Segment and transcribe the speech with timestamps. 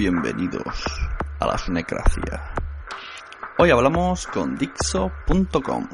[0.00, 0.82] Bienvenidos
[1.40, 2.54] a la Sunecracia.
[3.58, 5.88] Hoy hablamos con Dixo.com.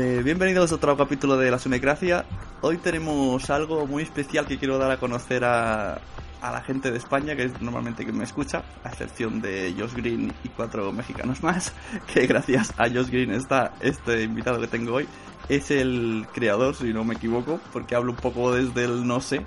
[0.00, 2.24] Eh, bienvenidos a otro capítulo de la Sunecracia.
[2.60, 5.94] Hoy tenemos algo muy especial que quiero dar a conocer a,
[6.40, 9.94] a la gente de España, que es normalmente que me escucha, a excepción de Josh
[9.94, 11.72] Green y cuatro mexicanos más,
[12.14, 15.08] que gracias a Josh Green está este invitado que tengo hoy.
[15.48, 19.44] Es el creador, si no me equivoco, porque hablo un poco desde el no sé,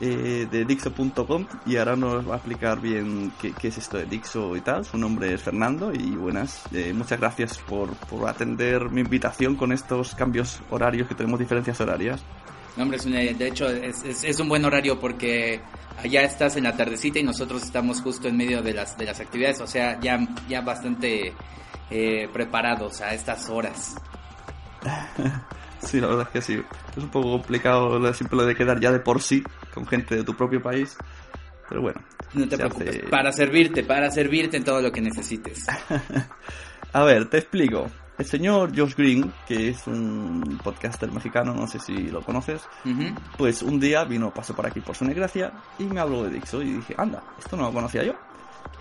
[0.00, 4.06] eh, de Dixo.com y ahora nos va a explicar bien qué, qué es esto de
[4.06, 4.84] Dixo y tal.
[4.84, 6.62] Su nombre es Fernando y buenas.
[6.72, 11.80] Eh, muchas gracias por, por atender mi invitación con estos cambios horarios que tenemos diferencias
[11.80, 12.20] horarias.
[12.76, 15.60] No, hombre, es una- de hecho es, es- es un buen horario porque
[16.02, 19.18] allá estás en la tardecita y nosotros estamos justo en medio de las, de las
[19.18, 21.32] actividades, o sea, ya, ya bastante
[21.90, 23.96] eh, preparados a estas horas.
[25.82, 26.62] Sí, la verdad es que sí.
[26.96, 30.24] Es un poco complicado lo simple de quedar ya de por sí con gente de
[30.24, 30.96] tu propio país.
[31.68, 32.00] Pero bueno.
[32.34, 35.66] No te preocupes, hace- para servirte, para servirte en todo lo que necesites.
[36.92, 37.90] A ver, te explico.
[38.18, 43.14] El señor Josh Green, que es un podcaster mexicano, no sé si lo conoces, Ujú.
[43.36, 46.60] pues un día vino, pasó por aquí por su negracia y me habló de Dixo
[46.62, 48.14] y dije, anda, esto no lo conocía yo.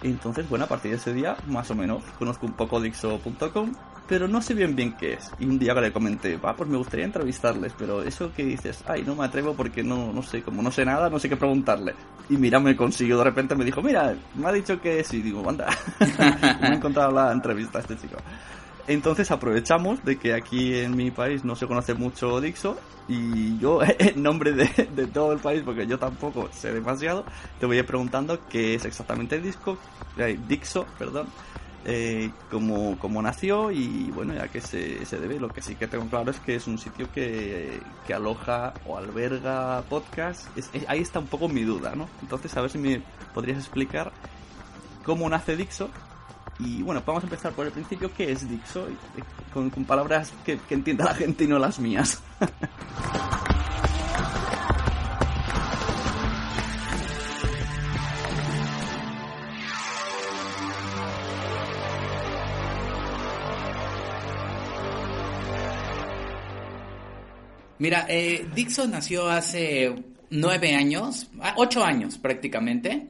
[0.02, 3.74] Entonces, bueno, a partir de ese día, más o menos, conozco un poco Dixo.com,
[4.08, 5.32] pero no sé bien bien qué es.
[5.40, 9.04] Y un día le comenté, va, pues me gustaría entrevistarles, pero eso que dices, ay,
[9.04, 11.94] no me atrevo porque no, no sé, como no sé nada, no sé qué preguntarle.
[12.30, 15.48] Y mira, me consiguió, de repente me dijo, mira, me ha dicho que sí, digo,
[15.48, 15.68] anda,
[16.62, 18.18] me ha encontrado la entrevista a este chico.
[18.88, 22.78] Entonces aprovechamos de que aquí en mi país no se conoce mucho Dixo
[23.10, 27.26] y yo, en nombre de, de todo el país, porque yo tampoco sé demasiado,
[27.60, 29.78] te voy a ir preguntando qué es exactamente el disco,
[30.18, 31.28] eh, Dixo, perdón,
[31.88, 35.40] eh, cómo, cómo nació y bueno, ya que se, se debe.
[35.40, 38.98] Lo que sí que tengo claro es que es un sitio que, que aloja o
[38.98, 40.46] alberga podcast.
[40.58, 42.08] Es- ahí está un poco mi duda, ¿no?
[42.22, 43.02] Entonces, a ver si me
[43.34, 44.12] podrías explicar
[45.06, 45.90] cómo nace Dixo
[46.60, 48.12] y bueno, vamos a empezar por el principio.
[48.16, 48.88] ¿Qué es Dixo?
[48.90, 52.22] Y- Con, con palabras que, que entienda la gente y no las mías.
[67.80, 69.94] Mira, eh, Dixon nació hace
[70.32, 73.10] nueve años, ah, ocho años prácticamente.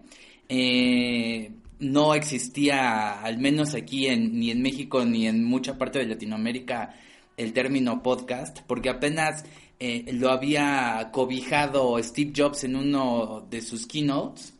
[0.49, 6.07] Eh, no existía, al menos aquí en, ni en México ni en mucha parte de
[6.07, 6.95] Latinoamérica,
[7.37, 9.45] el término podcast, porque apenas
[9.79, 14.53] eh, lo había cobijado Steve Jobs en uno de sus keynotes.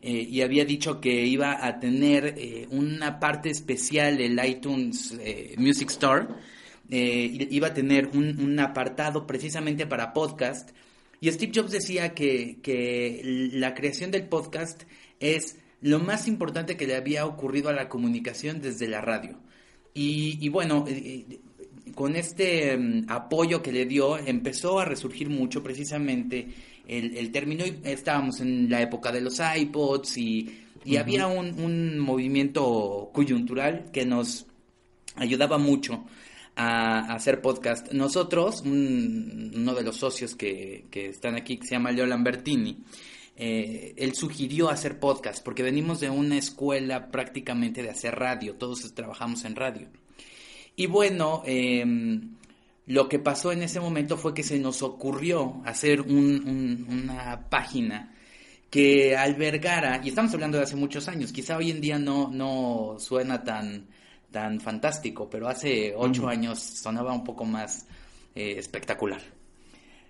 [0.00, 5.54] eh, y había dicho que iba a tener eh, una parte especial el iTunes eh,
[5.58, 6.26] Music Store.
[6.90, 10.70] Eh, iba a tener un, un apartado precisamente para podcast.
[11.20, 14.82] Y Steve Jobs decía que, que la creación del podcast
[15.20, 19.38] es lo más importante que le había ocurrido a la comunicación desde la radio.
[19.94, 21.40] Y, y bueno, eh, eh,
[21.94, 26.48] con este mm, apoyo que le dio, empezó a resurgir mucho precisamente
[26.86, 27.64] el, el término.
[27.66, 33.90] Y estábamos en la época de los iPods y, y había un, un movimiento coyuntural
[33.92, 34.46] que nos
[35.16, 36.04] ayudaba mucho
[36.56, 37.92] a, hacer podcast.
[37.92, 42.78] Nosotros, un- uno de los socios que, que están aquí, que se llama Leo Lambertini,
[43.36, 48.92] eh, él sugirió hacer podcast porque venimos de una escuela prácticamente de hacer radio, todos
[48.94, 49.88] trabajamos en radio.
[50.76, 52.36] Y bueno, em,
[52.86, 58.14] lo que pasó en ese momento fue que se nos ocurrió hacer una página
[58.70, 62.96] que albergara, y estamos hablando de hace muchos años, quizá hoy en día no, no
[62.98, 63.86] suena tan,
[64.32, 67.86] tan fantástico, pero hace ocho años sonaba un poco más
[68.34, 69.20] eh, espectacular.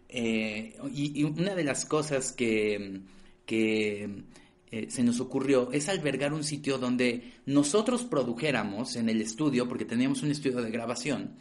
[0.09, 3.01] Eh, y, una de las cosas que,
[3.45, 4.25] que
[4.71, 9.85] eh, se nos ocurrió es albergar un sitio donde nosotros produjéramos en el estudio, porque
[9.85, 11.37] teníamos un estudio de grabación,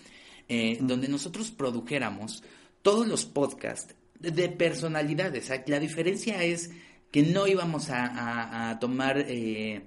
[0.82, 2.44] donde nosotros produjéramos
[2.82, 5.50] todos los podcasts de personalidades.
[5.68, 6.72] La diferencia es
[7.12, 9.82] que no íbamos a, tomar eh,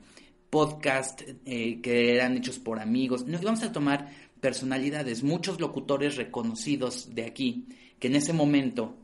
[0.55, 7.13] podcast eh, que eran hechos por amigos, no íbamos a tomar personalidades, muchos locutores reconocidos
[7.13, 7.67] de aquí,
[7.99, 8.95] que en ese momento,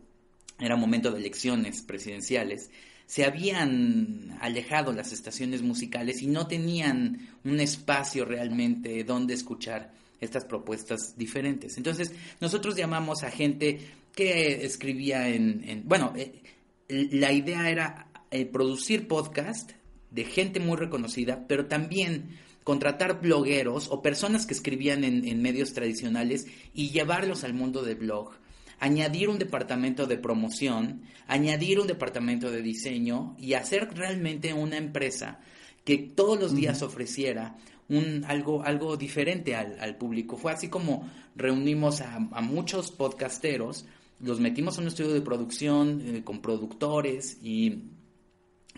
[0.61, 2.71] era momento de elecciones presidenciales,
[3.05, 10.45] se habían alejado las estaciones musicales y no tenían un espacio realmente donde escuchar estas
[10.45, 11.77] propuestas diferentes.
[11.79, 13.81] Entonces, nosotros llamamos a gente
[14.15, 16.45] que escribía en, bueno, eh,
[16.89, 19.73] la idea era eh, producir podcast
[20.11, 26.47] de gente muy reconocida, pero también contratar blogueros o personas que escribían en, medios tradicionales
[26.75, 28.33] y llevarlos al mundo del blog,
[28.79, 35.41] añadir un departamento de promoción, añadir un departamento de diseño y hacer realmente una empresa
[35.85, 37.57] que todos los días ofreciera
[37.89, 40.37] un, algo, algo diferente al, público.
[40.37, 43.87] Fue así como reunimos a, muchos podcasteros,
[44.21, 47.85] los metimos en un estudio de producción eh, con productores y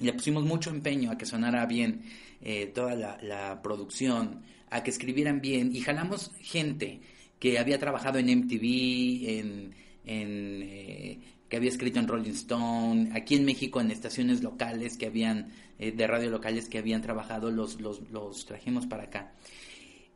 [0.01, 2.03] le pusimos mucho empeño a que sonara bien
[2.41, 7.01] eh, toda la, producción, a que escribieran bien y jalamos gente
[7.39, 9.75] que había trabajado en MTV, en,
[10.05, 11.19] eh,
[11.49, 15.93] que había escrito en Rolling Stone, aquí en México en estaciones locales que habían, eh,
[15.93, 19.35] de radio locales que habían trabajado, los, los, trajimos para acá.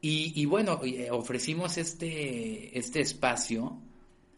[0.00, 0.80] Y, y bueno,
[1.10, 3.78] ofrecimos este, este espacio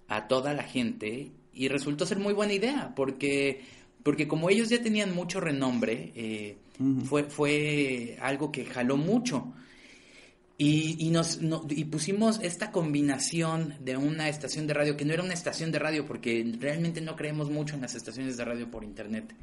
[0.09, 3.61] a toda la gente y resultó ser muy buena idea porque
[4.09, 6.57] porque como ellos ya tenían mucho renombre, eh,
[7.05, 9.53] fue, fue algo que jaló mucho.
[10.57, 11.39] Y, nos,
[11.69, 15.79] y pusimos esta combinación de una estación de radio, que no era una estación de
[15.79, 19.35] radio, porque realmente no creemos mucho en las estaciones de radio por internet.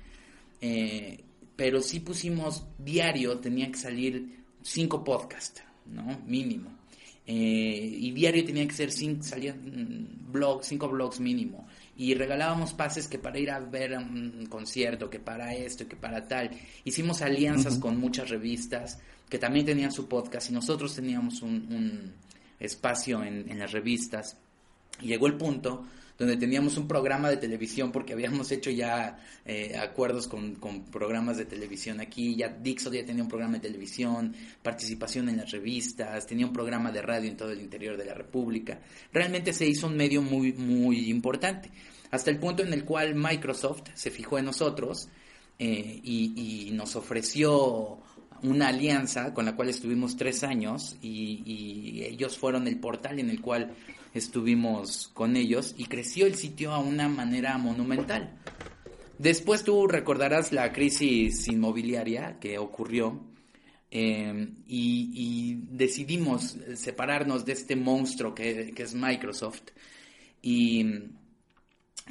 [0.62, 1.24] Eh,
[1.56, 6.24] pero sí pusimos diario, tenían que salir cinco podcasts, ¿no?
[6.26, 6.72] Mínimo.
[7.28, 11.68] Eh, y diario tenía que ser cinco, salían mm, blogs, cinco blogs mínimo
[11.98, 16.28] y regalábamos pases que para ir a ver un concierto, que para esto, que para
[16.28, 16.52] tal.
[16.84, 19.00] Hicimos alianzas con muchas revistas
[19.30, 22.14] que también tenían su podcast y nosotros teníamos un,
[22.60, 24.38] espacio en, en, las revistas.
[25.02, 25.86] Y llegó el punto
[26.18, 30.56] donde teníamos un programa de televisión porque habíamos hecho ya eh, acuerdos con,
[30.92, 35.52] programas de televisión aquí, ya Dixon ya tenía un programa de televisión, participación en las
[35.52, 38.80] revistas, tenía un programa de radio en todo el interior de la República.
[39.12, 41.70] Realmente se hizo un medio muy, muy importante,
[42.12, 45.10] hasta el punto en el cual Microsoft se fijó en nosotros
[45.58, 48.00] eh, y, nos ofreció
[48.44, 53.42] una alianza con la cual estuvimos tres años y, ellos fueron el portal en el
[53.42, 53.74] cual
[54.16, 58.40] estuvimos con ellos y creció el sitio a una manera monumental.
[59.20, 63.22] Después tú recordarás la crisis inmobiliaria que ocurrió
[63.92, 69.72] eh, y, decidimos separarnos de este monstruo que, que es Microsoft
[70.42, 70.86] y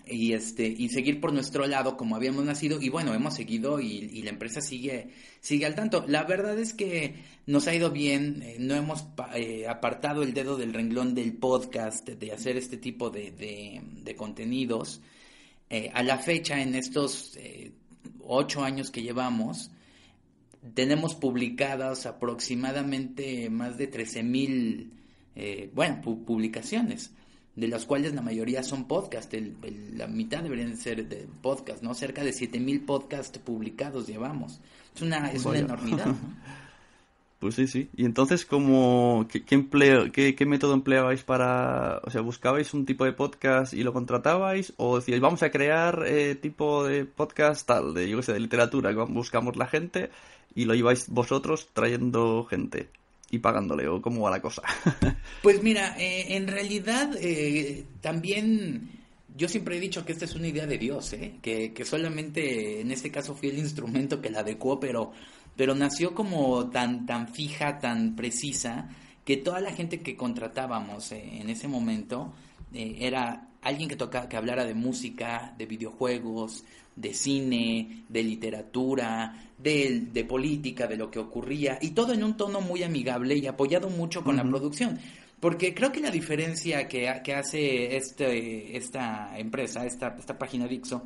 [0.07, 4.23] y este y seguir por nuestro lado como habíamos nacido y bueno hemos seguido y,
[4.23, 5.11] la empresa sigue
[5.41, 6.05] sigue al tanto.
[6.07, 7.15] La verdad es que
[7.47, 12.09] nos ha ido bien eh, no hemos eh, apartado el dedo del renglón del podcast
[12.09, 15.01] de hacer este tipo de, de, contenidos.
[15.71, 17.39] Eh, a la fecha en estos
[18.21, 19.71] ocho años que llevamos
[20.75, 24.93] tenemos publicadas aproximadamente más de 13 mil
[25.73, 27.13] bueno publicaciones
[27.57, 29.33] de las cuales la mayoría son podcast,
[29.93, 31.95] la mitad deberían ser de podcast, ¿no?
[31.95, 34.61] Cerca de 7000 podcasts publicados llevamos.
[34.95, 36.15] Es una, es una enormidad.
[37.45, 37.91] Pues sí, sí.
[37.95, 43.13] Y entonces, ¿cómo, qué, empleo, qué, método empleabais para, o sea, buscabais un tipo de
[43.13, 44.73] podcast y lo contratabais?
[44.79, 48.41] ¿O decíais, vamos a crear eh, tipo de podcast tal, de, yo qué sé, de
[48.41, 50.09] literatura, buscamos la gente
[50.55, 52.89] y lo lleváis vosotros trayendo gente?
[53.35, 54.63] Y pagándole o cómo va la cosa?
[55.43, 58.91] pues mira, eh, en realidad eh, también
[59.37, 61.35] yo siempre he dicho que esta es una idea de Dios, ¿eh?
[61.43, 65.13] que, que solamente en este caso fui el instrumento que la adecuó, pero,
[65.57, 68.89] pero nació como tan, tan fija, tan precisa,
[69.25, 72.33] que toda la gente que contratábamos eh, en ese momento
[72.77, 76.65] era alguien que toca, que hablara de música, de videojuegos,
[76.97, 82.37] de cine, de literatura, de, de, política, de lo que ocurría, y todo en un
[82.37, 84.99] tono muy amigable y apoyado mucho con la producción.
[85.41, 91.03] Porque creo que la diferencia que, que hace este, esta empresa, esta, esta página Dixo,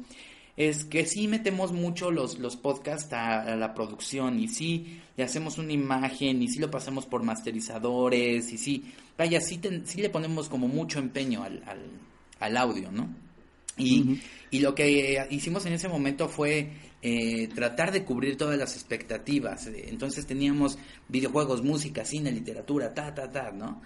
[0.59, 5.57] es que sí metemos mucho los, los podcasts a, la producción y sí le hacemos
[5.57, 8.85] una imagen y sí lo pasamos por masterizadores y sí,
[9.17, 11.63] vaya, sí, sí le ponemos como mucho empeño al,
[12.41, 13.09] al, audio, ¿no?
[13.79, 14.21] Y,
[14.51, 16.71] y, lo que hicimos en ese momento fue
[17.01, 19.69] eh, tratar de cubrir todas las expectativas.
[19.69, 23.81] Entonces teníamos videojuegos, música, cine, literatura, ta, ta, ta, ¿no?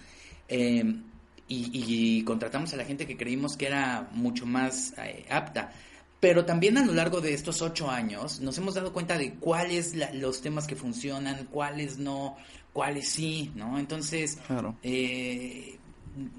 [0.48, 1.02] Em,
[1.46, 5.72] y, contratamos a la gente que creímos que era mucho más eh, apta.
[6.20, 9.94] Pero también a lo largo de estos ocho años nos hemos dado cuenta de cuáles
[10.14, 12.36] los temas que funcionan, cuáles no,
[12.72, 13.78] cuáles sí, ¿no?
[13.78, 14.38] Entonces,
[14.82, 15.78] eh,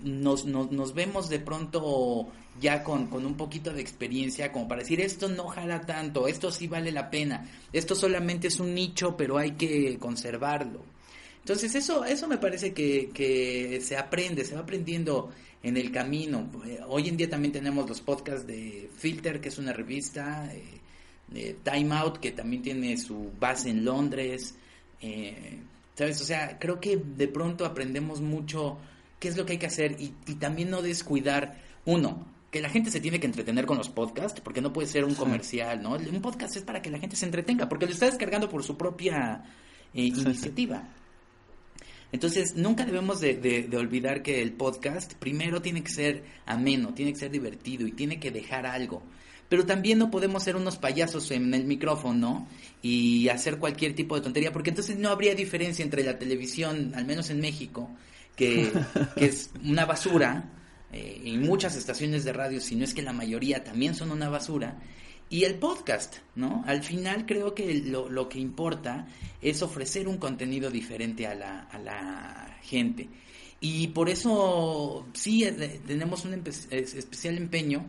[0.03, 2.27] nos, nos, vemos de pronto
[2.59, 6.51] ya con, con, un poquito de experiencia como para decir esto no jala tanto, esto
[6.51, 10.83] sí vale la pena, esto solamente es un nicho pero hay que conservarlo.
[11.39, 15.31] Entonces eso, eso me parece que, que se aprende, se va aprendiendo
[15.63, 16.49] en el camino.
[16.87, 20.49] Hoy en día también tenemos los podcasts de Filter, que es una revista,
[21.33, 24.55] eh, Time Out, que también tiene su base en Londres.
[25.01, 25.59] Eh,
[25.95, 26.21] ¿Sabes?
[26.21, 28.77] O sea, creo que de pronto aprendemos mucho
[29.23, 32.91] qué es lo que hay que hacer y, también no descuidar, uno, que la gente
[32.91, 35.91] se tiene que entretener con los podcasts, porque no puede ser un comercial, ¿no?
[35.93, 38.75] Un podcast es para que la gente se entretenga, porque lo está descargando por su
[38.75, 39.45] propia
[39.93, 40.89] eh, iniciativa.
[42.11, 47.19] Entonces, nunca debemos de, olvidar que el podcast primero tiene que ser ameno, tiene que
[47.19, 49.03] ser divertido y tiene que dejar algo.
[49.47, 52.45] Pero también no podemos ser unos payasos en el micrófono
[52.81, 57.05] y hacer cualquier tipo de tontería, porque entonces no habría diferencia entre la televisión, al
[57.05, 57.89] menos en México,
[58.35, 58.71] que,
[59.15, 60.51] es una basura,
[60.91, 64.29] eh, y muchas estaciones de radio, si no es que la mayoría también son una
[64.29, 64.77] basura,
[65.29, 66.63] y el podcast, ¿no?
[66.67, 69.07] Al final creo que lo, lo que importa
[69.41, 73.09] es ofrecer un contenido diferente a la, a la gente.
[73.59, 76.33] Y por eso sí eh, tenemos un
[76.69, 77.85] especial empeño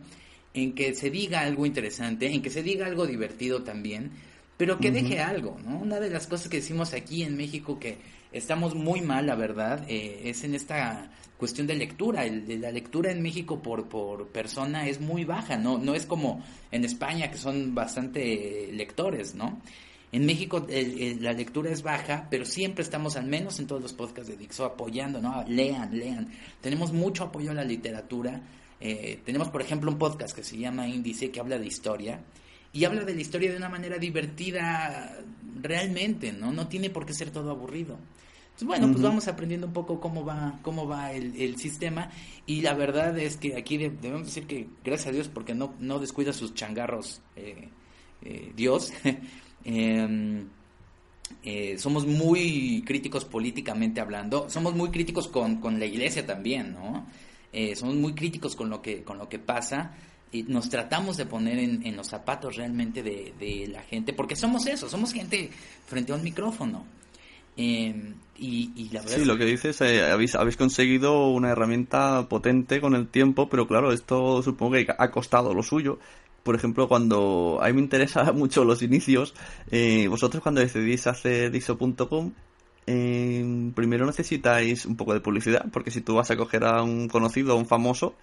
[0.53, 4.11] en que se diga algo interesante, en que se diga algo divertido también,
[4.57, 5.77] pero que deje algo, ¿no?
[5.77, 7.97] Una de las cosas que decimos aquí en México que
[8.37, 12.25] estamos muy mal, la verdad, eh, es en esta cuestión de lectura.
[12.25, 15.77] El, la lectura en México por, por persona es muy baja, ¿no?
[15.77, 19.61] No es como en España, que son bastante lectores, ¿no?
[20.11, 24.29] En México la lectura es baja, pero siempre estamos, al menos en todos los podcasts
[24.29, 25.43] de Dixo, apoyando, ¿no?
[25.47, 26.29] Lean, lean.
[26.61, 28.41] Tenemos mucho apoyo a la literatura.
[28.79, 32.21] Eh, tenemos, por ejemplo, un podcast que se llama Índice, que habla de historia.
[32.71, 35.17] Y habla de la historia de una manera divertida
[35.61, 36.51] realmente, ¿no?
[36.53, 37.97] No tiene por qué ser todo aburrido.
[38.55, 42.09] Pues bueno, pues vamos aprendiendo un poco cómo va, cómo va el, sistema
[42.45, 45.99] y la verdad es que aquí debemos decir que gracias a Dios porque no, no
[45.99, 47.67] descuida sus changarros eh,
[48.21, 48.93] eh, Dios.
[49.67, 50.47] Em,
[51.43, 57.07] eh, somos muy críticos políticamente hablando, somos muy críticos con, con la iglesia también, ¿no?
[57.73, 59.95] somos muy críticos con lo que, con lo que pasa
[60.31, 64.35] y nos tratamos de poner en, en los zapatos realmente de, de, la gente, porque
[64.35, 65.49] somos eso, somos gente
[65.87, 66.85] frente a un micrófono.
[67.57, 72.81] Eh, y, la verdad sí, lo que dices, eh, habéis, habéis conseguido una herramienta potente
[72.81, 75.99] con el tiempo, pero claro, esto supongo que ha costado lo suyo.
[76.43, 79.33] Por ejemplo, cuando a mí me interesa mucho los inicios,
[79.71, 82.33] eh, vosotros cuando decidís hacer diso.com,
[82.87, 87.07] eh, primero necesitáis un poco de publicidad, porque si tú vas a coger a un
[87.07, 88.15] conocido, a un famoso,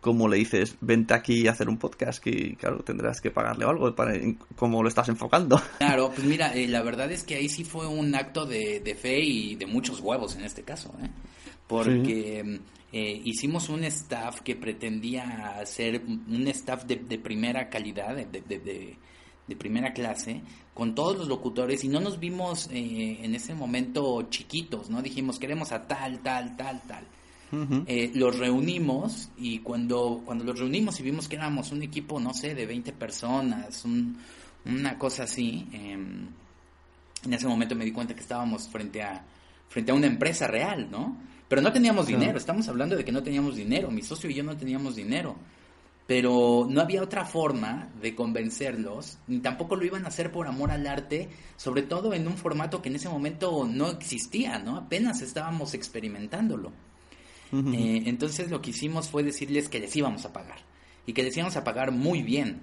[0.00, 3.94] como le dices, vente aquí a hacer un podcast, que claro, tendrás que pagarle algo
[3.94, 4.14] para
[4.56, 5.60] cómo lo estás enfocando.
[5.78, 9.20] Claro, pues mira, eh, la verdad es que ahí sí fue un acto de, fe
[9.20, 11.08] y de muchos huevos en este caso, ¿eh?
[11.66, 12.60] porque
[12.92, 19.92] eh, hicimos un staff que pretendía ser un staff de, primera calidad, de, de, primera
[19.92, 20.42] clase,
[20.74, 25.02] con todos los locutores y no nos vimos en ese momento chiquitos, ¿no?
[25.02, 27.04] Dijimos, queremos a tal, tal, tal, tal
[27.86, 32.32] eh, los reunimos y cuando, cuando los reunimos y vimos que éramos un equipo, no
[32.32, 33.84] sé, de 20 personas,
[34.64, 36.28] una cosa así, em,
[37.24, 39.24] en ese momento me di cuenta que estábamos frente a,
[39.68, 41.16] frente a una empresa real, ¿no?
[41.48, 44.44] Pero no teníamos dinero, estamos hablando de que no teníamos dinero, mi socio y yo
[44.44, 45.34] no teníamos dinero.
[46.06, 50.70] Pero no había otra forma de convencerlos, ni tampoco lo iban a hacer por amor
[50.70, 54.76] al arte, sobre todo en un formato que en ese momento no existía, ¿no?
[54.76, 56.72] Apenas estábamos experimentándolo.
[57.52, 60.58] Eh, entonces lo que hicimos fue decirles que les íbamos a pagar
[61.06, 62.60] y que les íbamos a pagar muy bien.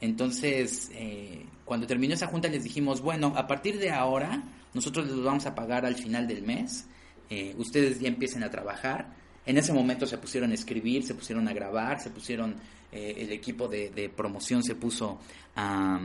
[0.00, 4.42] Entonces, eh, cuando terminó esa junta les dijimos, bueno, a partir de ahora
[4.74, 6.86] nosotros les vamos a pagar al final del mes,
[7.30, 9.14] eh, ustedes ya empiecen a trabajar.
[9.46, 12.56] En ese momento se pusieron a escribir, se pusieron a grabar, se pusieron,
[12.90, 15.18] el equipo de, promoción se puso
[15.56, 16.00] a,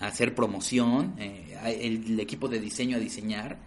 [0.00, 3.58] hacer promoción, el, equipo de diseño a diseñar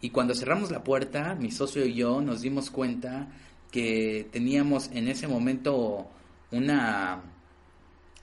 [0.00, 3.28] Y cuando cerramos la puerta, mi socio y yo nos dimos cuenta
[3.70, 6.08] que teníamos en ese momento
[6.50, 7.22] una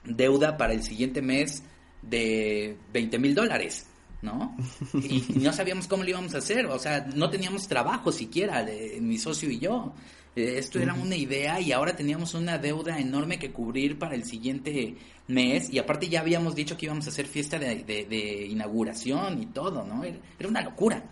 [0.04, 1.62] deuda para el siguiente mes
[2.02, 3.86] de 20 mil dólares,
[4.22, 4.56] ¿no?
[4.94, 8.98] Y no sabíamos cómo lo íbamos a hacer, o sea, no teníamos trabajo siquiera, de,
[9.00, 9.92] mi socio y yo.
[10.36, 14.94] Esto era una idea y ahora teníamos una deuda enorme que cubrir para el siguiente
[15.28, 19.42] mes y aparte ya habíamos dicho que íbamos a hacer fiesta de, de- de inauguración
[19.42, 20.04] y todo, ¿no?
[20.04, 21.02] Era, era una locura.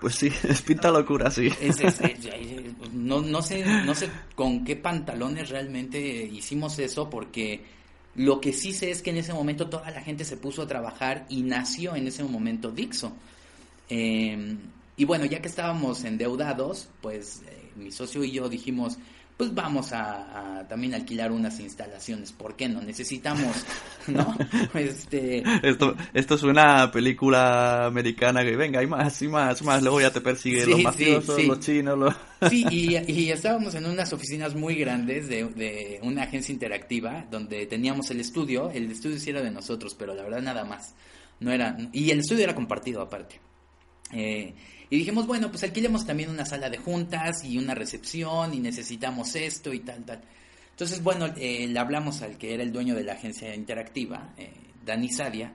[0.00, 1.48] Pues sí, es pinta locura, sí.
[1.60, 7.10] Es- es- es- eh, no, no sé, no sé con qué pantalones realmente hicimos eso,
[7.10, 7.62] porque
[8.14, 10.66] lo que sí sé es que en ese momento toda la gente se puso a
[10.66, 13.12] trabajar y nació en ese momento Dixo.
[13.88, 14.56] Eh,
[14.96, 18.98] y bueno, ya que estábamos endeudados, pues eh, mi socio y yo dijimos,
[19.38, 22.82] pues vamos a, a también alquilar unas instalaciones, ¿por qué no?
[22.82, 23.56] Necesitamos,
[24.08, 24.36] ¿no?
[24.74, 30.00] Este, Esto, esto es una película americana que venga, hay más, y más, más, luego
[30.00, 31.46] ya te persiguen Sí, los sí, mafiosos, sí.
[31.46, 32.14] los chinos, los...
[32.50, 37.66] Sí, y, y estábamos en unas oficinas muy grandes de, de una agencia interactiva donde
[37.66, 38.70] teníamos el estudio.
[38.70, 40.94] El estudio sí era de nosotros, pero la verdad nada más.
[41.40, 43.40] No era, y el estudio era compartido aparte.
[44.12, 44.54] Eh,
[44.90, 49.34] y dijimos, bueno, pues alquilemos también una sala de juntas y una recepción y necesitamos
[49.34, 50.22] esto y tal, tal.
[50.70, 54.52] Entonces, bueno, eh, le hablamos al que era el dueño de la agencia interactiva, eh,
[54.84, 55.52] Dani Sadia,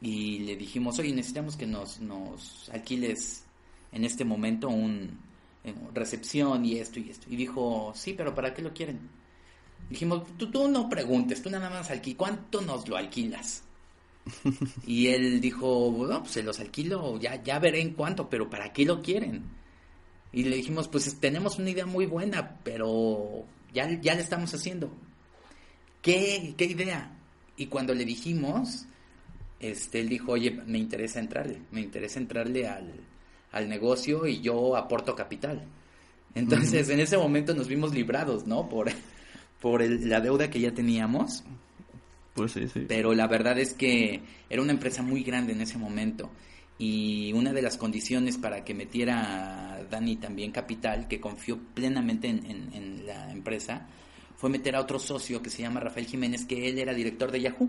[0.00, 3.44] y le dijimos, oye, necesitamos que nos, nos alquiles
[3.90, 5.18] en este momento un
[5.64, 7.26] eh, recepción y esto y esto.
[7.28, 9.00] Y dijo, sí, pero ¿para qué lo quieren?
[9.90, 13.61] Dijimos, tú, tú no preguntes, tú nada más alquilas, ¿cuánto nos lo alquilas?
[14.86, 18.72] Y él dijo, bueno, pues se los alquilo, ya, ya veré en cuánto, pero ¿para
[18.72, 19.42] qué lo quieren?
[20.32, 24.90] Y le dijimos, pues tenemos una idea muy buena, pero ya, ya le estamos haciendo.
[26.00, 27.16] ¿Qué, qué idea?
[27.56, 28.86] Y cuando le dijimos,
[29.60, 32.92] este, él dijo, oye, me interesa entrarle, me interesa entrarle al,
[33.52, 35.64] al negocio y yo aporto capital.
[36.34, 38.68] Entonces, en ese momento nos vimos librados, ¿no?
[38.68, 38.90] Por,
[39.60, 41.44] por el- la deuda que ya teníamos.
[42.34, 42.84] Pues sí, sí.
[42.88, 46.30] Pero la verdad es que era una empresa muy grande en ese momento.
[46.78, 53.06] Y una de las condiciones para que metiera Dani también capital, que confió plenamente en,
[53.06, 53.86] la empresa,
[54.36, 57.42] fue meter a otro socio que se llama Rafael Jiménez, que él era director de
[57.42, 57.68] Yahoo.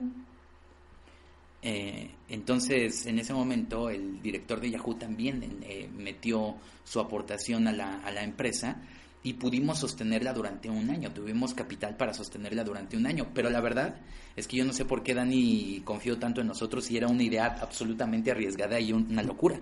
[1.62, 7.72] Eh, entonces, en ese momento, el director de Yahoo también eh, metió su aportación a
[7.72, 8.82] la, a la empresa
[9.24, 11.12] y pudimos sostenerla durante un año.
[11.12, 13.28] Tuvimos capital para sostenerla durante un año.
[13.34, 13.96] Pero la verdad
[14.36, 17.24] es que yo no sé por qué Dani confió tanto en nosotros y era una
[17.24, 19.58] idea absolutamente arriesgada y un- una locura.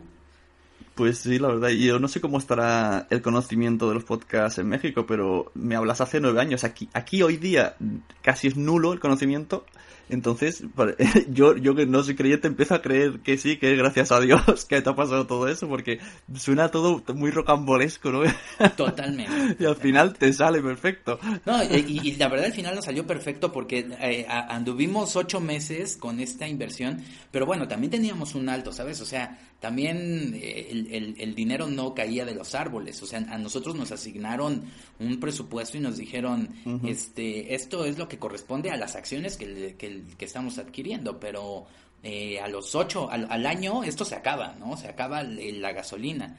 [0.95, 1.69] Pues sí, la verdad.
[1.69, 6.02] Yo no sé cómo estará el conocimiento de los podcasts en México, pero me hablas
[6.02, 6.63] hace nueve años.
[6.63, 7.76] Aquí, aquí hoy día
[8.21, 9.65] casi es nulo el conocimiento.
[10.12, 10.63] Entonces,
[11.30, 14.19] yo, yo que no soy creyente empiezo a creer que sí, que es gracias a
[14.19, 16.00] Dios que te ha pasado todo eso, porque
[16.36, 18.21] suena todo muy rocambolesco, ¿no?
[18.78, 19.56] Totalmente.
[19.60, 21.19] y al final te sale perfecto.
[21.45, 25.97] No, y, y la verdad al final nos salió perfecto porque eh, anduvimos ocho meses
[25.97, 29.00] con esta inversión, pero bueno, también teníamos un alto, ¿sabes?
[29.02, 33.19] O sea, también eh, el, el- el dinero no caía de los árboles, o sea,
[33.30, 34.63] a nosotros nos asignaron
[35.00, 36.50] un presupuesto y nos dijeron,
[36.84, 39.76] este, esto es lo que corresponde a las acciones que, le-
[40.10, 41.66] que, que estamos adquiriendo, pero
[42.04, 44.78] eh, a los ocho, al, al año esto se acaba, ¿no?
[44.78, 46.38] Se acaba la gasolina.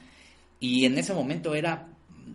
[0.60, 1.88] Y en ese momento era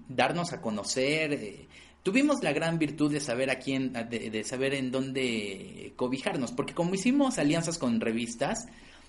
[0.07, 1.33] darnos a conocer.
[1.33, 1.67] eh,
[2.03, 6.73] tuvimos la gran virtud de saber a quién, de, de saber en dónde cobijarnos, porque
[6.73, 8.67] como hicimos alianzas con revistas,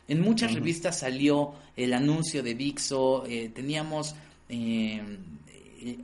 [0.08, 4.16] en muchas revistas salió el anuncio de Dixo, eh, teníamos
[4.48, 5.02] eh,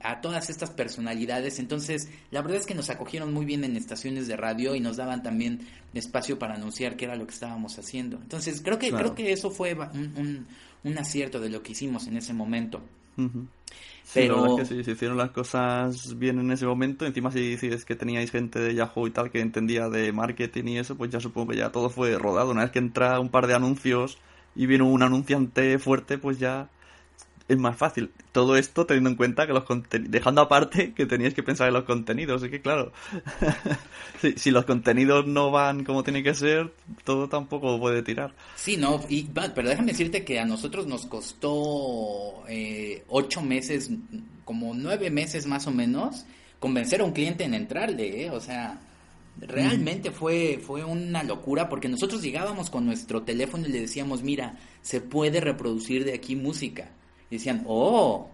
[0.02, 4.26] a todas estas personalidades, entonces la verdad es que nos acogieron muy bien en estaciones
[4.28, 5.60] de radio y nos daban también
[5.94, 8.16] espacio para anunciar qué era lo que estábamos haciendo.
[8.18, 9.04] Entonces creo que Claro.
[9.12, 10.46] creo que eso fue un, un-
[10.84, 12.82] un acierto de lo que hicimos en ese momento.
[13.16, 13.46] Ujú.
[14.04, 17.06] Sí, Pero- la verdad es que sí, se hicieron las cosas bien en ese momento.
[17.06, 20.78] Encima, si dices que teníais gente de Yahoo y tal que entendía de marketing y
[20.78, 22.50] eso, pues ya supongo que ya todo fue rodado.
[22.50, 24.18] Una vez que entra un par de anuncios
[24.54, 26.68] y viene un anunciante fuerte, pues ya
[27.48, 28.10] es más fácil.
[28.32, 31.74] Todo esto teniendo en cuenta que los contenidos, dejando aparte que teníais que pensar en
[31.74, 32.42] los contenidos.
[32.42, 32.92] Es que claro,
[34.20, 36.72] si, si los contenidos no van como tiene que ser,
[37.04, 38.34] todo tampoco puede tirar.
[38.56, 43.90] Sí, no, y, pero déjame decirte que a nosotros nos costó eh, ocho meses,
[44.44, 46.24] como nueve meses más o menos,
[46.58, 48.30] convencer a un cliente en entrarle, ¿eh?
[48.30, 48.80] o sea,
[49.38, 54.58] realmente fue, fue una locura porque nosotros llegábamos con nuestro teléfono y le decíamos, mira,
[54.80, 56.90] se puede reproducir de aquí música.
[57.34, 58.28] Y decían, oh,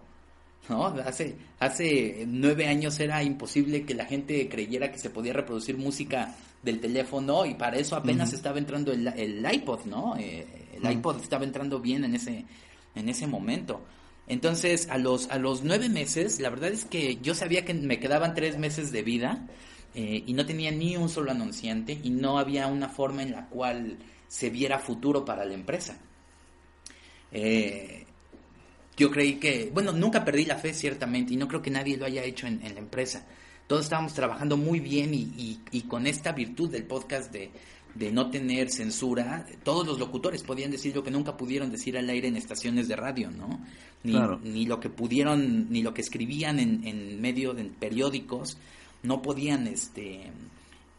[0.69, 0.85] ¿no?
[0.85, 6.35] Hace, hace nueve años era imposible que la gente creyera que se podía reproducir música
[6.61, 10.15] del teléfono y para eso apenas estaba entrando el, el iPod, ¿no?
[10.17, 12.45] Eh, el iPod estaba entrando bien en ese,
[12.93, 13.81] en ese momento.
[14.27, 17.99] Entonces, a los, a los nueve meses, la verdad es que yo sabía que me
[17.99, 19.47] quedaban tres meses de vida
[19.95, 23.47] eh, y no tenía ni un solo anunciante y no había una forma en la
[23.47, 25.97] cual se viera futuro para la empresa.
[27.31, 28.05] Eh,
[28.97, 32.05] yo creí que, bueno, nunca perdí la fe ciertamente y no creo que nadie lo
[32.05, 33.25] haya hecho en, la empresa.
[33.67, 37.51] Todos estábamos trabajando muy bien y, y, con esta virtud del podcast de,
[37.95, 42.09] de, no tener censura, todos los locutores podían decir lo que nunca pudieron decir al
[42.09, 43.65] aire en estaciones de radio, ¿no?
[44.03, 48.57] Ni, ni lo que pudieron, ni lo que escribían en, en medio de periódicos,
[49.03, 50.31] no podían este,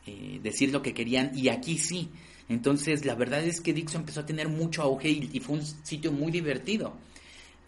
[0.05, 2.09] eh, decir lo que querían y aquí sí.
[2.49, 6.11] Entonces, la verdad es que Dixon empezó a tener mucho auge y, fue un sitio
[6.11, 6.95] muy divertido,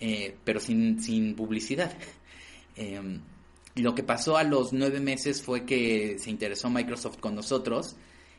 [0.00, 1.92] eh, pero sin, sin publicidad.
[2.76, 3.20] Em,
[3.76, 7.94] lo que pasó a los nueve meses fue que se interesó Microsoft con nosotros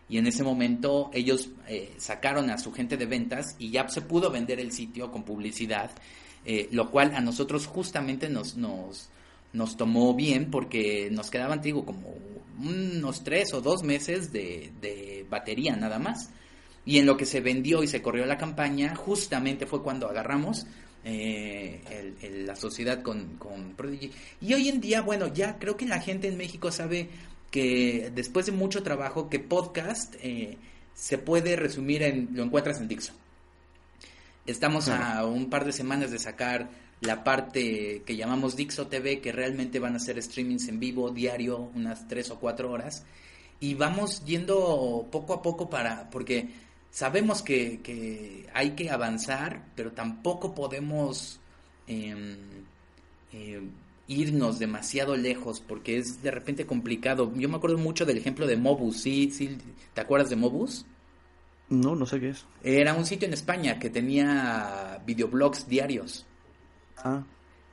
[0.10, 4.02] y en ese momento ellos eh, sacaron a su gente de ventas y ya se
[4.02, 5.92] pudo vender el sitio con publicidad,
[6.46, 9.10] eh, lo cual a nosotros justamente nos, nos,
[9.54, 12.14] nos tomó bien porque nos quedaban, digo, como
[12.60, 16.30] unos tres o dos meses de, batería nada más.
[16.86, 20.68] Y en lo que se vendió y se corrió la campaña, justamente fue cuando agarramos
[21.06, 24.12] eh, la sociedad con, con Prodigy.
[24.42, 27.10] Y hoy en día, bueno, ya creo que la gente en México sabe
[27.52, 30.58] que después de mucho trabajo, que podcast eh,
[30.96, 33.16] se puede resumir en, lo encuentras en Dixon.
[34.48, 36.70] Estamos a un par de semanas de sacar
[37.02, 41.72] la parte que llamamos Dixo TV, que realmente van a ser streamings en vivo diario,
[41.76, 43.06] unas tres o cuatro horas.
[43.60, 46.50] Y vamos yendo poco a poco para, porque
[46.96, 51.42] sabemos que, hay que avanzar, pero tampoco podemos
[51.88, 52.38] em,
[53.34, 53.70] em,
[54.08, 57.34] irnos demasiado lejos, porque es de repente complicado.
[57.36, 59.30] Yo me acuerdo mucho del ejemplo de Mobus, ¿sí?
[59.30, 59.58] ¿Sí?
[59.94, 60.86] ¿Te acuerdas de Mobus?
[61.68, 62.46] No, no sé qué es.
[62.64, 66.26] Era un sitio en España que tenía videoblogs diarios.
[66.96, 67.26] Ah.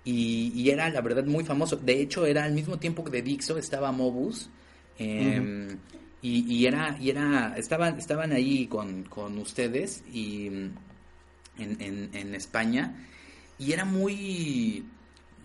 [0.05, 1.77] Y, era, la verdad, muy famoso.
[1.77, 4.51] De hecho, era al mismo tiempo que de Dixo estaba Mobus.
[4.99, 5.79] Em,
[6.23, 9.07] y, era, y era, estaban, estaban ahí con,
[9.39, 10.79] ustedes y en,
[11.59, 13.09] en, España.
[13.59, 14.85] Y era muy,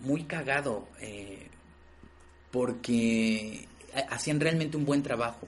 [0.00, 0.88] muy cagado.
[1.00, 1.48] Eh,
[2.50, 3.66] porque
[4.10, 5.46] hacían realmente un buen trabajo.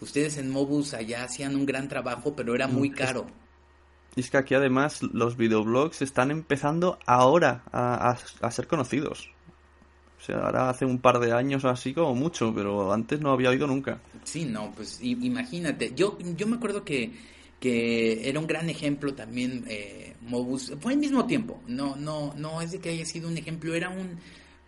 [0.00, 3.26] Ustedes en Mobus allá hacían un gran trabajo, pero era muy caro.
[4.14, 8.16] Y es que aquí además los videoblogs están empezando ahora a,
[8.50, 9.30] ser conocidos.
[10.18, 13.50] O sea, ahora hace un par de años así como mucho, pero antes no había
[13.50, 14.00] oído nunca.
[14.24, 15.92] Sí, no, pues imagínate.
[15.94, 17.12] Yo, yo me acuerdo que,
[17.60, 20.72] que era un gran ejemplo también eh, Mobus.
[20.80, 21.62] Fue al mismo tiempo.
[21.66, 23.74] No, no, no es de que haya sido un ejemplo.
[23.74, 24.18] Era un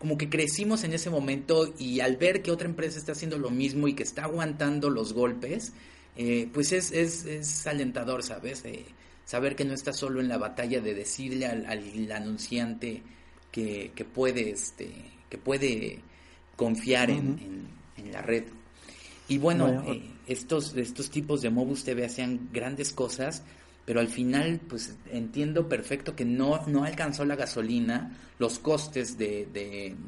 [0.00, 3.50] como que crecimos en ese momento y al ver que otra empresa está haciendo lo
[3.50, 5.74] mismo y que está aguantando los golpes,
[6.16, 8.64] eh, pues es, es, es alentador, ¿sabes?
[8.64, 8.86] Eh,
[9.26, 13.02] saber que no estás solo en la batalla de decirle al, anunciante
[13.52, 14.90] que, puede este
[15.30, 16.00] que puede
[16.56, 17.68] confiar en,
[18.12, 18.44] la red.
[19.28, 23.42] Y bueno eh, estos estos tipos de Mobus TV hacían grandes cosas
[23.84, 29.46] pero al final pues entiendo perfecto que no no alcanzó la gasolina los costes de,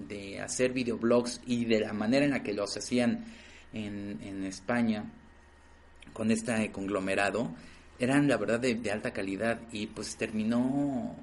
[0.08, 3.24] de, hacer videoblogs y de la manera en la que los hacían
[3.72, 5.04] en, en España
[6.12, 7.54] con este conglomerado
[7.98, 11.14] eran la verdad de, alta calidad y pues terminó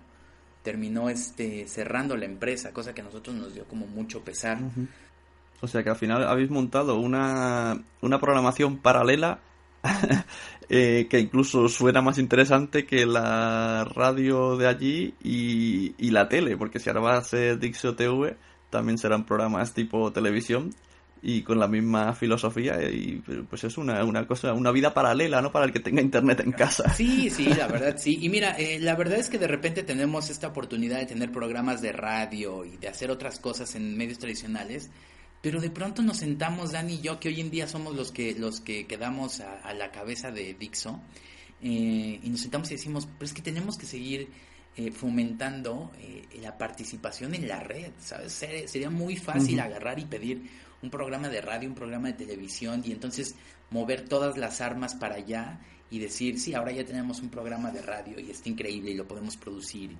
[0.69, 4.59] terminó este cerrando la empresa, cosa que a nosotros nos dio como mucho pesar.
[5.61, 9.39] O sea que al final habéis montado una, una programación paralela
[10.69, 16.55] eh, que incluso suena más interesante que la radio de allí y, y la tele,
[16.55, 18.37] porque si ahora va a ser Dixo TV,
[18.69, 20.69] también serán programas tipo televisión
[21.21, 25.51] y con la misma filosofía y pues es una, una cosa, una vida paralela, ¿no?
[25.51, 26.93] Para el que tenga internet en casa.
[26.93, 28.19] Sí, sí, la verdad, sí.
[28.21, 31.81] Y mira, eh, la verdad es que de repente tenemos esta oportunidad de tener programas
[31.81, 34.89] de radio y de hacer otras cosas en medios tradicionales,
[35.41, 38.35] pero de pronto nos sentamos, Dani y yo, que hoy en día somos los que,
[38.35, 41.01] los que quedamos a, la cabeza de Dixo,
[41.61, 44.29] eh, y nos sentamos y decimos, pero es que tenemos que seguir
[44.77, 45.91] eh, fomentando
[46.41, 48.31] la participación en la red, ¿sabes?
[48.31, 50.43] Sería muy fácil agarrar y pedir
[50.81, 53.35] un programa de radio, un programa de televisión y entonces
[53.71, 55.59] mover todas las armas para allá
[55.91, 59.07] y decir, sí, ahora ya tenemos un programa de radio y está increíble y lo
[59.07, 59.91] podemos producir.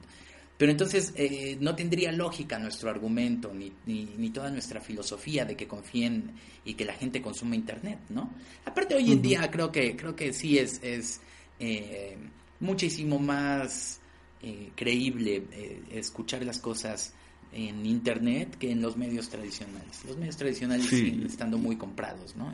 [0.57, 5.67] Pero entonces eh, no tendría lógica nuestro argumento ni, ni, toda nuestra filosofía de que
[5.67, 6.33] confíen
[6.65, 8.29] y que la gente consuma Internet, ¿no?
[8.65, 11.21] Aparte hoy en día creo que, creo que sí es, es
[11.59, 12.17] eh,
[12.59, 14.01] muchísimo más
[14.43, 15.43] eh, creíble
[15.91, 17.13] escuchar las cosas
[17.51, 20.05] en internet que en los medios tradicionales.
[20.05, 22.53] Los medios tradicionales siguen estando muy comprados, ¿no?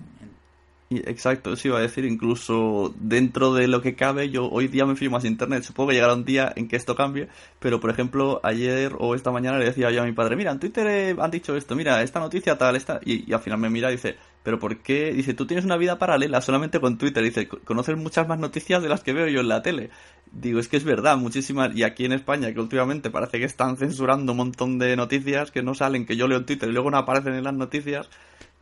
[0.92, 4.96] exacto, eso iba a decir, incluso dentro de lo que cabe, yo hoy día me
[4.96, 7.28] fío más internet, supongo que llegará un día en que esto cambie,
[7.60, 10.60] pero por ejemplo, ayer o esta mañana le decía yo a mi padre, mira, en
[10.60, 13.96] Twitter han dicho esto, mira, esta noticia tal, esta, y, al final me mira y
[13.96, 15.12] dice, pero ¿por qué?
[15.12, 18.88] Dice, tú tienes una vida paralela solamente con Twitter, dice, conoces muchas más noticias de
[18.88, 19.90] las que veo yo en la tele.
[20.32, 23.76] Digo, es que es verdad, muchísimas, y aquí en España, que últimamente parece que están
[23.76, 26.92] censurando un montón de noticias que no salen, que yo leo en Twitter y luego
[26.92, 28.08] no aparecen en las noticias,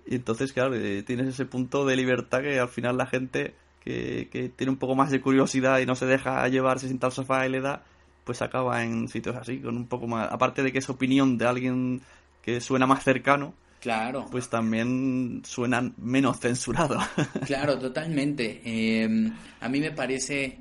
[0.06, 4.30] y entonces, claro, eh, tienes ese punto de libertad que al final la gente que,
[4.32, 7.46] que, tiene un poco más de curiosidad y no se deja llevarse sin tal sofá
[7.46, 7.84] y le da,
[8.24, 10.32] pues acaba en sitios así, con un poco más.
[10.32, 12.02] Aparte de que es opinión de alguien
[12.42, 13.54] que suena más cercano.
[13.84, 14.28] Claro.
[14.32, 16.98] Pues también suenan menos censurado.
[17.46, 18.62] Claro, totalmente.
[18.64, 20.58] Eh, a mí me parece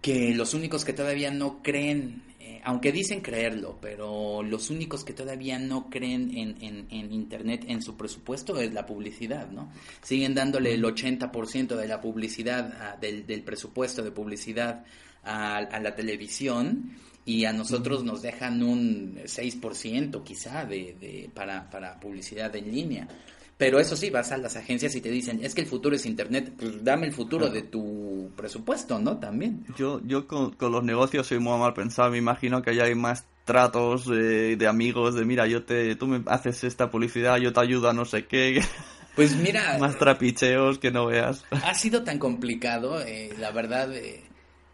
[0.00, 2.22] que los únicos que todavía no creen
[2.64, 7.96] aunque dicen creerlo, pero los únicos que todavía no creen en, en, Internet en su
[7.96, 9.72] presupuesto es la publicidad, ¿no?
[10.02, 14.84] Siguen dándole el 80% de la publicidad, ah, del, del, presupuesto de publicidad
[15.22, 21.98] a, la televisión y a nosotros nos dejan un 6% quizá de, de, para, para
[22.00, 23.08] publicidad en línea.
[23.56, 26.06] Pero eso sí, vas a las agencias y te dicen, es que el futuro es
[26.06, 29.18] Internet, pues dame el futuro de tu presupuesto, ¿no?
[29.18, 29.66] También.
[29.76, 33.26] Yo, yo con, los negocios soy muy mal pensado, me imagino que allá hay más
[33.44, 37.90] tratos de amigos, de mira, yo te, tú me haces esta publicidad, yo te ayudo
[37.90, 38.62] a no sé qué.
[39.14, 39.76] Pues mira...
[39.80, 41.44] más trapicheos que no veas.
[41.50, 43.94] Ha sido tan complicado, eh, la verdad...
[43.94, 44.24] Eh,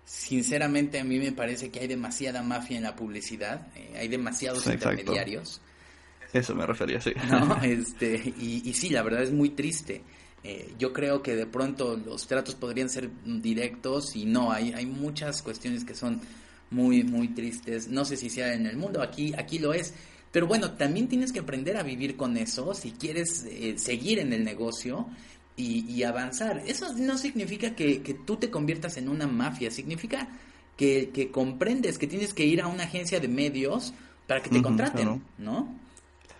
[0.07, 4.67] sinceramente a mí me parece que hay demasiada mafia en la publicidad, eh, hay demasiados
[4.67, 5.61] intermediarios.
[6.33, 7.13] Eso me refería, sí.
[7.29, 7.61] ¿No?
[7.63, 10.03] Este, y, sí, la verdad es muy triste.
[10.45, 14.87] Eh, yo creo que de pronto los tratos podrían ser directos y no, hay, hay
[14.87, 16.21] muchas cuestiones que son
[16.71, 17.89] muy, muy tristes.
[17.89, 19.93] No sé si sea en el mundo, aquí, aquí lo es.
[20.31, 24.33] Pero bueno, también tienes que aprender a vivir con eso si quieres eh, seguir en
[24.33, 25.09] el negocio
[25.57, 26.63] y, avanzar.
[26.67, 30.29] Eso no significa que, que, tú te conviertas en una mafia, significa
[30.77, 33.95] que, que, comprendes que tienes que ir a una agencia de medios
[34.27, 35.75] para que te contraten, ¿no?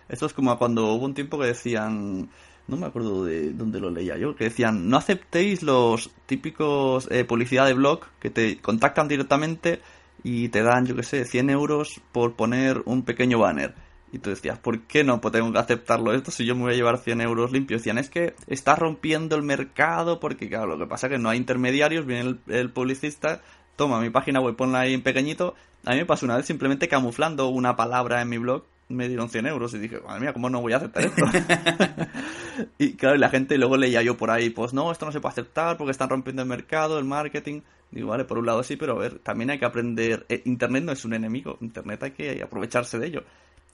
[0.09, 2.29] Esto es como cuando hubo un tiempo que decían,
[2.67, 7.25] no me acuerdo de dónde lo leía yo, que decían, no aceptéis los típicos eh,
[7.25, 9.81] publicidad de blog que te contactan directamente
[10.23, 13.73] y te dan, yo qué sé, 100 euros por poner un pequeño banner.
[14.11, 16.75] Y tú decías, ¿por qué no tengo que aceptarlo esto si yo me voy a
[16.75, 17.81] llevar 100 euros limpios?
[17.81, 21.29] Decían, es que está rompiendo el mercado porque, claro, lo que pasa es que no
[21.29, 23.41] hay intermediarios, viene el, publicista,
[23.75, 25.55] toma mi página web, ponla ahí en pequeñito.
[25.85, 29.29] A mí me pasó una vez simplemente camuflando una palabra en mi blog me dieron
[29.29, 31.25] 100 euros y dije, madre mía, ¿cómo no voy a aceptar esto?
[32.77, 35.33] y claro, la gente luego leía yo por ahí, pues no, esto no se puede
[35.33, 37.61] aceptar porque están rompiendo el mercado, el marketing.
[37.91, 40.25] Digo, vale, por un lado sí, pero a ver, también hay que aprender.
[40.29, 43.23] Eh, Internet no es un enemigo, Internet hay que aprovecharse de ello.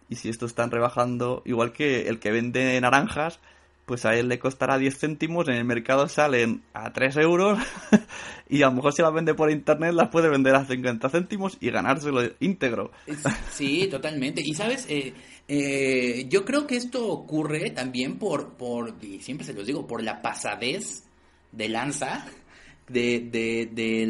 [0.10, 3.40] Y si esto están rebajando, igual que el que vende naranjas,
[3.86, 7.60] pues a él le costará 10 céntimos, en el mercado salen a 3 euros
[8.50, 11.58] y a lo mejor si las vende por internet las puede vender a 50 céntimos
[11.60, 12.92] y ganárselo íntegro.
[13.52, 14.42] Sí, totalmente.
[14.44, 15.14] Y sabes, eh,
[15.48, 20.02] eh, yo creo que esto ocurre también por, por, y siempre se los digo, por
[20.02, 21.04] la pasadez
[21.52, 22.26] de lanza
[22.88, 24.06] de, de, de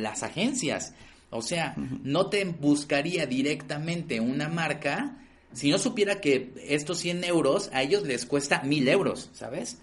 [0.00, 0.94] las agencias.
[1.30, 5.18] O sea, no te buscaría directamente una marca
[5.52, 9.78] si no supiera que estos 100 euros a ellos les cuesta 1000 euros, ¿sabes?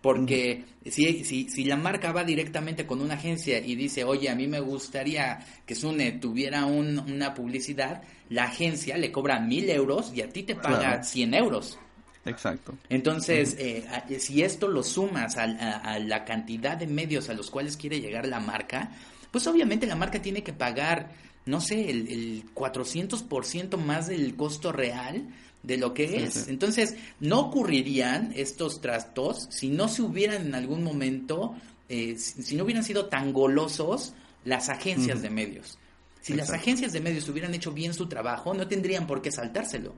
[0.00, 4.36] Porque si, si, si, la marca va directamente con una agencia y dice, oye, a
[4.36, 10.22] mí me gustaría que Sune tuviera una publicidad, la agencia le cobra 1000 euros y
[10.22, 11.78] a ti te paga 100 euros.
[12.26, 12.74] Exacto.
[12.88, 13.84] Entonces, eh,
[14.18, 18.40] si esto lo sumas a, la cantidad de medios a los cuales quiere llegar la
[18.40, 18.90] marca,
[19.30, 21.10] pues obviamente la marca tiene que pagar
[21.46, 25.28] no sé, el, el 400% más del costo real
[25.66, 26.48] de lo que es.
[26.48, 31.54] Entonces, no ocurrirían estos trastos si no se hubieran en algún momento,
[31.88, 35.78] eh, si, no hubieran sido tan golosos las agencias de medios.
[36.20, 39.94] Si las agencias de medios hubieran hecho bien su trabajo, no tendrían por qué saltárselo.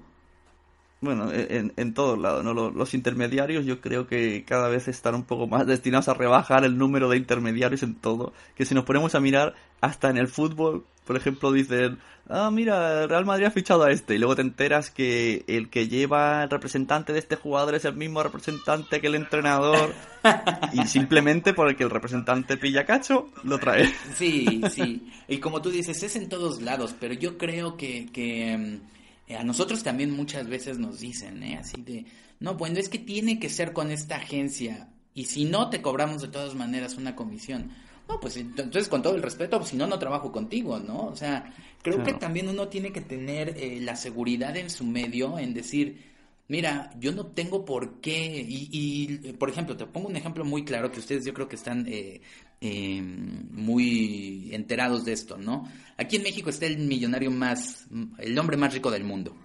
[1.01, 2.55] Bueno, en, en todos lados, ¿no?
[2.55, 6.77] Los, intermediarios yo creo que cada vez están un poco más destinados a rebajar el
[6.77, 8.33] número de intermediarios en todo.
[8.57, 13.07] Que si nos ponemos a mirar, hasta en el fútbol, por ejemplo, dicen, ah, mira,
[13.07, 14.17] Real Madrid ha fichado a este.
[14.17, 17.95] Y luego te enteras que el que lleva el representante de este jugador es el
[17.95, 19.95] mismo representante que el entrenador.
[20.73, 23.89] y simplemente porque el representante pilla cacho, lo trae.
[24.17, 25.13] Sí, sí.
[25.29, 28.09] Y como tú dices, es en todos lados, pero yo creo que...
[28.13, 28.98] que mm,
[29.29, 31.59] eh, a nosotros también muchas veces nos dicen, ¿eh?
[31.59, 32.07] Así de,
[32.41, 36.23] no, bueno, es que tiene que ser con esta agencia y si no te cobramos
[36.23, 37.71] de todas maneras una comisión.
[38.09, 41.09] No, pues entonces con todo el respeto, pues, si no, no trabajo contigo, ¿no?
[41.09, 45.38] O sea, creo que también uno tiene que tener eh, la seguridad en su medio,
[45.38, 46.17] en decir,
[46.49, 50.91] Mira, yo no tengo por qué, y, por ejemplo, te pongo un ejemplo muy claro
[50.91, 52.23] que ustedes yo creo que están eh,
[52.63, 55.71] eh, muy enterados de esto, ¿no?
[55.99, 59.37] Aquí en México está el millonario más, el hombre más rico del mundo,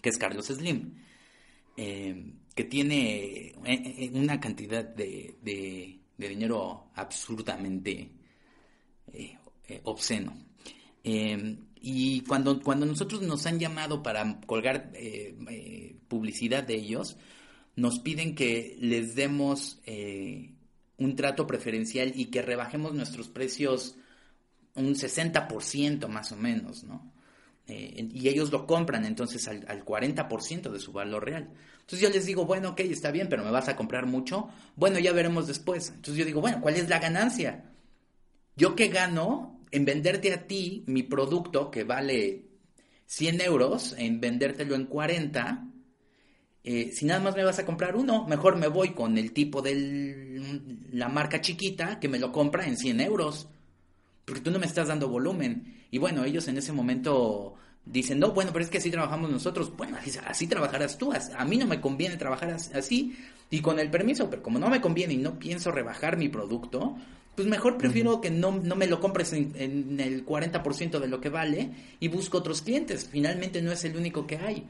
[0.00, 0.94] que es Carlos Slim,
[1.76, 3.52] eh, que tiene
[4.14, 8.10] una cantidad de, de, dinero absurdamente
[9.82, 10.34] obsceno.
[11.86, 17.16] Y cuando, cuando nosotros nos han llamado para colgar eh, eh, publicidad de ellos,
[17.76, 20.52] nos piden que les demos eh,
[20.98, 23.96] un trato preferencial y que rebajemos nuestros precios
[24.74, 27.12] un 60% más o menos, ¿no?
[27.66, 31.48] y ellos lo compran entonces al, al 40% de su valor real.
[31.80, 34.48] Entonces yo les digo, bueno, ok, está bien, pero me vas a comprar mucho.
[34.76, 35.88] Bueno, ya veremos después.
[35.88, 37.70] Entonces yo digo, bueno, ¿cuál es la ganancia?
[38.56, 42.46] Yo que gano en venderte a ti mi producto que vale
[43.06, 45.66] 100 euros, en vendértelo en 40,
[46.64, 49.60] eh, si nada más me vas a comprar uno, mejor me voy con el tipo
[49.60, 50.40] de
[50.92, 53.48] la marca chiquita que me lo compra en 100 euros.
[54.24, 55.84] Porque tú no me estás dando volumen.
[55.90, 59.76] Y bueno, ellos en ese momento dicen, no, bueno, pero es que así trabajamos nosotros.
[59.76, 61.12] Bueno, así, trabajarás tú.
[61.12, 63.14] A mí no me conviene trabajar así.
[63.50, 66.96] Y con el permiso, pero como no me conviene y no pienso rebajar mi producto,
[67.34, 71.28] pues mejor prefiero que no, no, me lo compres en, el 40% de lo que
[71.28, 73.08] vale y busco otros clientes.
[73.12, 74.66] Finalmente no es el único que hay.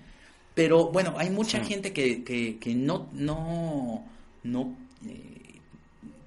[0.55, 4.05] Pero bueno, hay mucha gente que, que, no, no,
[4.45, 5.61] no eh,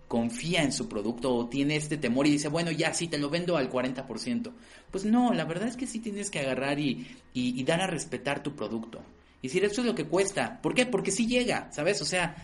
[0.07, 3.29] confía en su producto o tiene este temor y dice, bueno, ya sí, te lo
[3.29, 4.51] vendo al 40%.
[4.91, 8.43] Pues no, la verdad es que sí tienes que agarrar y, y, dar a respetar
[8.43, 9.01] tu producto.
[9.41, 10.61] Y decir, esto es lo que cuesta.
[10.61, 10.85] ¿Por qué?
[10.85, 12.01] Porque sí llega, ¿sabes?
[12.01, 12.35] O sea,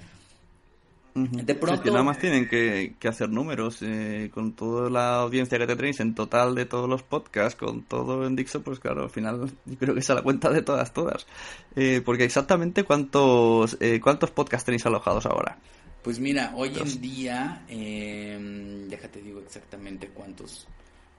[1.15, 1.83] de pronto...
[1.83, 5.99] que nada más tienen que, hacer números eh, con toda la audiencia que te tenéis
[5.99, 9.77] en total de todos los podcasts, con todo en Dixo, pues claro, al final yo
[9.77, 11.27] creo que es a la cuenta de todas, todas.
[11.75, 15.57] Eh, porque exactamente cuántos, eh, cuántos podcasts tenéis alojados ahora.
[16.03, 20.67] Pues mira, hoy en día, eh, déjate digo exactamente cuántos,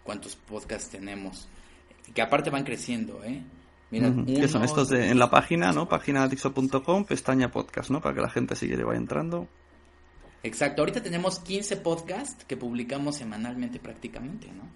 [0.03, 1.49] cuántos podcasts tenemos,
[2.13, 3.43] que aparte van creciendo, ¿eh?
[3.91, 5.89] Mira, que son estos de, en la página, ¿no?
[5.89, 8.01] Página dixo.com, pestaña podcast, ¿no?
[8.01, 9.47] Para que la gente si quiere vaya entrando.
[10.45, 14.69] Exacto, ahorita tenemos 15 podcasts que publicamos semanalmente prácticamente, ¿no?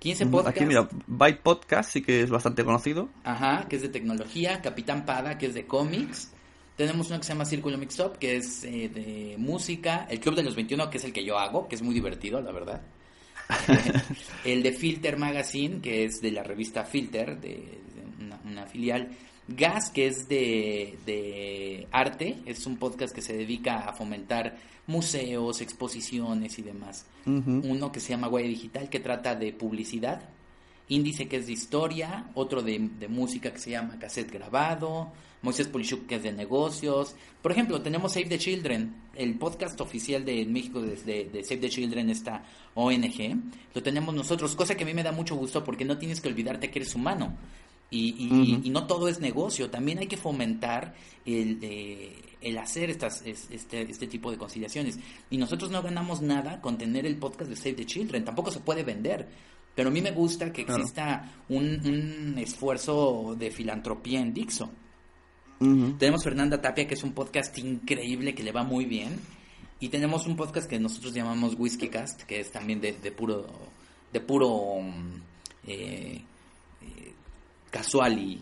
[0.00, 0.60] 15 podcasts.
[0.60, 3.08] Aquí mira, Byte Podcast sí que es bastante conocido.
[3.22, 6.32] Ajá, que es de tecnología, Capitán Pada, que es de cómics.
[6.76, 10.06] Tenemos uno que se llama Círculo Mix Up, que es eh, de música.
[10.10, 12.40] El Club de los 21, que es el que yo hago, que es muy divertido,
[12.40, 12.80] la verdad.
[14.44, 17.78] el de Filter Magazine, que es de la revista Filter, de,
[18.44, 19.10] una, filial.
[19.48, 25.60] Gas, que es de, de arte, es un podcast que se dedica a fomentar museos,
[25.60, 27.06] exposiciones y demás.
[27.26, 30.22] Uno que se llama Guaya Digital, que trata de publicidad.
[30.88, 32.26] Índice, que es de historia.
[32.34, 32.78] Otro de,
[33.08, 35.12] música, que se llama Cassette Grabado.
[35.42, 37.16] Moisés Polishuk, que es de negocios.
[37.40, 41.68] Por ejemplo, tenemos Save the Children, el podcast oficial de México de, de, Save the
[41.68, 43.42] Children, esta ONG.
[43.74, 46.28] Lo tenemos nosotros, cosa que a mí me da mucho gusto porque no tienes que
[46.28, 47.36] olvidarte que eres humano.
[47.92, 50.94] Y, no todo es negocio, también hay que fomentar
[51.26, 54.98] el, eh, el hacer estas, este, este tipo de conciliaciones.
[55.30, 58.60] Y nosotros no ganamos nada con tener el podcast de Save the Children, tampoco se
[58.60, 59.28] puede vender.
[59.74, 64.70] Pero a mí me gusta que exista un, esfuerzo de filantropía en Dixo.
[65.98, 69.18] Tenemos Fernanda Tapia, que es un podcast increíble, que le va muy bien.
[69.78, 73.46] Y tenemos un podcast que nosotros llamamos Whiskey Cast, que es también de, puro,
[74.12, 74.80] de puro
[75.66, 76.20] eh,
[77.72, 78.40] casual y,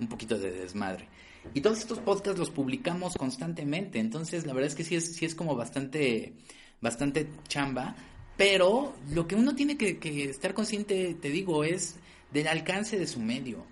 [0.00, 1.06] un poquito de desmadre.
[1.52, 5.24] Y todos estos podcasts los publicamos constantemente, entonces la verdad es que sí es, sí
[5.24, 6.32] es como bastante,
[6.80, 7.94] bastante chamba,
[8.36, 11.96] pero lo que uno tiene que, estar consciente, te digo, es
[12.32, 13.64] del alcance de su medio.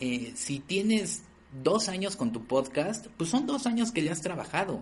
[0.00, 1.24] Eh, si tienes
[1.62, 4.80] dos años con tu podcast, pues son dos años que le has trabajado.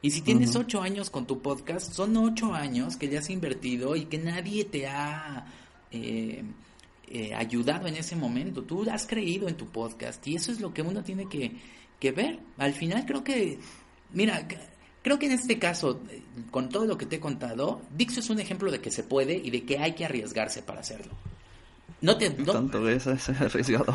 [0.00, 3.94] Y si tienes ocho años con tu podcast, son ocho años que le has invertido
[3.94, 5.46] y que nadie te ha...
[5.92, 6.42] Eh,
[7.08, 10.72] eh, ayudado en ese momento, tú has creído en tu podcast y eso es lo
[10.72, 12.40] que uno tiene que, ver.
[12.58, 13.58] Al final creo que,
[14.12, 14.46] mira,
[15.02, 18.30] creo que en este caso, eh, con todo lo que te he contado, Dixo es
[18.30, 21.12] un ejemplo de que se puede y de que hay que arriesgarse para hacerlo.
[22.00, 23.94] No te, Tanto es, arriesgado.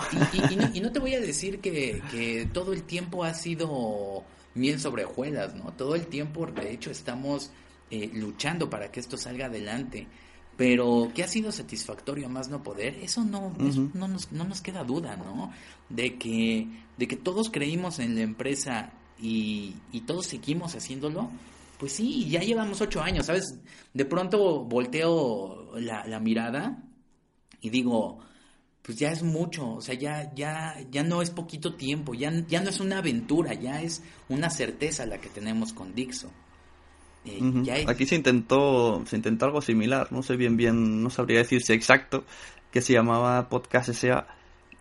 [0.73, 4.23] Y, no, te voy a decir que, que todo el tiempo ha sido
[4.57, 5.71] miel sobre hojuelas, ¿no?
[5.73, 7.51] Todo el tiempo, de hecho, estamos
[7.89, 10.07] eh, luchando para que esto salga adelante.
[10.57, 13.53] Pero que ha sido satisfactorio más no poder, eso no,
[13.93, 15.53] no, nos, no nos queda duda, ¿no?
[15.87, 21.29] De que, de que todos creímos en la empresa y, y todos seguimos haciéndolo,
[21.77, 23.59] pues sí, ya llevamos ocho años, ¿sabes?
[23.93, 26.83] De pronto volteo la, la mirada
[27.61, 28.19] y digo,
[28.81, 32.61] pues ya es mucho, o sea, ya, ya, ya no es poquito tiempo, ya, ya
[32.61, 36.31] no es una aventura, ya es una certeza la que tenemos con Dixo.
[37.27, 41.61] Eh, Aquí se intentó, se intentó algo similar, no sé bien bien, no sabría decir
[41.61, 42.23] si exacto,
[42.71, 44.27] que se llamaba Podcast S.A.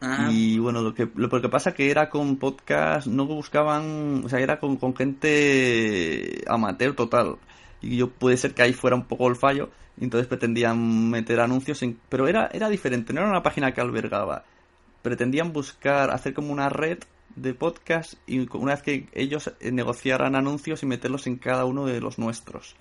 [0.01, 0.29] Ah.
[0.31, 4.41] Y bueno, lo que, lo, que pasa que era con podcast, no buscaban, o sea,
[4.41, 7.37] era con, con gente amateur total.
[7.81, 11.41] Y yo puede ser que ahí fuera un poco el fallo, y entonces pretendían meter
[11.41, 14.45] anuncios, pero era, era diferente, no era una página que albergaba.
[15.03, 16.99] Pretendían buscar, hacer como una red
[17.37, 22.01] de podcast y una vez que ellos negociaran anuncios y meterlos en cada uno de
[22.01, 22.77] los nuestros.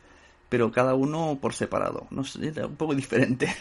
[0.49, 2.07] Pero cada uno por separado.
[2.11, 3.53] No sé, era un poco diferente.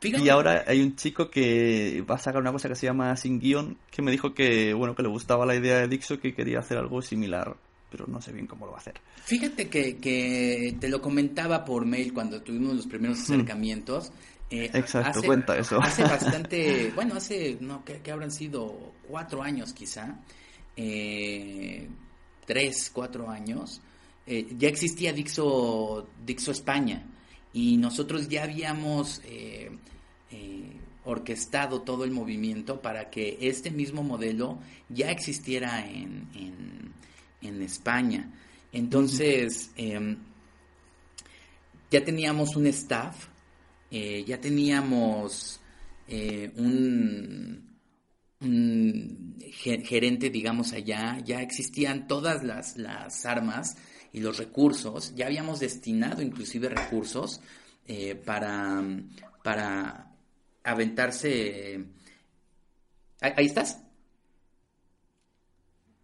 [0.00, 3.40] Y ahora hay un chico que va a sacar una cosa que se llama Sin
[3.40, 6.60] Guión, que me dijo que, bueno, que le gustaba la idea de Dixo, que quería
[6.60, 7.56] hacer algo similar
[7.90, 9.00] pero no sé bien cómo lo va a hacer.
[9.24, 13.32] Fíjate que, que te lo comentaba por mail cuando tuvimos los primeros hmm.
[13.32, 14.12] acercamientos.
[14.50, 15.80] Eh, Exacto, cuenta eso.
[15.80, 20.18] Hace bastante, bueno, hace, no, que, habrán sido cuatro años quizá,
[20.76, 21.88] eh,
[22.46, 23.80] tres, cuatro años,
[24.26, 27.04] eh, ya existía Dixo, Dixo España
[27.52, 29.20] y nosotros ya habíamos
[31.04, 34.58] orquestado todo el movimiento para que este mismo modelo
[34.88, 36.28] ya existiera en
[37.42, 38.30] en España.
[38.72, 40.16] Entonces, em,
[41.90, 43.26] ya teníamos un staff,
[43.90, 45.60] eh, ya teníamos
[46.06, 47.69] eh, un,
[48.40, 53.76] gerente, digamos, allá, ya existían todas las, las, armas
[54.12, 57.40] y los recursos, ya habíamos destinado inclusive recursos
[57.86, 58.82] eh, para,
[59.42, 60.12] para
[60.64, 61.84] aventarse...
[63.20, 63.78] ¿Ahí estás?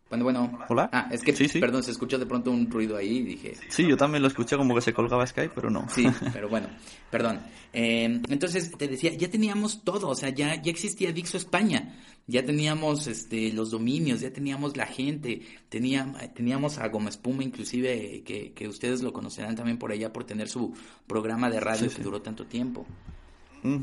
[0.08, 0.58] Bueno, bueno.
[0.68, 0.88] Hola.
[0.92, 3.54] Ah, es que, perdón, se escuchó de pronto un ruido ahí y dije...
[3.68, 5.88] Sí, yo también lo escuché como que se colgaba Skype, pero no.
[5.88, 6.68] Sí, pero bueno,
[7.10, 7.40] perdón.
[7.72, 11.96] Eh, entonces, te decía, ya teníamos todo, o sea, ya, ya existía Dixo España,
[12.28, 18.52] ya teníamos este, los dominios, ya teníamos la gente, teníamos a Gómez Puma inclusive, que,
[18.52, 20.72] que ustedes lo conocerán también por allá por tener su
[21.08, 22.86] programa de radio que duró tanto tiempo.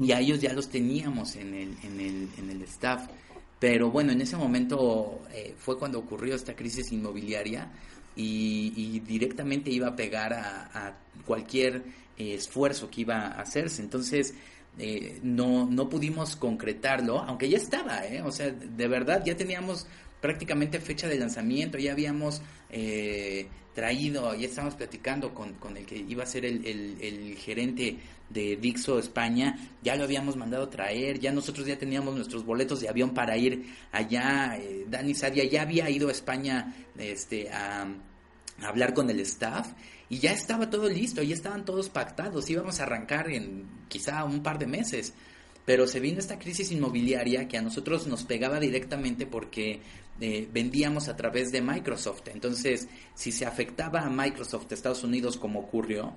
[0.01, 3.09] Y a ellos ya los teníamos en el, en el, en el staff.
[3.59, 7.71] Pero bueno, en ese momento eh, fue cuando ocurrió esta crisis inmobiliaria
[8.15, 11.83] y, directamente iba a pegar a, cualquier
[12.17, 13.81] eh, esfuerzo que iba a hacerse.
[13.81, 14.33] Entonces,
[14.77, 18.21] eh, no, no pudimos concretarlo, aunque ya estaba, ¿eh?
[18.23, 19.87] O sea, de verdad ya teníamos
[20.19, 22.41] prácticamente fecha de lanzamiento, ya habíamos
[22.71, 27.97] eh, traído, ya estábamos platicando con, con, el que iba a ser el, el, gerente
[28.33, 32.89] de Dixo España, ya lo habíamos mandado traer, ya nosotros ya teníamos nuestros boletos de
[32.89, 38.67] avión para ir allá, eh, Dani Sadia ya había ido a España este, a, a
[38.67, 39.71] hablar con el staff
[40.09, 44.41] y ya estaba todo listo, ya estaban todos pactados, íbamos a arrancar en quizá un
[44.43, 45.13] par de meses
[45.65, 49.79] pero se vino esta crisis inmobiliaria que a nosotros nos pegaba directamente porque
[50.19, 52.27] eh, vendíamos a través de Microsoft.
[52.27, 56.13] Entonces, si se afectaba a Microsoft Estados Unidos como ocurrió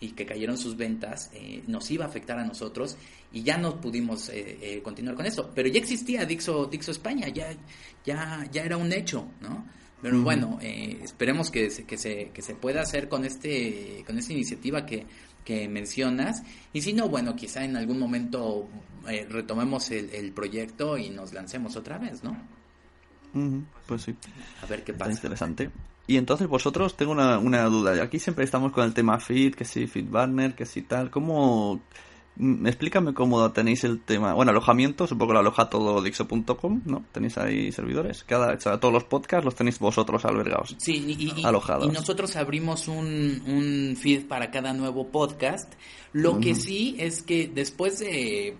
[0.00, 2.96] y que cayeron sus ventas, eh, nos iba a afectar a nosotros
[3.32, 5.50] y ya no pudimos eh, continuar con eso.
[5.54, 7.56] Pero ya existía Dixo, Dixo España, ya,
[8.04, 9.66] ya, ya era un hecho, ¿no?
[10.00, 14.32] Pero bueno, esperemos que se, que, se, que se pueda hacer con, este, con esta
[14.32, 15.04] iniciativa que
[15.48, 16.42] que mencionas.
[16.74, 18.68] Y si no, bueno, quizá en algún momento
[19.08, 22.36] eh, retomemos el, proyecto y nos lancemos otra vez, ¿no?
[23.86, 24.14] pues sí.
[24.62, 25.12] A ver qué pasa.
[25.12, 25.70] interesante.
[26.08, 28.02] Y entonces vosotros, tengo una, una duda.
[28.02, 31.10] Aquí siempre estamos con el tema feed, que si feed banner, que si tal.
[31.10, 31.80] ¿Cómo,
[32.38, 34.32] Mm, explícame cómo tenéis el tema.
[34.32, 37.04] Bueno, alojamiento, supongo que lo aloja todo Dixo.com, ¿no?
[37.10, 38.22] Tenéis ahí servidores.
[38.22, 40.76] Cada, todos los podcasts los tenéis vosotros albergados.
[40.78, 41.88] Sí, y, alojados.
[41.88, 45.72] y nosotros abrimos un, un, feed para cada nuevo podcast.
[46.12, 48.56] Lo que sí es que después de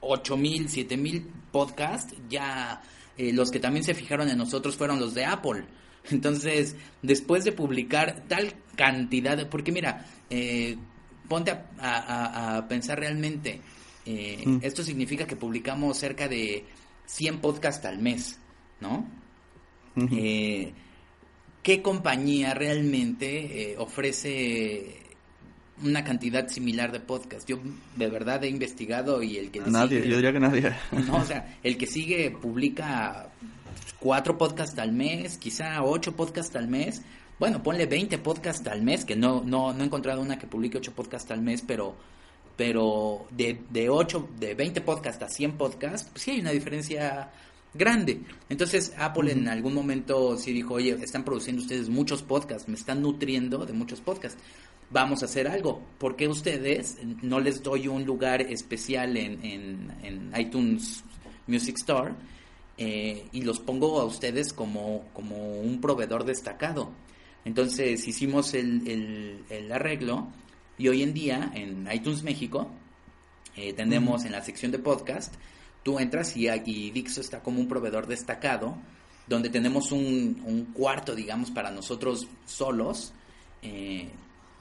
[0.00, 2.80] 8000, 7000 podcasts, ya
[3.18, 5.64] eh, los que también se fijaron en nosotros fueron los de Apple.
[6.10, 10.76] Entonces, después de publicar tal cantidad, de, porque mira, eh,
[11.28, 13.60] ponte a, pensar realmente,
[14.04, 14.58] eh, mm.
[14.62, 16.64] esto significa que publicamos cerca de
[17.06, 18.38] 100 podcasts al mes,
[18.80, 19.06] ¿no?
[20.12, 20.72] Eh,
[21.62, 25.00] ¿Qué compañía realmente eh, ofrece
[25.82, 27.46] una cantidad similar de podcasts?
[27.46, 27.58] Yo
[27.96, 29.60] de verdad he investigado y el que...
[29.60, 30.72] Nadie, yo diría que nadie.
[30.92, 33.30] No, o sea, el que sigue publica
[34.00, 37.02] cuatro podcasts al mes, quizá ocho podcasts al mes,
[37.38, 40.78] bueno, ponle 20 podcasts al mes, que no, no, no he encontrado una que publique
[40.78, 41.94] 8 podcasts al mes, pero,
[42.56, 47.30] pero de, de 8, de 20 podcasts a 100 podcasts, pues sí hay una diferencia
[47.74, 48.22] grande.
[48.48, 53.02] Entonces Apple en algún momento sí dijo, oye, están produciendo ustedes muchos podcasts, me están
[53.02, 54.42] nutriendo de muchos podcasts.
[54.88, 55.82] Vamos a hacer algo.
[55.98, 61.02] ¿Por qué ustedes no les doy un lugar especial en, en, en iTunes
[61.48, 62.14] Music Store
[62.78, 66.90] eh, y los pongo a ustedes como, como un proveedor destacado.
[67.44, 70.28] Entonces hicimos el, el, arreglo
[70.78, 72.70] y hoy en día en iTunes México
[73.54, 75.32] eh, tenemos en la sección de podcast,
[75.82, 78.76] tú entras y, y Dixo está como un proveedor destacado
[79.26, 83.12] donde tenemos un, un cuarto, digamos, para nosotros solos.
[83.62, 84.08] Eh,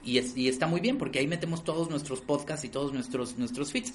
[0.03, 3.72] y, y, está muy bien porque ahí metemos todos nuestros podcasts y todos nuestros, nuestros
[3.72, 3.93] feeds.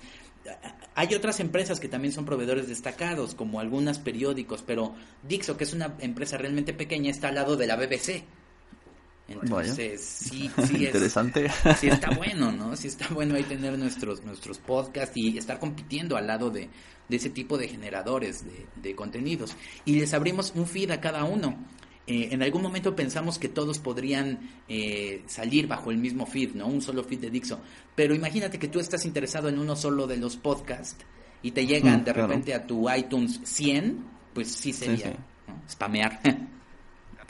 [0.94, 5.72] Hay otras empresas que también son proveedores destacados, como algunas periódicos, pero Dixo, que es
[5.72, 8.24] una empresa realmente pequeña, está al lado de la BBC.
[9.30, 11.50] Entonces, sí, sí es, Interesante.
[11.78, 12.76] Sí está bueno, ¿no?
[12.76, 16.68] Sí está bueno ahí tener nuestros, nuestros podcasts y estar compitiendo al lado de,
[17.08, 19.56] de ese tipo de generadores de, de, contenidos.
[19.84, 21.56] Y les abrimos un feed a cada uno.
[22.10, 26.66] Eh, en algún momento pensamos que todos podrían eh, salir bajo el mismo feed, ¿no?
[26.66, 27.60] Un solo feed de Dixo.
[27.94, 31.04] Pero imagínate que tú estás interesado en uno solo de los podcasts
[31.40, 34.04] y te llegan mm, de repente a tu iTunes 100,
[34.34, 35.14] pues sí sería
[35.70, 36.20] spamear.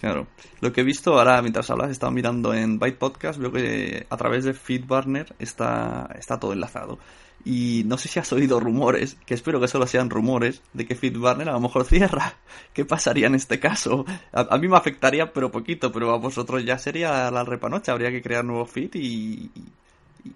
[0.00, 0.28] Claro.
[0.62, 4.16] Lo que he visto ahora, mientras hablas, estaba mirando en Byte Podcast, veo que a
[4.16, 6.98] través de FeedBurner está, está todo enlazado.
[7.44, 10.94] Y no sé si has oído rumores, que espero que solo sean rumores, de que
[10.94, 12.34] FeedBurner a lo mejor cierra.
[12.74, 14.04] ¿Qué pasaría en este caso?
[14.32, 17.92] A, mí me afectaría, pero poquito, pero a vosotros ya sería la repanocha.
[17.92, 19.50] Habría que crear nuevo feed y,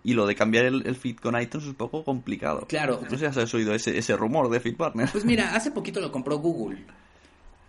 [0.02, 2.66] y, lo de cambiar el, feed con iTunes es un poco complicado.
[2.68, 3.00] Claro.
[3.02, 5.10] No sé si has oído ese, ese rumor de FeedBurner.
[5.12, 6.84] Pues mira, hace poquito lo compró Google.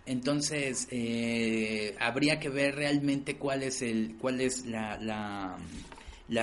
[0.06, 5.56] Entonces, eh, habría que ver realmente cuál es, el, cuál es la, la,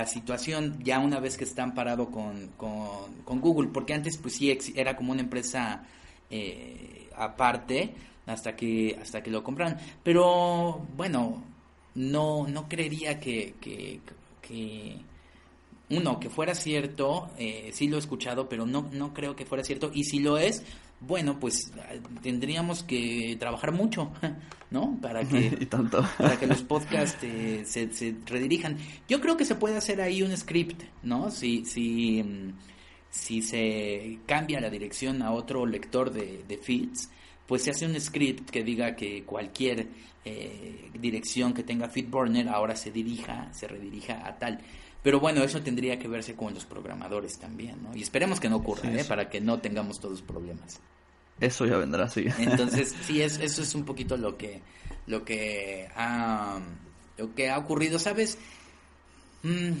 [0.06, 4.96] situación ya una vez que está amparado con, con, Google, porque antes pues sí era
[4.96, 5.84] como una empresa
[6.30, 7.94] eh, aparte
[8.26, 9.76] hasta que, hasta que lo compraron.
[10.02, 11.42] Pero bueno,
[11.94, 14.00] no, no creería que, que,
[14.40, 14.96] que
[15.90, 19.64] uno, que fuera cierto, eh, sí lo he escuchado, pero no, no creo que fuera
[19.64, 19.90] cierto.
[19.92, 20.62] Y si lo es,
[21.06, 21.72] bueno, pues
[22.22, 24.12] tendríamos que trabajar mucho,
[24.70, 24.98] ¿no?
[25.00, 25.66] Para que,
[26.18, 28.76] Para que los podcasts eh, se, se, redirijan.
[29.08, 31.30] Yo creo que se puede hacer ahí un script, ¿no?
[31.30, 32.52] Si, si, mm,
[33.10, 37.10] si se cambia la dirección a otro lector de, de feeds,
[37.46, 39.88] pues se hace un script que diga que cualquier
[40.24, 44.60] eh, dirección que tenga FeedBurner ahora se dirija, se redirija a tal.
[45.02, 47.94] Pero bueno, eso tendría que verse con los programadores también, ¿no?
[47.94, 49.04] Y esperemos que no ocurra, ¿eh?
[49.04, 50.80] Para que no tengamos todos problemas.
[51.40, 52.26] Eso ya vendrá, sí.
[52.38, 54.62] Entonces, sí, es, eso es un poquito lo que,
[55.06, 56.60] lo que ha,
[57.18, 58.38] lo que ha ocurrido, ¿sabes?
[59.42, 59.72] Mm,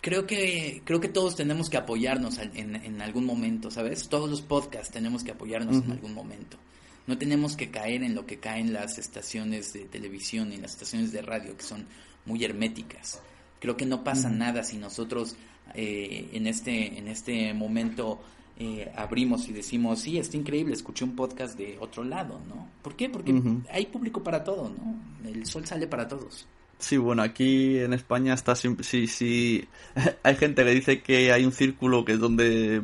[0.00, 4.08] creo que, creo que todos tenemos que apoyarnos en, en, algún momento, ¿sabes?
[4.08, 6.58] Todos los podcasts tenemos que apoyarnos en algún momento.
[7.06, 11.12] No tenemos que caer en lo que caen las estaciones de televisión y las estaciones
[11.12, 11.86] de radio, que son
[12.26, 13.20] muy herméticas
[13.62, 15.36] Creo que no pasa nada si nosotros
[15.76, 18.20] eh, en, este, en este momento
[18.58, 22.68] eh, abrimos y decimos, sí, está increíble, escuché un podcast de otro lado, ¿no?
[22.82, 23.08] ¿Por qué?
[23.08, 23.34] Porque
[23.70, 25.28] hay público para todo, ¿no?
[25.28, 26.46] El sol sale para todos.
[26.78, 29.68] Sí, bueno, aquí en España está siempre, sí, sí,
[30.24, 32.80] hay gente que dice que hay un círculo que es donde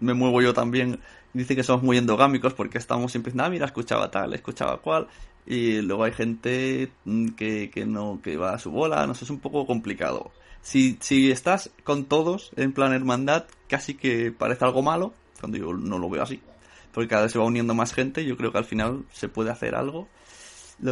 [0.00, 1.00] me muevo yo también,
[1.32, 5.08] dice que somos muy endogámicos porque estamos siempre ah, mira, escuchaba tal, escuchaba cual,
[5.46, 9.24] y luego hay gente mm, que, que no que va a su bola, no sé,
[9.24, 10.32] es un poco complicado.
[10.62, 15.72] Si, si estás con todos en plan hermandad, casi que parece algo malo, cuando yo
[15.72, 16.40] no lo veo así,
[16.92, 19.50] porque cada vez se va uniendo más gente, yo creo que al final se puede
[19.50, 20.08] hacer algo.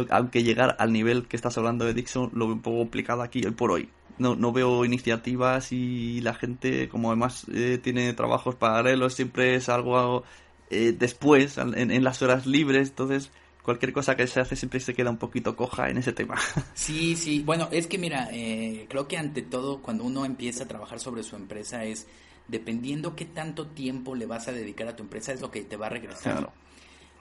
[0.09, 3.43] aunque llegar al nivel que estás hablando de Dixon lo veo un poco complicado aquí
[3.45, 3.89] hoy por hoy.
[4.17, 9.69] No, no veo iniciativas y la gente, como además eh, tiene trabajos paralelos, siempre es
[9.69, 10.23] algo
[10.69, 13.31] eh, después, en, en, las horas libres, entonces
[13.69, 16.35] cualquier cosa que se hace siempre se queda un poquito coja en ese tema.
[16.73, 20.67] Sí, sí, bueno, es que mira, eh, creo que ante todo cuando uno empieza a
[20.67, 22.07] trabajar sobre su empresa es
[22.47, 25.77] dependiendo qué tanto tiempo le vas a dedicar a tu empresa es lo que te
[25.77, 26.51] va a regresar.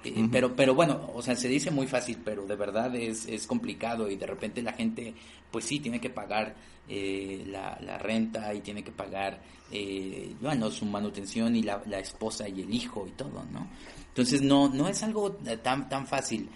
[0.04, 3.46] Eh, pero, pero bueno, o sea, se dice muy fácil, pero de verdad es, es
[3.46, 5.12] complicado y de repente la gente,
[5.50, 6.54] pues sí, tiene que pagar
[6.88, 11.98] eh, la, la, renta y tiene que pagar, eh, bueno, su manutención y la, la,
[11.98, 13.68] esposa y el hijo y todo, ¿no?
[14.18, 15.30] Entonces no, no es algo
[15.62, 16.48] tan, tan fácil.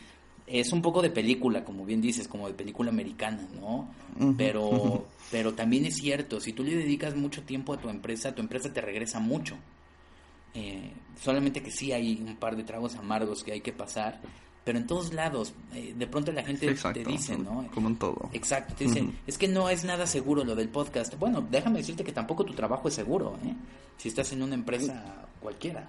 [0.48, 3.88] Es un poco de película, como bien dices, como de película americana, ¿no?
[4.36, 8.42] Pero, pero también es cierto, si tú le dedicas mucho tiempo a tu empresa, tu
[8.42, 9.56] empresa te regresa mucho.
[10.54, 10.90] Eh,
[11.22, 14.20] solamente que sí hay un par de tragos amargos que hay que pasar,
[14.64, 17.68] pero en todos lados, eh, de pronto la gente te dice, ¿no?
[17.72, 18.28] Como en todo.
[18.32, 21.16] Exacto, te dicen, es que no es nada seguro lo del podcast.
[21.16, 23.54] Bueno, déjame decirte que tampoco tu trabajo es seguro, ¿eh?
[23.98, 25.88] Si estás en una empresa cualquiera.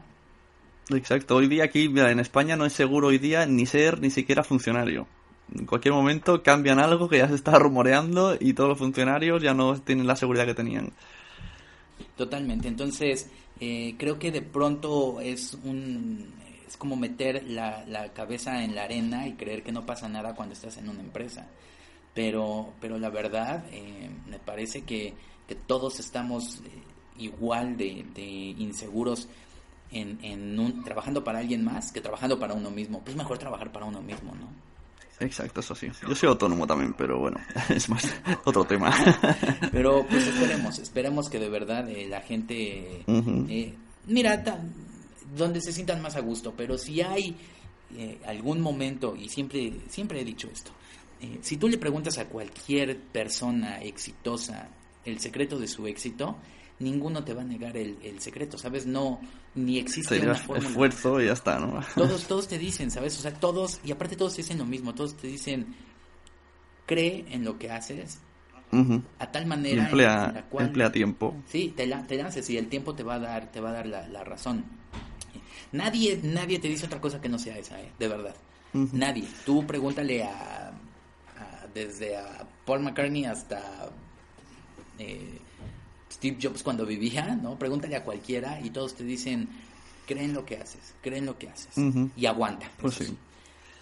[0.89, 4.43] Exacto, hoy día aquí, en España no es seguro hoy día ni ser ni siquiera
[4.43, 5.07] funcionario.
[5.53, 9.53] En cualquier momento cambian algo que ya se está rumoreando y todos los funcionarios ya
[9.53, 10.91] no tienen la seguridad que tenían.
[12.17, 13.29] Totalmente, entonces
[13.59, 16.33] eh, creo que de pronto es un
[16.67, 20.33] es como meter la, la cabeza en la arena y creer que no pasa nada
[20.33, 21.47] cuando estás en una empresa.
[22.15, 25.13] Pero, pero la verdad, eh, me parece que,
[25.47, 26.69] que todos estamos eh,
[27.19, 29.27] igual de, de inseguros
[29.91, 33.01] en, en un, trabajando para alguien más que trabajando para uno mismo.
[33.03, 34.47] Pues mejor trabajar para uno mismo, ¿no?
[35.19, 35.87] Exacto, eso sí.
[36.07, 37.37] Yo soy autónomo también, pero bueno,
[37.69, 38.03] es más
[38.45, 38.93] otro tema.
[39.71, 43.73] Pero pues esperemos, esperemos que de verdad eh, la gente, eh,
[44.07, 44.43] mira,
[45.35, 47.35] donde se sientan más a gusto, pero si hay
[47.95, 50.71] eh, algún momento, y siempre, siempre he dicho esto,
[51.21, 54.67] eh, si tú le preguntas a cualquier persona exitosa
[55.05, 56.37] el secreto de su éxito,
[56.83, 58.85] ninguno te va a negar el, el secreto, ¿sabes?
[58.85, 59.19] No,
[59.55, 60.67] ni existe una fórmula.
[60.69, 61.79] esfuerzo y ya está, ¿no?
[61.95, 63.17] Todos, todos te dicen, ¿sabes?
[63.17, 65.75] O sea, todos, y aparte todos te dicen lo mismo, todos te dicen,
[66.85, 68.19] cree en lo que haces
[69.19, 71.35] a tal manera en emplea, la cual emplea tiempo.
[71.47, 73.73] Sí, te, la- te lances y el tiempo te va a dar, te va a
[73.73, 74.65] dar la, la razón.
[75.71, 77.91] Nadie, nadie te dice otra cosa que no sea esa, ¿eh?
[77.99, 78.35] de verdad.
[78.73, 79.27] Nadie.
[79.45, 83.89] Tú pregúntale a, a- desde a Paul McCartney hasta
[84.97, 85.37] eh,
[86.23, 87.59] Steve Jobs cuando vivía, ¿no?
[87.59, 89.49] Pregúntale a cualquiera y todos te dicen,
[90.07, 91.75] creen lo que haces, creen lo que haces
[92.15, 92.71] y aguanta.
[92.79, 93.17] Pues Eso sí.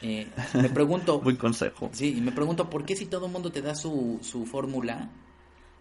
[0.01, 1.91] Eh, me pregunto, Buen consejo.
[1.93, 5.09] Sí, y me pregunto por qué si todo el mundo te da su, su fórmula,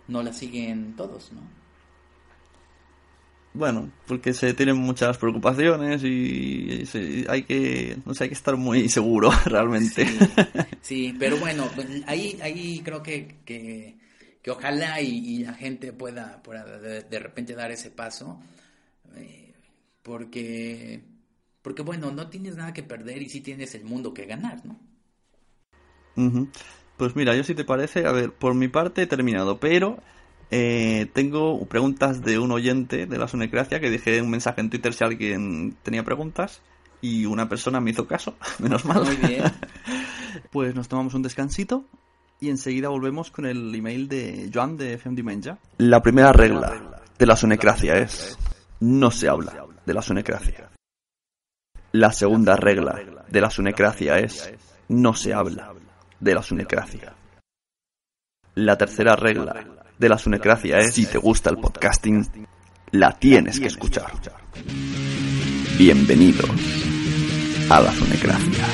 [0.09, 1.41] no la siguen todos, ¿no?
[3.55, 8.57] Bueno, porque se tienen muchas preocupaciones y, se- hay que, no sé, hay que estar
[8.57, 10.07] muy seguro realmente.
[10.07, 10.19] Sí,
[10.83, 11.69] sí, pero bueno,
[12.07, 13.97] ahí, ahí creo que, que,
[14.43, 18.41] que ojalá y, y la gente pueda, pueda de, de repente dar ese paso,
[19.17, 19.55] eh,
[20.03, 21.03] porque,
[21.63, 24.79] porque bueno, no tienes nada que perder y sí tienes el mundo que ganar, ¿no?
[26.97, 30.03] Pues mira, yo si te parece, a ver, por mi parte he terminado, pero
[30.51, 34.93] eh, tengo preguntas de un oyente de la Sunecracia que dejé un mensaje en Twitter
[34.93, 36.61] si alguien tenía preguntas
[37.01, 39.05] y una persona me hizo caso, menos mal.
[39.05, 39.45] Muy bien.
[40.53, 41.85] Pues nos tomamos un descansito
[42.41, 45.59] y enseguida volvemos con el email de Joan de FM Dimenja.
[45.77, 48.39] La primera regla de la sonecracia es
[48.81, 50.71] no se habla de la sonecracia.
[51.93, 54.51] La segunda regla de la sonecracia es
[54.89, 55.75] no se habla
[56.19, 57.15] de la sunecracia.
[58.55, 59.67] La tercera regla
[59.99, 62.27] de la sunecracia es si te gusta el podcasting,
[62.93, 64.11] la tienes que escuchar.
[65.77, 66.45] Bienvenido
[67.69, 68.67] a la sunecracia.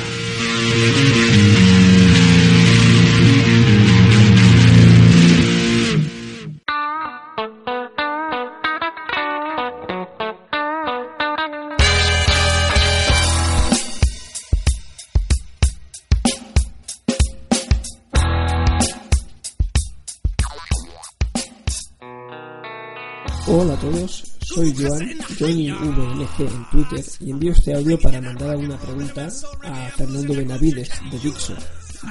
[23.49, 25.07] Hola a todos, soy Joan,
[25.39, 29.29] JohnnyVNG en Twitter y envío este audio para mandar alguna pregunta
[29.63, 31.55] a Fernando Benavides de Dixo.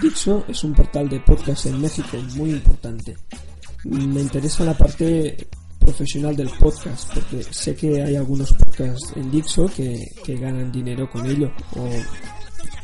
[0.01, 3.19] Dixo es un portal de podcast en México muy importante.
[3.85, 5.47] Me interesa la parte
[5.79, 11.07] profesional del podcast porque sé que hay algunos podcasts en Dixo que, que ganan dinero
[11.11, 11.87] con ello o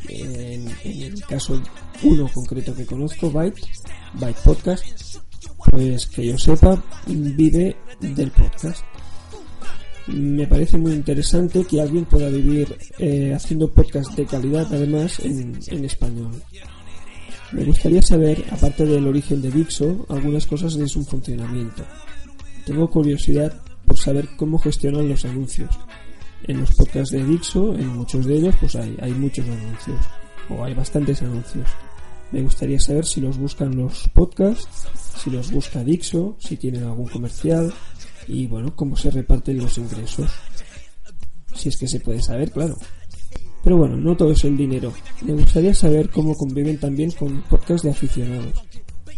[0.09, 1.59] en, en el caso
[2.03, 3.61] uno concreto que conozco, Byte,
[4.13, 5.22] Byte Podcast,
[5.71, 8.83] pues que yo sepa, vive del podcast.
[10.07, 15.85] Me parece muy interesante que alguien pueda vivir eh, haciendo podcast de calidad, además en,
[15.85, 16.31] español.
[17.53, 21.83] Me gustaría saber, aparte del origen de Dixo, algunas cosas de su funcionamiento.
[22.65, 23.53] Tengo curiosidad
[23.85, 25.69] por saber cómo gestionan los anuncios.
[26.45, 29.99] En los podcasts de Dixo, en muchos de ellos, pues hay, hay muchos anuncios,
[30.49, 31.67] o hay bastantes anuncios.
[32.33, 34.87] Me gustaría saber si los buscan los podcasts,
[35.21, 37.71] si los busca Dixo, si tienen algún comercial
[38.27, 40.31] y bueno, cómo se reparten los ingresos.
[41.53, 42.75] Si es que se puede saber, claro.
[43.63, 44.91] Pero bueno, no todo es el dinero.
[45.21, 48.65] Me gustaría saber cómo conviven también con podcasts de aficionados.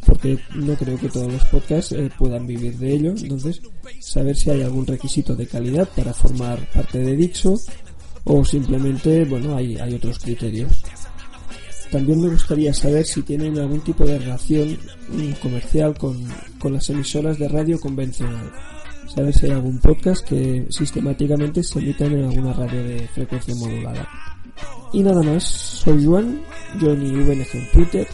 [0.05, 3.13] Porque no creo que todos los podcasts eh, puedan vivir de ello.
[3.17, 3.61] Entonces,
[4.01, 7.57] saber si hay algún requisito de calidad para formar parte de Dixo
[8.25, 10.83] o simplemente, bueno, hay, hay otros criterios.
[11.95, 14.77] También me gustaría saber si tienen algún tipo de relación
[15.07, 16.27] mm, comercial con,
[16.59, 18.51] con las emisoras de radio convencional.
[19.07, 24.09] Saber si hay algún podcast que sistemáticamente se emitan en alguna radio de frecuencia modulada.
[24.91, 26.41] Y nada más, soy Juan,
[26.81, 28.07] Johnny VNG en Twitter.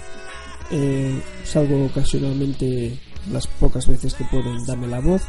[0.70, 3.00] Eh, salgo ocasionalmente
[3.32, 5.24] las pocas veces que puedo en Dame la Voz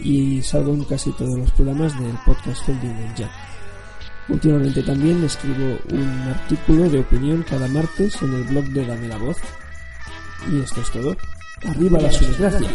[0.00, 3.55] y salgo en casi todos los programas del podcast Holding Jack.
[4.28, 9.18] Últimamente también escribo un artículo de opinión cada martes en el blog de Dame la
[9.18, 9.36] Voz.
[10.50, 11.16] Y esto es todo.
[11.64, 12.68] Arriba la desgracia.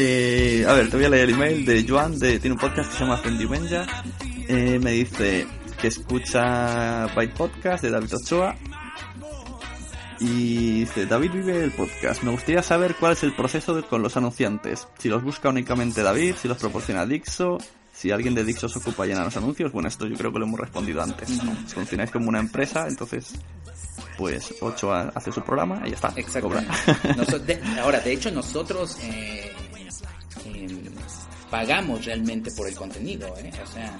[0.00, 2.88] Eh, a ver, te voy a leer el email de Joan, de, tiene un podcast
[2.88, 3.84] que se llama Fendimenja.
[4.46, 5.44] Eh, me dice,
[5.80, 8.56] que escucha Byte Podcast de David Ochoa.
[10.20, 12.22] Y dice, David vive el podcast.
[12.24, 14.88] Me gustaría saber cuál es el proceso de- con los anunciantes.
[14.98, 17.58] Si los busca únicamente David, si los proporciona Dixo,
[17.92, 19.70] si alguien de Dixo se ocupa llenar los anuncios.
[19.70, 21.30] Bueno, esto yo creo que lo hemos respondido antes.
[21.44, 21.52] ¿no?
[21.68, 23.34] Funcionáis como una empresa, entonces,
[24.16, 26.10] pues Ochoa hace su programa y ya está.
[26.10, 29.52] De- ahora, de hecho, nosotros eh,
[30.46, 30.80] em,
[31.48, 33.52] pagamos realmente por el contenido, ¿eh?
[33.62, 33.96] O sea,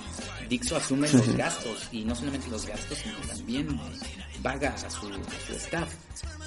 [0.49, 3.68] Dixo asume los gastos y no solamente los gastos, sino también
[4.42, 5.88] paga a su, a su staff.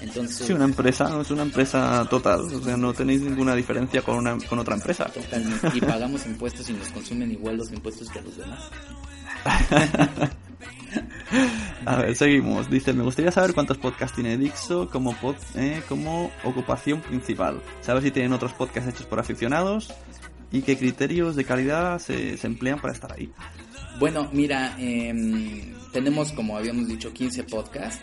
[0.01, 4.17] Entonces, Sí, una empresa, es una empresa total, o sea, no tenéis ninguna diferencia con,
[4.17, 5.05] una, con otra empresa.
[5.05, 5.71] totalmente.
[5.75, 8.69] Y pagamos impuestos y nos consumen igual los impuestos que a los demás.
[11.85, 12.69] A ver, seguimos.
[12.69, 17.61] Dice, me gustaría saber cuántos podcasts tiene Dixo como, pod- eh, como ocupación principal.
[17.81, 19.93] ¿Sabes si tienen otros podcasts hechos por aficionados?
[20.51, 23.31] ¿Y qué criterios de calidad se, se emplean para estar ahí?
[23.99, 28.01] Bueno, mira, em, tenemos, como habíamos dicho, 15 podcasts.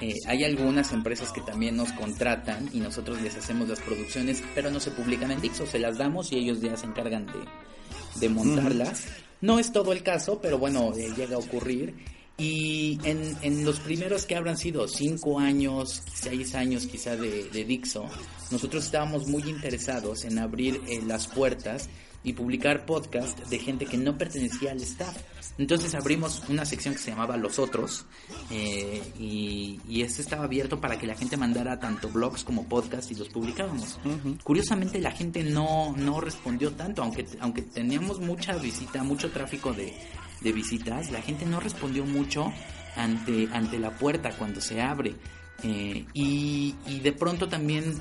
[0.00, 4.70] Eh, hay algunas empresas que también nos contratan y nosotros les hacemos las producciones, pero
[4.70, 8.28] no se publican en Dixo, se las damos y ellos ya se encargan de, de
[8.28, 9.06] montarlas.
[9.40, 11.94] No es todo el caso, pero bueno, eh, llega a ocurrir.
[12.36, 17.64] Y en, en los primeros que habrán sido 5 años, 6 años quizá de, de
[17.64, 18.06] Dixo,
[18.50, 21.88] nosotros estábamos muy interesados en abrir eh, las puertas
[22.24, 25.16] y publicar podcast de gente que no pertenecía al staff.
[25.58, 28.06] Entonces abrimos una sección que se llamaba Los Otros
[28.50, 33.12] eh, y, y este estaba abierto para que la gente mandara tanto blogs como podcasts
[33.12, 34.00] y los publicábamos.
[34.42, 39.94] Curiosamente la gente no, no respondió tanto, aunque, aunque teníamos mucha visita, mucho tráfico de,
[40.40, 42.50] de visitas, la gente no respondió mucho
[42.96, 45.14] ante, ante la puerta cuando se abre.
[45.62, 47.98] Eh, y, y de pronto también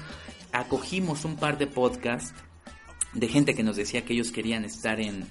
[0.52, 2.34] acogimos un par de podcasts
[3.14, 5.26] de gente que nos decía que ellos querían estar en,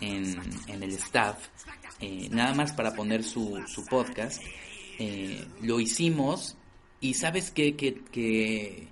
[0.00, 1.38] en, en el staff,
[2.00, 4.42] eh, nada más para poner su, su podcast.
[4.98, 6.56] Eh, lo hicimos
[7.00, 7.76] y sabes qué?
[7.76, 8.88] que, que,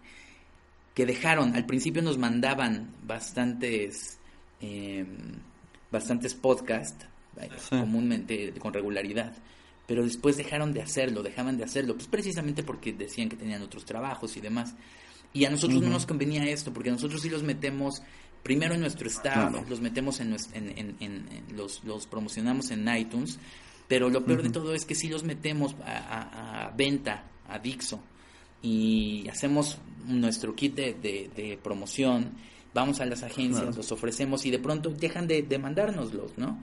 [0.95, 4.19] que dejaron, al principio nos mandaban bastantes,
[4.61, 5.07] eh,
[5.91, 7.07] bastantes podcasts,
[7.41, 7.71] eh, Sí.
[7.71, 9.35] comúnmente con regularidad.
[9.87, 13.85] Pero después dejaron de hacerlo, dejaban de hacerlo, pues precisamente porque decían que tenían otros
[13.85, 14.75] trabajos y demás.
[15.33, 18.03] Y a nosotros no nos convenía esto, porque nosotros sí los metemos
[18.45, 19.65] primero en nuestro staff, Claro.
[19.69, 21.27] los metemos en, en, en-
[21.57, 23.41] los, los promocionamos en iTunes,
[23.89, 27.59] pero lo peor de todo es que sí los metemos a, a- a venta, a
[27.59, 28.01] Dixo,
[28.63, 32.33] y hacemos nuestro kit de, de- de promoción,
[32.73, 33.77] vamos a las agencias, Claro.
[33.77, 36.63] los ofrecemos y de pronto dejan de, de mandárnoslos, ¿no?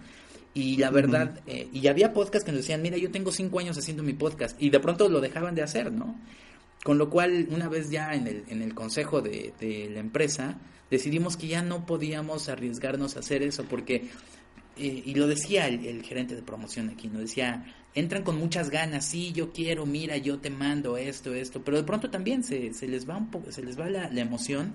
[0.53, 3.77] Y la verdad, eh, y había podcasts que nos decían, mira, yo tengo cinco años
[3.77, 6.19] haciendo mi podcast, y de pronto lo dejaban de hacer, ¿no?
[6.83, 10.59] Con lo cual, una vez ya en el, en el consejo de, de la empresa,
[10.89, 14.07] decidimos que ya no podíamos arriesgarnos a hacer eso, porque,
[14.77, 18.69] eh, y lo decía el, el gerente de promoción aquí, nos decía, entran con muchas
[18.69, 22.73] ganas, sí, yo quiero, mira, yo te mando esto, esto, pero de pronto también se,
[22.73, 24.73] se les va un poco, se les va la, la emoción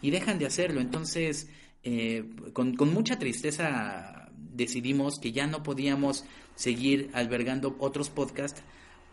[0.00, 0.80] y dejan de hacerlo.
[0.80, 1.48] Entonces,
[1.84, 6.24] eh, con, con mucha tristeza decidimos que ya no podíamos
[6.54, 8.62] seguir albergando otros podcasts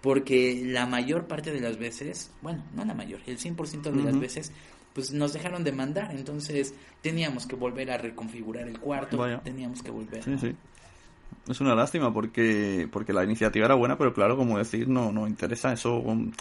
[0.01, 4.19] porque la mayor parte de las veces, bueno, no la mayor, el 100% de las
[4.19, 4.51] veces,
[4.93, 9.39] pues nos dejaron de mandar, entonces teníamos que volver a reconfigurar el cuarto, Vaya.
[9.41, 10.23] teníamos que volver.
[10.23, 10.55] Sí, sí.
[11.47, 15.27] Es una lástima porque porque la iniciativa era buena, pero claro, como decir, no no
[15.27, 15.73] interesa.
[15.73, 16.31] Eso, um,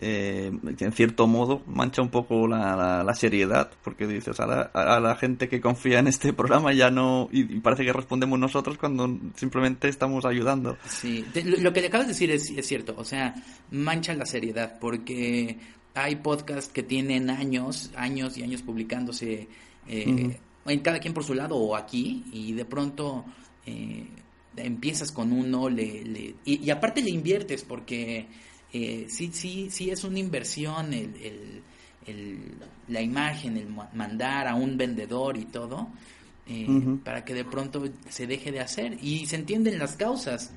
[0.00, 4.60] eh, en cierto modo, mancha un poco la, la, la seriedad, porque dices, a la,
[4.74, 7.28] a la gente que confía en este programa ya no.
[7.30, 10.76] Y, y parece que respondemos nosotros cuando simplemente estamos ayudando.
[10.88, 13.34] Sí, te- lo, que le acabas de decir es, es cierto, o sea,
[13.70, 15.58] mancha la seriedad porque
[15.94, 19.48] hay podcasts que tienen años, años y años publicándose
[19.88, 20.36] eh,
[20.66, 23.24] en cada quien por su lado o aquí y de pronto
[23.64, 24.06] eh,
[24.56, 28.26] empiezas con uno le, le- y, y aparte le inviertes porque
[28.72, 31.62] eh, sí, sí, sí es una inversión el, el-
[32.06, 32.54] el-
[32.88, 35.88] la imagen, el ma- mandar a un vendedor y todo
[36.48, 36.66] eh,
[37.04, 38.98] para que de pronto se deje de hacer.
[39.02, 40.52] Y se entienden las causas.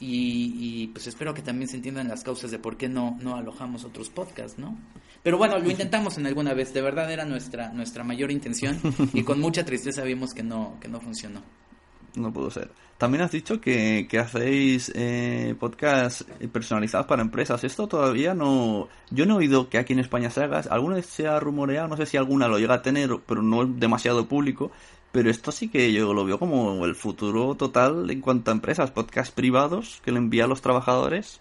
[0.00, 3.36] Y, y, pues espero que también se entiendan las causas de por qué no, no
[3.36, 4.76] alojamos otros podcasts, ¿no?
[5.22, 8.78] Pero bueno, lo intentamos en alguna vez, de verdad era nuestra, nuestra mayor intención.
[9.14, 11.42] Y con mucha tristeza vimos que no, que no funcionó.
[12.16, 12.70] No pudo ser.
[12.98, 17.64] También has dicho que, que hacéis eh, podcasts personalizados para empresas.
[17.64, 18.88] Esto todavía no...
[19.10, 20.62] Yo no he oído que aquí en España se haga.
[20.70, 23.64] Alguna vez se ha rumoreado, no sé si alguna lo llega a tener, pero no
[23.64, 24.70] es demasiado público.
[25.10, 28.90] Pero esto sí que yo lo veo como el futuro total en cuanto a empresas.
[28.92, 31.40] Podcasts privados que le envían a los trabajadores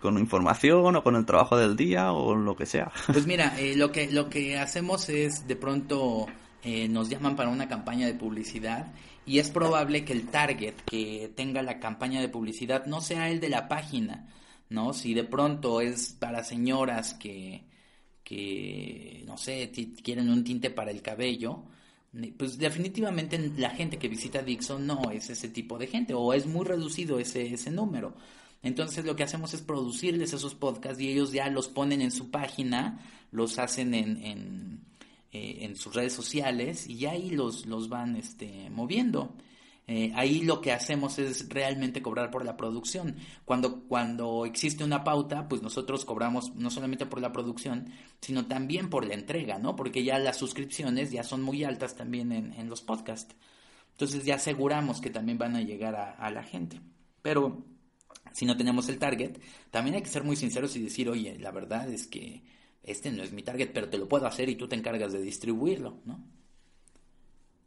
[0.00, 2.90] con información o con el trabajo del día o lo que sea.
[3.06, 6.26] Pues mira, eh, lo que lo que hacemos es de pronto
[6.62, 8.86] eh, nos llaman para una campaña de publicidad
[9.26, 13.40] y es probable que el target que tenga la campaña de publicidad no sea el
[13.40, 14.28] de la página,
[14.70, 14.92] ¿no?
[14.92, 17.64] Si de pronto es para señoras que,
[18.22, 19.72] que no sé,
[20.02, 21.64] quieren un tinte para el cabello,
[22.38, 26.46] pues definitivamente la gente que visita Dixon no es ese tipo de gente o es
[26.46, 28.14] muy reducido ese, ese número.
[28.62, 32.30] Entonces lo que hacemos es producirles esos podcasts y ellos ya los ponen en su
[32.30, 33.00] página,
[33.30, 34.80] los hacen en, en,
[35.32, 39.36] eh, en sus redes sociales y ahí los, los van este, moviendo.
[39.88, 43.16] Eh, ahí lo que hacemos es realmente cobrar por la producción.
[43.44, 48.90] Cuando, cuando existe una pauta, pues nosotros cobramos no solamente por la producción, sino también
[48.90, 49.76] por la entrega, ¿no?
[49.76, 53.36] Porque ya las suscripciones ya son muy altas también en, en los podcasts.
[53.92, 56.80] Entonces ya aseguramos que también van a llegar a, a la gente.
[57.22, 57.64] Pero
[58.32, 59.38] si no tenemos el target,
[59.70, 62.42] también hay que ser muy sinceros y decir, oye, la verdad es que
[62.86, 65.20] este no es mi target, pero te lo puedo hacer y tú te encargas de
[65.20, 66.24] distribuirlo, ¿no?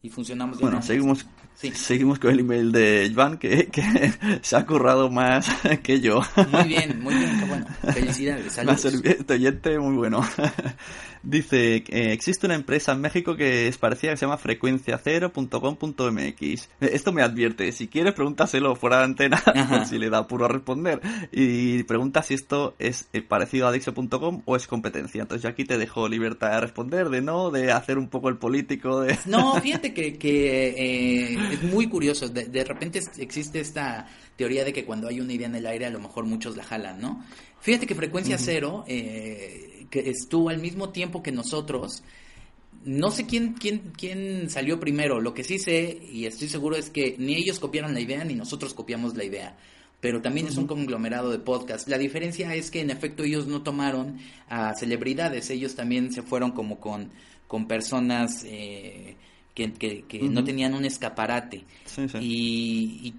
[0.01, 1.25] Y funcionamos Bueno, seguimos,
[1.55, 3.83] seguimos con el email de Iván, que, que,
[4.41, 5.47] se ha currado más
[5.83, 6.21] que yo.
[6.51, 7.65] Muy bien, muy bien, bueno.
[7.93, 8.85] Felicidades, saludos.
[8.85, 10.25] Este oyente muy bueno.
[11.21, 16.69] Dice, que existe una empresa en México que es parecida que se llama frecuenciacero.com.mx.
[16.79, 19.43] Esto me advierte, si quieres pregúntaselo fuera de antena,
[19.85, 21.01] si le da puro a responder.
[21.33, 25.21] Y pregunta si esto es eh, parecido a Dixo.com o es competencia.
[25.21, 28.37] Entonces yo aquí te dejo libertad de responder, de no, de hacer un poco el
[28.37, 29.01] político.
[29.01, 32.29] de No, fíjate que, que eh, es muy curioso.
[32.29, 35.85] De, de repente existe esta teoría de que cuando hay una idea en el aire
[35.85, 37.25] a lo mejor muchos la jalan, ¿no?
[37.61, 42.03] Fíjate que Frecuencia Cero, eh, que estuvo al mismo tiempo que nosotros,
[42.85, 46.89] no sé quién, quién, quién salió primero, lo que sí sé y estoy seguro es
[46.89, 49.57] que ni ellos copiaron la idea ni nosotros copiamos la idea
[50.01, 51.87] pero también es un conglomerado de podcast.
[51.89, 54.17] La diferencia es que en efecto ellos no tomaron
[54.47, 57.09] a celebridades, ellos también se fueron como con,
[57.47, 59.17] con personas eh,
[59.67, 61.65] que, que, no tenían un escaparate.
[62.19, 63.13] y,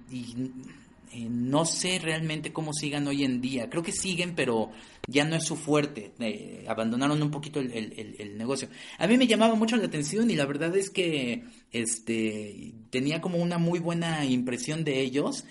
[1.13, 3.69] eh, no sé realmente cómo sigan hoy en día.
[3.69, 4.71] Creo que siguen, pero
[5.07, 6.13] ya no es su fuerte.
[6.19, 8.69] Eh, abandonaron un poquito el, negocio.
[8.97, 13.39] A mí me llamaba mucho la atención y la verdad es que este tenía como
[13.39, 15.43] una muy buena impresión de ellos.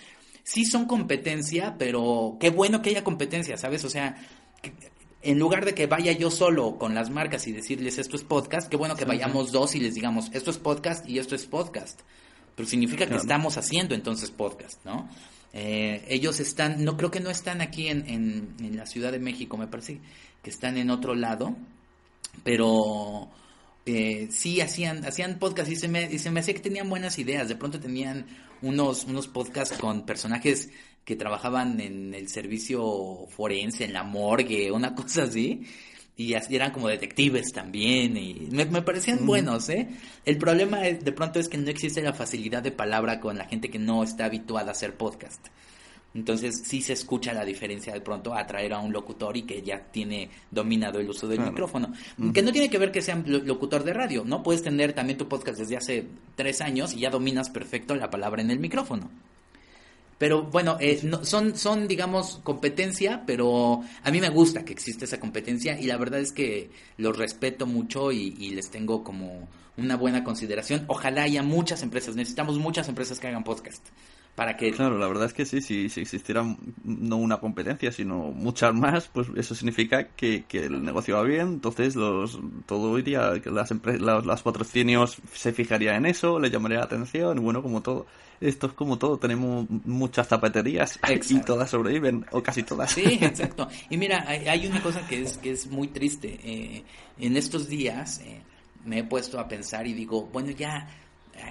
[0.45, 3.85] Sí son competencia, pero qué bueno que haya competencia, ¿sabes?
[3.85, 4.17] O sea,
[5.23, 8.69] en lugar de que vaya yo solo con las marcas y decirles esto es podcast,
[8.69, 12.01] qué bueno que vayamos dos y les digamos esto es podcast y esto es podcast.
[12.57, 15.09] Pero significa que estamos haciendo entonces podcast, ¿no?
[15.53, 19.57] Eh, ellos están, no creo que no están aquí en, en, la Ciudad de México,
[19.57, 20.01] me parece
[20.43, 21.57] que están en otro lado,
[22.45, 23.31] pero
[23.87, 27.19] eh, sí hacían, hacían podcast y se, me, y se me hacía que tenían buenas
[27.19, 27.49] ideas.
[27.49, 28.27] De pronto tenían
[28.63, 30.71] unos, unos podcasts con personajes
[31.05, 35.67] que trabajaban en el servicio forense, en la morgue, una cosa así
[36.21, 39.89] y eran como detectives también y me, parecían buenos, ¿eh?
[40.27, 43.71] El problema de pronto es que no existe la facilidad de palabra con la gente
[43.71, 45.47] que no está habituada a hacer podcast.
[46.13, 49.63] Entonces sí se escucha la diferencia de pronto a traer a un locutor y que
[49.63, 51.91] ya tiene dominado el uso del micrófono.
[52.35, 54.43] Que no tiene que ver que sea locutor de radio, ¿no?
[54.43, 58.43] Puedes tener también tu podcast desde hace tres años y ya dominas perfecto la palabra
[58.43, 59.11] en el micrófono.
[60.21, 65.19] Pero bueno, eh, son, son, digamos, competencia, pero a mí me gusta que existe esa
[65.19, 69.49] competencia y la verdad es que los respeto mucho y, les tengo como
[69.79, 70.85] una buena consideración.
[70.89, 73.83] Ojalá haya muchas empresas, necesitamos muchas empresas que hagan podcast.
[74.41, 74.73] Para que...
[74.73, 76.43] Claro, la verdad es que sí, si, si existiera
[76.83, 81.49] no una competencia, sino muchas más, pues eso significa que, que el negocio va bien,
[81.49, 83.71] entonces los todo iría, las,
[84.01, 88.07] las, las patrocinios se fijaría en eso, le llamaría la atención, bueno, como todo
[88.41, 92.93] esto es como todo, tenemos muchas zapaterías y todas sobreviven, o casi todas.
[92.93, 93.69] Sí, exacto.
[93.91, 96.41] Y mira, hay, una cosa que es, que es muy triste.
[96.43, 96.83] Eh,
[97.19, 98.41] en estos días eh,
[98.87, 100.89] me he puesto a pensar y digo, bueno, ya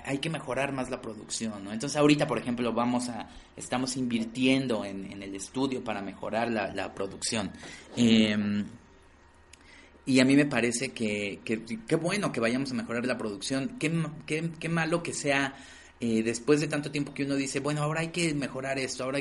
[0.06, 1.72] hay que mejorar más la producción, ¿no?
[1.72, 7.52] Entonces ahorita, por ejemplo, vamos a, estamos invirtiendo en, el estudio para mejorar la, producción.
[7.96, 8.66] Em,
[10.06, 13.78] y a mí me parece que, qué bueno que vayamos a mejorar la producción.
[13.80, 13.92] Qué,
[14.26, 15.56] qué, qué malo que sea
[16.02, 19.20] eh, después de tanto tiempo que uno dice, bueno, ahora hay que mejorar esto, ahora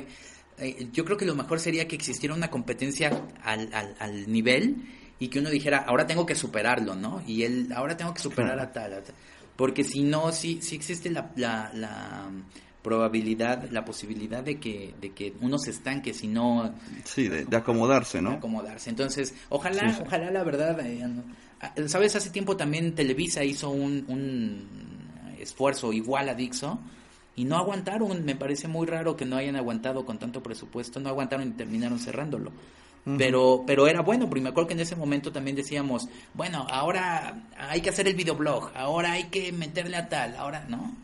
[0.59, 3.11] eh, yo creo que lo mejor sería que existiera una competencia
[3.43, 4.77] al, al, nivel
[5.19, 7.21] y que uno dijera, ahora tengo que superarlo, ¿no?
[7.27, 9.03] Y él, ahora tengo que superar a tal,
[9.59, 12.31] porque si no, sí, sí existe la, la, la
[12.81, 16.73] probabilidad, la posibilidad de que, de que uno se estanque, si no...
[17.03, 18.31] Sí, de, acomodarse, ¿no?
[18.31, 18.89] De acomodarse.
[18.89, 20.79] Entonces, ojalá, ojalá la verdad...
[20.87, 22.15] Eh, ¿Sabes?
[22.15, 24.69] Hace tiempo también Televisa hizo un, un
[25.41, 26.79] esfuerzo igual a Dixo
[27.35, 28.25] y no aguantaron.
[28.25, 31.99] Me parece muy raro que no hayan aguantado con tanto presupuesto, no aguantaron y terminaron
[31.99, 32.53] cerrándolo.
[33.17, 37.43] Pero, pero era bueno, porque me acuerdo que en ese momento también decíamos, bueno, ahora
[37.57, 40.95] hay que hacer el videoblog, ahora hay que meterle a tal, ahora, ¿no?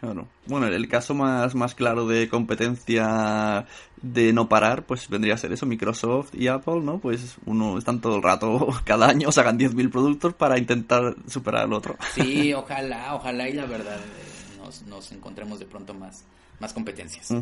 [0.00, 0.28] Claro.
[0.46, 3.64] Bueno, el caso más, más claro de competencia
[4.02, 6.98] de no parar, pues vendría a ser eso, Microsoft y Apple, ¿no?
[6.98, 11.72] Pues uno están todo el rato, cada año sacan 10.000 productos para intentar superar al
[11.72, 11.96] otro.
[12.14, 16.24] Sí, ojalá, ojalá y la verdad eh, nos, nos encontremos de pronto más,
[16.60, 17.32] más competencias.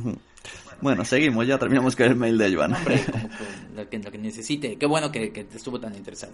[0.81, 2.75] Bueno, seguimos, ya terminamos con el mail de Joan.
[2.75, 4.77] Hombre, como que lo, que, necesite.
[4.77, 6.33] Qué bueno que, que estuvo tan interesado.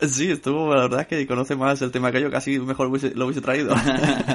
[0.00, 3.40] Sí, estuvo, la verdad que conoce más el tema que yo, casi mejor lo hubiese
[3.40, 3.74] traído.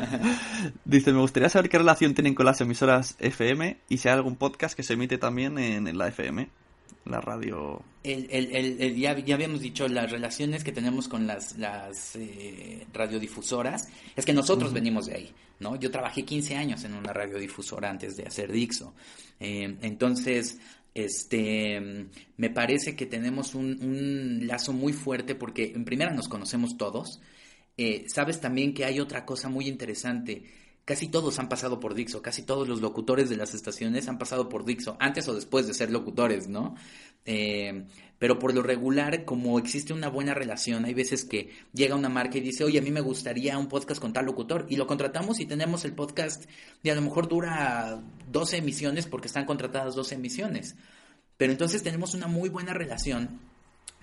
[0.85, 4.35] Dice, me gustaría saber qué relación tienen con las emisoras FM y si hay algún
[4.35, 6.49] podcast que se emite también en, la FM,
[7.09, 7.81] la radio.
[8.03, 13.89] El, el, ya, ya, habíamos dicho las relaciones que tenemos con las, las eh, radiodifusoras,
[14.15, 15.75] es que nosotros venimos de ahí, ¿no?
[15.75, 18.93] Yo trabajé 15 años en una radiodifusora antes de hacer Dixo.
[19.39, 20.59] Eh, entonces,
[20.93, 22.07] este,
[22.37, 27.21] me parece que tenemos un, lazo muy fuerte porque en primera nos conocemos todos.
[27.77, 30.43] Eh, sabes también que hay otra cosa muy interesante.
[30.89, 34.49] Casi todos han pasado por Dixo, casi todos los locutores de las estaciones han pasado
[34.49, 36.73] por Dixo, antes o después de ser locutores, ¿no?
[37.27, 37.85] Eh,
[38.17, 42.39] pero por lo regular, como existe una buena relación, hay veces que llega una marca
[42.39, 45.39] y dice, oye, a mí me gustaría un podcast con tal locutor, y lo contratamos
[45.39, 46.49] y tenemos el podcast,
[46.81, 50.75] y a lo mejor dura 12 emisiones porque están contratadas 12 emisiones.
[51.37, 53.39] Pero entonces tenemos una muy buena relación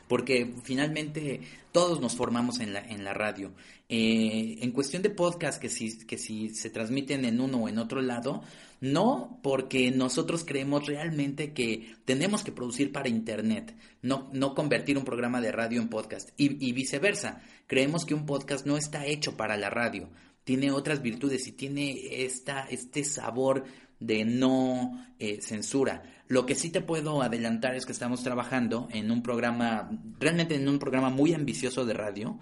[0.09, 1.41] porque finalmente
[1.73, 3.53] todos nos formamos en la, en la radio.
[3.89, 7.79] Eh, en cuestión de podcast, que si, que si se transmiten en uno o en
[7.79, 8.43] otro lado,
[8.81, 15.05] no porque nosotros creemos realmente que tenemos que producir para Internet, no, no convertir un
[15.05, 17.43] programa de radio en podcast y, y viceversa.
[17.67, 20.09] Creemos que un podcast no está hecho para la radio,
[20.45, 23.65] tiene otras virtudes y tiene esta, este sabor
[24.01, 26.03] de no eh, censura.
[26.29, 30.69] Lo que sí te puedo adelantar es que estamos trabajando en un programa, realmente en
[30.69, 32.39] un programa muy ambicioso de radio,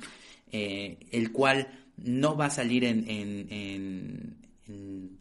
[0.53, 4.37] eh, el cual no va a salir en, en,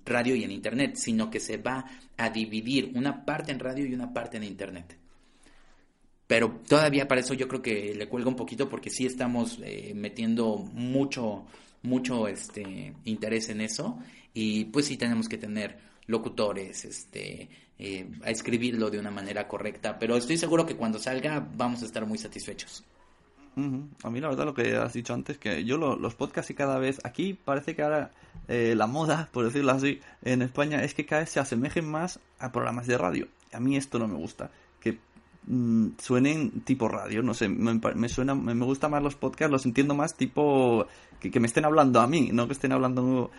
[0.06, 1.86] radio y en internet, sino que se va
[2.18, 4.98] a dividir una parte en radio y una parte en internet.
[6.26, 9.92] Pero todavía para eso yo creo que le cuelga un poquito porque sí estamos eh,
[9.94, 11.46] metiendo mucho,
[11.82, 14.00] mucho este, interés en eso
[14.34, 15.78] y pues sí tenemos que tener
[16.08, 17.50] locutores, este,
[17.80, 21.86] eh, a escribirlo de una manera correcta, pero estoy seguro que cuando salga vamos a
[21.86, 22.84] estar muy satisfechos.
[23.56, 26.80] A mí la verdad lo que has dicho antes, que yo los podcasts y cada
[26.80, 28.12] vez, aquí parece que ahora
[28.48, 32.20] eh, la moda, por decirlo así, en España es que cada vez se asemejen más
[32.40, 33.28] a programas de radio.
[33.52, 34.50] A mí esto no me gusta,
[34.80, 34.98] que
[35.46, 39.94] mm, suenen tipo radio, no sé, me, suena, me, gusta más los podcasts, los entiendo
[39.94, 40.88] más tipo
[41.24, 43.32] que, que, me estén hablando a mí, no que estén hablando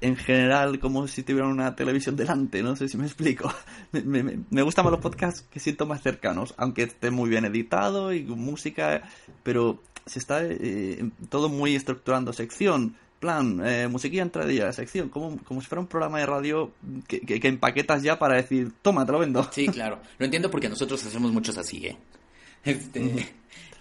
[0.00, 3.52] en general como si tuviera una televisión delante, no sé si me explico.
[3.92, 8.12] Me, me, gustan más los podcasts que siento más cercanos, aunque esté muy bien editado
[8.12, 9.02] y con música,
[9.42, 15.60] pero se está eh, todo muy estructurando sección, plan, eh, musiquilla entradilla, sección, como, como
[15.60, 16.72] si fuera un programa de radio
[17.06, 19.48] que, que, empaquetas ya para decir, toma, te lo vendo.
[19.52, 21.96] Sí, claro, lo entiendo porque nosotros hacemos muchos así, ¿eh?
[22.64, 23.34] Este,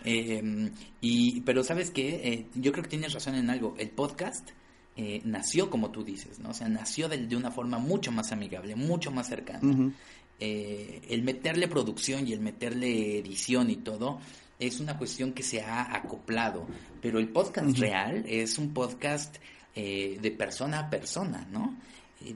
[0.03, 4.51] em, y, pero sabes qué, eh, yo creo que tienes razón en algo, el podcast
[4.95, 6.49] eh, nació como tú dices, ¿no?
[6.49, 9.91] O sea, nació de, de, una forma mucho más amigable, mucho más cercana.
[10.39, 14.19] Eh, el meterle producción y el meterle edición y todo
[14.59, 16.67] es una cuestión que se ha acoplado,
[17.01, 19.37] pero el podcast real es un podcast
[19.75, 21.75] eh, de persona a persona, ¿no?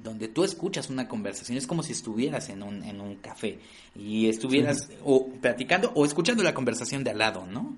[0.03, 3.59] Donde tú escuchas una conversación, es como si estuvieras en un, en un café
[3.95, 7.75] y estuvieras o platicando o escuchando la conversación de al lado, ¿no?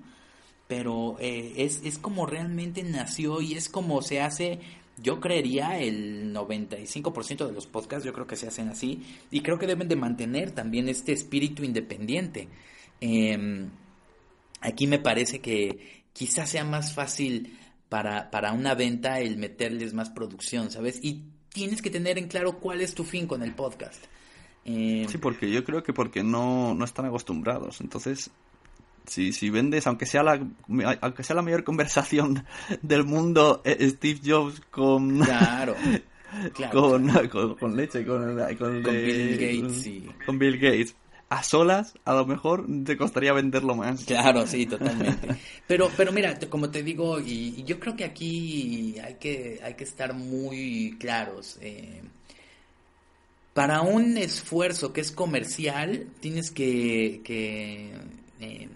[0.70, 4.60] pero eh, es, es como realmente nació y es como se hace
[5.02, 9.58] yo creería el 95% de los podcasts, yo creo que se hacen así, y creo
[9.58, 12.48] que deben de mantener también este espíritu independiente.
[13.00, 13.70] Em,
[14.60, 17.58] aquí me parece que quizás sea más fácil
[17.88, 21.00] para, para una venta el meterles más producción, ¿sabes?
[21.02, 24.04] Y tienes que tener en claro cuál es tu fin con el podcast.
[24.64, 27.80] Em, sí, porque yo creo que porque no, no están acostumbrados.
[27.80, 28.30] Entonces,
[29.06, 30.40] si, si vendes, aunque sea la
[31.00, 32.44] aunque sea la mayor conversación
[32.82, 35.74] del mundo, eh, Steve Jobs con claro,
[36.72, 37.08] con,
[37.56, 40.08] con, leche, con, con, Bill Gates, sí.
[40.24, 40.94] con Bill Gates.
[41.30, 44.04] A solas, a lo mejor te costaría venderlo más.
[44.04, 45.28] Claro, sí, totalmente.
[45.66, 49.84] Pero, pero mira, como te digo, y, yo creo que aquí hay que, hay que
[49.84, 51.56] estar muy claros.
[51.62, 52.02] Eh,
[53.54, 57.92] para un esfuerzo que es comercial, tienes que, que
[58.40, 58.68] eh,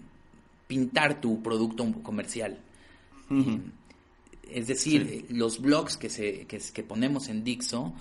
[0.67, 2.57] pintar tu producto comercial.
[3.31, 3.59] Eh,
[4.49, 7.93] Es decir, los blogs que, se, que, que ponemos en Dixo,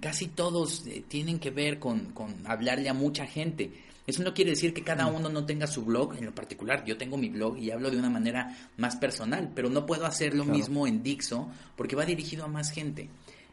[0.00, 3.70] casi todos eh, tienen que ver con, con hablarle a mucha gente.
[4.06, 6.84] Eso no quiere decir que cada uno no tenga su blog en lo particular.
[6.84, 10.34] Yo tengo mi blog y hablo de una manera más personal, pero no puedo hacer
[10.34, 13.08] lo mismo en Dixo porque va dirigido a más gente.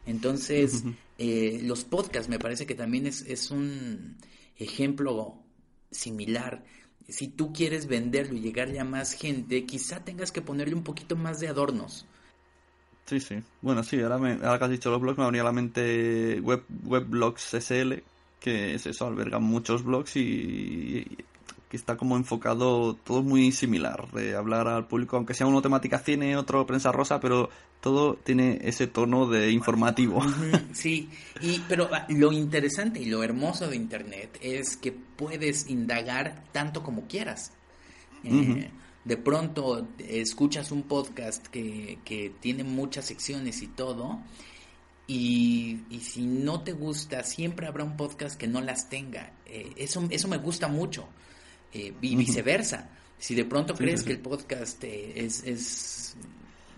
[0.08, 0.84] Entonces,
[1.18, 4.16] eh, los podcasts me parece que también es, es un
[4.58, 5.38] ejemplo
[5.92, 6.64] similar.
[7.08, 11.16] Si tú quieres venderlo y llegarle a más gente, quizá tengas que ponerle un poquito
[11.16, 12.08] más de adornos.
[13.08, 13.36] Sí, sí.
[13.62, 16.40] Bueno, sí, ahora, me, ahora que has dicho los blogs, me venía a la mente
[16.42, 18.04] web, Webblogs SL,
[18.40, 21.08] que es eso, alberga muchos blogs y,
[21.70, 26.00] que está como enfocado todo muy similar, de hablar al público, aunque sea uno temática
[26.00, 27.50] cine, otro prensa rosa, pero
[27.80, 30.22] todo tiene ese tono de informativo.
[30.74, 31.10] Sí,
[31.42, 36.84] y, pero ah, lo interesante y lo hermoso de Internet es que puedes indagar tanto
[36.84, 37.54] como quieras.
[38.24, 38.70] Eh,
[39.08, 44.22] de pronto escuchas un podcast que, que tiene muchas secciones y todo,
[45.08, 49.32] y, si no te gusta, siempre habrá un podcast que no las tenga.
[49.46, 51.08] Eh, eso, eso me gusta mucho.
[51.74, 52.90] Eh, y viceversa.
[53.18, 56.16] Si de pronto crees que el podcast eh, es, es,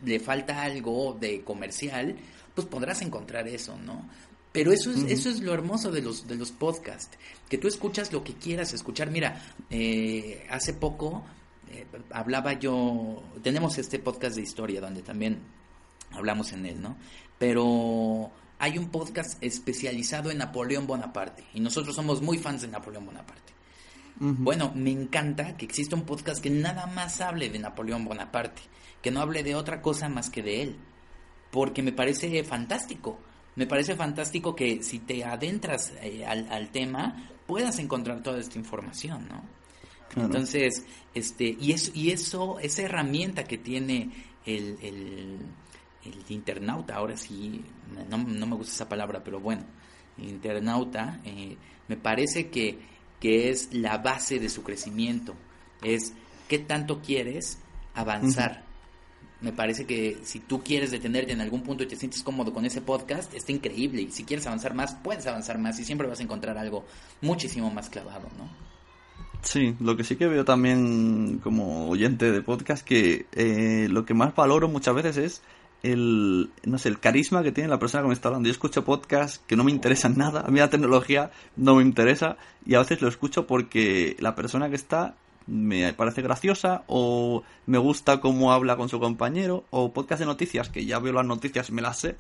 [0.06, 2.16] le falta algo de comercial,
[2.54, 4.08] pues podrás encontrar eso, ¿no?
[4.52, 7.18] Pero eso es, eso es lo hermoso de los, de los podcasts,
[7.50, 9.12] que tú escuchas lo que quieras escuchar.
[9.12, 9.44] Mira,
[10.50, 11.24] hace poco
[12.12, 15.40] hablaba yo, tenemos este podcast de historia donde también
[16.12, 16.98] hablamos en él, ¿no?
[17.40, 23.08] pero hay un podcast especializado en Napoleón Bonaparte y nosotros somos muy fans de Napoleón
[23.08, 23.54] Bonaparte.
[24.22, 28.62] Bueno, me encanta que exista un podcast que nada más hable de Napoleón Bonaparte,
[29.02, 30.76] que no hable de otra cosa más que de él,
[31.52, 33.18] porque me parece fantástico.
[33.56, 39.26] Me parece fantástico que si te adentras eh, al, tema puedas encontrar toda esta información,
[39.30, 39.42] ¿no?
[40.16, 44.10] Entonces, este, y eso, y eso, esa herramienta que tiene
[44.45, 45.39] el, el
[46.30, 47.62] internauta, ahora sí,
[48.10, 49.64] no, me gusta esa palabra, pero bueno,
[50.18, 51.57] internauta, eh,
[51.88, 52.80] me parece que,
[53.20, 55.34] que es la base de su crecimiento,
[55.82, 56.14] es
[56.47, 57.60] qué tanto quieres
[57.93, 58.64] avanzar.
[59.41, 62.66] Me parece que si tú quieres detenerte en algún punto y te sientes cómodo con
[62.66, 64.01] ese podcast, está increíble.
[64.01, 66.86] Y si quieres avanzar más, puedes avanzar más y siempre vas a encontrar algo
[67.22, 68.69] muchísimo más clavado, ¿no?
[69.42, 74.14] Sí, lo que sí que veo también como oyente de podcast que eh, lo que
[74.14, 75.42] más valoro muchas veces es
[75.82, 78.48] el, no sé, el carisma que tiene la persona que me está hablando.
[78.48, 82.38] Yo escucho podcasts que no me interesan nada, a mí la tecnología no me interesa
[82.66, 85.16] y a veces lo escucho porque la persona que está
[85.48, 90.70] me parece graciosa o me gusta cómo habla con su compañero o podcast de noticias
[90.70, 92.18] que ya veo las noticias y me las sé,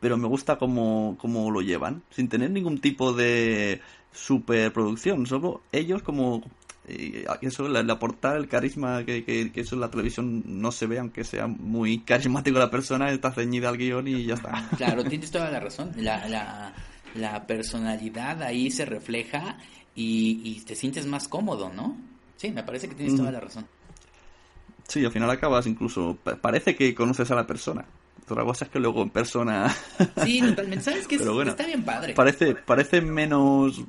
[0.00, 3.80] pero me gusta cómo, cómo lo llevan, sin tener ningún tipo de
[4.12, 6.42] superproducción, solo ellos como
[6.88, 11.00] y eso le, aportar el carisma que, que, eso en la televisión no se ve
[11.00, 14.68] aunque sea muy carismático la persona está ceñida al guion y ya está.
[14.76, 15.92] Claro tienes toda la razón.
[15.96, 16.72] La,
[17.14, 19.58] la, personalidad ahí se refleja
[19.96, 21.96] y, y, te sientes más cómodo no
[22.36, 23.66] sí me parece que tienes toda la razón.
[24.86, 27.84] Sí al final acabas incluso parece que conoces a la persona
[28.26, 29.74] cosa es que luego en persona.
[30.24, 30.84] Sí, totalmente.
[30.84, 31.16] ¿Sabes qué?
[31.46, 32.14] Está bien padre.
[32.14, 33.82] Parece, parece menos.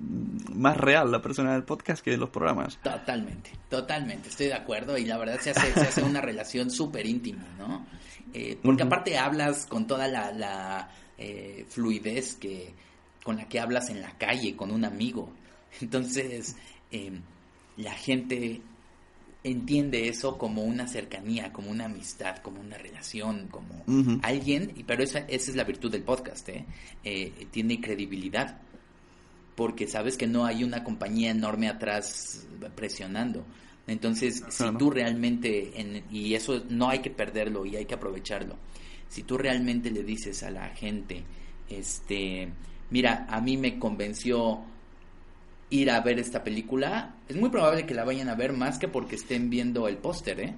[0.53, 2.77] más real la persona del podcast que los programas.
[2.77, 4.29] Totalmente, totalmente.
[4.29, 7.85] Estoy de acuerdo y la verdad se hace, se hace una relación súper íntima, ¿no?
[8.33, 12.73] Eh, porque aparte hablas con toda la, la eh, fluidez que
[13.23, 15.33] con la que hablas en la calle con un amigo.
[15.81, 16.55] Entonces,
[16.91, 17.19] eh,
[17.75, 18.61] la gente
[19.47, 23.83] entiende eso como una cercanía, como una amistad, como una relación, como
[24.21, 26.65] alguien, pero esa, esa es la virtud del podcast, ¿eh?
[27.03, 27.47] ¿eh?
[27.51, 28.59] tiene credibilidad,
[29.55, 32.45] porque sabes que no hay una compañía enorme atrás
[32.75, 33.45] presionando.
[33.87, 38.55] Entonces, si tú realmente, y eso no hay que perderlo y hay que aprovecharlo,
[39.07, 41.23] si tú realmente le dices a la gente,
[41.69, 42.49] este,
[42.89, 44.61] mira, a mí me convenció
[45.69, 48.87] ir a ver esta película, es muy probable que la vayan a ver más que
[48.87, 50.55] porque estén viendo el póster, ¿eh?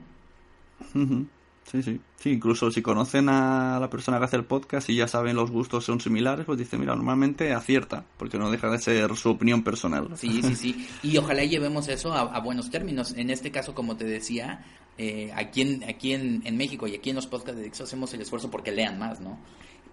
[1.71, 1.99] Sí, sí.
[2.19, 5.51] Sí, incluso si conocen a la persona que hace el podcast y ya saben los
[5.51, 9.63] gustos son similares, pues dice, mira, normalmente acierta, porque no deja de ser su opinión
[9.63, 10.09] personal.
[10.15, 10.87] Sí, sí, sí.
[11.01, 13.13] Y ojalá llevemos eso a, buenos términos.
[13.15, 14.65] En este caso, como te decía,
[14.97, 18.13] eh, aquí, en, aquí en, en, México y aquí en los podcasts de Dixo hacemos
[18.13, 19.39] el esfuerzo porque lean más, ¿no?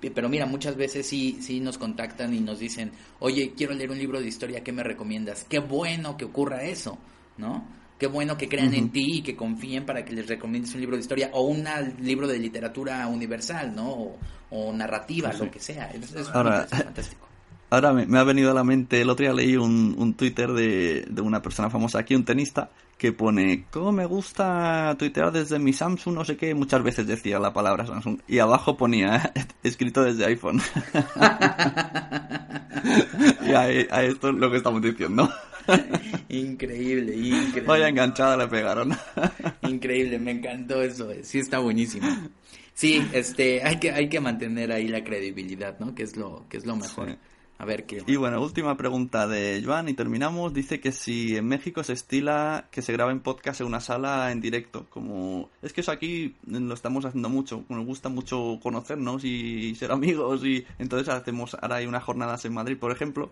[0.01, 3.99] Pero mira, muchas veces sí, sí nos contactan y nos dicen, oye, quiero leer un
[3.99, 5.45] libro de historia, ¿qué me recomiendas?
[5.49, 6.99] Qué bueno que ocurra eso,
[7.39, 7.65] ¿no?
[7.99, 10.97] Qué bueno que crean en ti y que confíen para que les recomiendes un libro
[10.97, 11.65] de historia o un
[12.01, 14.19] libro de literatura universal, ¿no?
[14.51, 15.91] O, narrativa, lo que sea.
[15.91, 17.26] Es, Ahora, fantástico.
[17.69, 21.05] Ahora me, ha venido a la mente, el otro día leí un, un Twitter de,
[21.09, 25.73] de, una persona famosa aquí, un tenista, que pone, ¿cómo me gusta tuitear desde mi
[25.73, 26.15] Samsung?
[26.15, 28.21] No sé qué, muchas veces decía la palabra Samsung.
[28.29, 29.33] Y abajo ponía,
[29.63, 30.61] escrito desde iPhone.
[33.47, 35.29] y a, esto es lo que estamos diciendo.
[36.29, 37.63] increíble, increíble.
[37.67, 38.97] Vaya enganchada le pegaron.
[39.63, 42.07] increíble, me encantó eso, sí está buenísimo.
[42.73, 45.95] Sí, este, hay que, hay que mantener ahí la credibilidad, ¿no?
[45.95, 47.17] Que es lo, que es lo mejor.
[47.59, 48.03] A ver qué.
[48.07, 50.53] Y bueno, última pregunta de Joan y terminamos.
[50.53, 54.41] Dice que si en México se estila que se graben podcast en una sala en
[54.41, 54.87] directo.
[54.91, 57.65] Como es que eso aquí lo estamos haciendo mucho.
[57.69, 60.45] Nos gusta mucho conocernos y ser amigos.
[60.45, 63.31] Y entonces hacemos, ahora hay unas jornadas en Madrid, por ejemplo,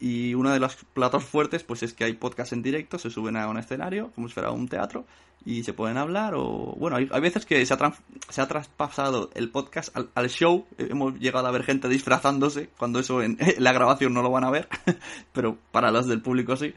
[0.00, 3.36] y uno de los platos fuertes, pues es que hay podcast en directo, se suben
[3.36, 5.06] a un escenario, como si fuera un teatro,
[5.44, 6.34] y se pueden hablar.
[6.34, 7.94] O bueno, hay, veces que se ha,
[8.28, 10.66] se ha traspasado el podcast al, show.
[10.78, 14.50] Hemos llegado a ver gente disfrazándose, cuando eso en, la grabación no lo van a
[14.50, 14.68] ver,
[15.32, 16.74] pero para los del público sí.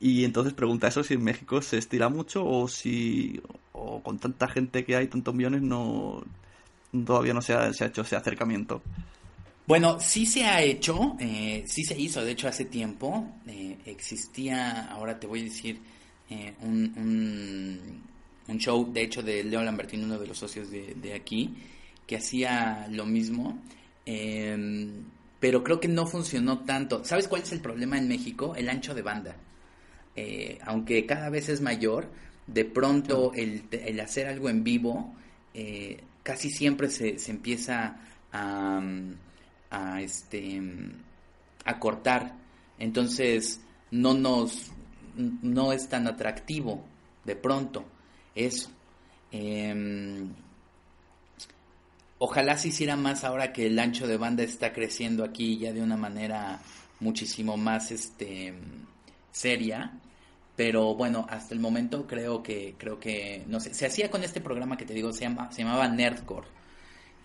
[0.00, 3.42] Y entonces pregunta eso si en México se estira mucho o si
[3.72, 6.22] o con tanta gente que hay, tantos millones, no
[7.04, 8.82] todavía no se ha, se ha hecho ese acercamiento.
[9.68, 14.86] Bueno, sí se ha hecho, eh, sí se hizo, de hecho hace tiempo eh, existía,
[14.86, 15.78] ahora te voy a decir,
[16.30, 18.02] eh, un,
[18.48, 21.54] un, show, de hecho, de Leo Lambertino, uno de los socios de, de aquí,
[22.06, 23.58] que hacía lo mismo,
[24.06, 25.04] em,
[25.38, 27.04] pero creo que no funcionó tanto.
[27.04, 28.54] ¿Sabes cuál es el problema en México?
[28.56, 29.36] El ancho de banda.
[30.62, 32.08] aunque cada vez es mayor,
[32.46, 35.14] de pronto el, el hacer algo en vivo
[36.22, 38.00] casi siempre se, se empieza
[38.32, 38.80] a
[39.70, 40.60] a este
[41.64, 42.34] a cortar.
[42.78, 44.70] Entonces no nos
[45.16, 46.84] no es tan atractivo
[47.24, 47.84] de pronto
[48.34, 48.70] eso.
[49.30, 50.32] Em,
[52.18, 55.82] ojalá se hiciera más ahora que el ancho de banda está creciendo aquí ya de
[55.82, 56.60] una manera
[57.00, 58.54] muchísimo más este
[59.30, 59.92] seria
[60.56, 64.40] pero bueno hasta el momento creo que creo que no sé se hacía con este
[64.40, 66.48] programa que te digo se llama se llamaba Nerdcore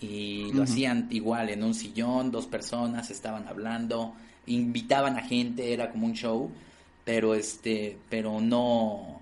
[0.04, 4.14] y lo hacían igual en un sillón, dos personas estaban hablando,
[4.48, 6.52] invitaban a gente, era como un show,
[7.06, 9.22] pero este, pero no,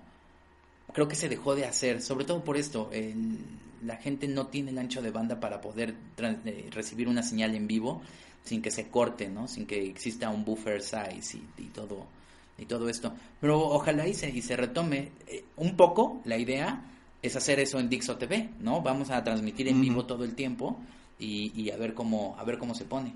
[0.92, 2.90] creo que se dejó de hacer, sobre todo por esto,
[3.84, 7.68] la gente no tiene el ancho de banda para poder eh, recibir una señal en
[7.68, 8.02] vivo
[8.42, 9.46] sin que se corte, ¿no?
[9.46, 12.06] Sin que exista un buffer size y, todo
[12.58, 13.14] y todo esto.
[13.40, 16.91] Pero ojalá y se, y se retome eh, un poco la idea
[17.22, 18.82] es hacer eso en Dixo TV, ¿no?
[18.82, 20.80] Vamos a transmitir en vivo todo el tiempo
[21.18, 23.14] y, a ver cómo a ver cómo se pone.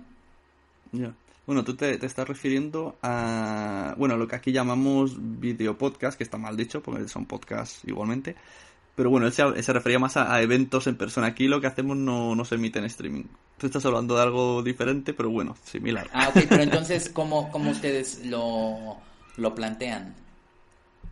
[0.93, 1.13] Ya.
[1.45, 6.39] Bueno, tú te, estás refiriendo a, bueno, lo que aquí llamamos video podcast, que está
[6.39, 8.35] mal dicho, porque son podcasts igualmente.
[8.97, 11.29] Pero bueno, él se, refería más a, eventos en persona.
[11.29, 13.25] Aquí lo que hacemos no, no se emite en streaming.
[13.59, 16.09] Tú estás hablando de algo diferente, pero bueno, similar.
[16.13, 18.97] Ah, ok, pero entonces, ¿cómo, cómo ustedes lo,
[19.37, 20.15] lo plantean?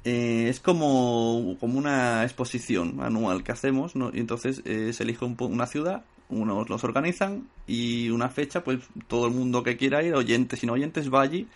[0.05, 4.11] Eh, es como, como una exposición anual que hacemos, ¿no?
[4.13, 9.27] y entonces eh, se elige una ciudad, unos los organizan y una fecha, pues todo
[9.27, 11.49] el mundo que quiera ir, oyentes y no oyentes, va allí,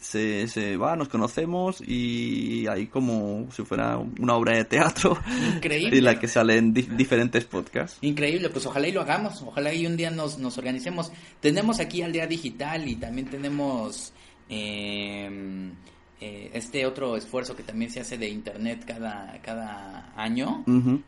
[0.00, 5.18] se, se va, nos conocemos y hay como si fuera una obra de teatro
[5.56, 5.98] Increíble.
[5.98, 7.98] en la que salen diferentes podcasts.
[8.02, 11.10] Increíble, pues ojalá y lo hagamos, ojalá y un día nos, nos organicemos.
[11.40, 14.12] Tenemos aquí Aldea Digital y también tenemos...
[14.48, 15.72] Eh,
[16.18, 20.64] eh, este otro esfuerzo que también se hace de internet cada, cada año,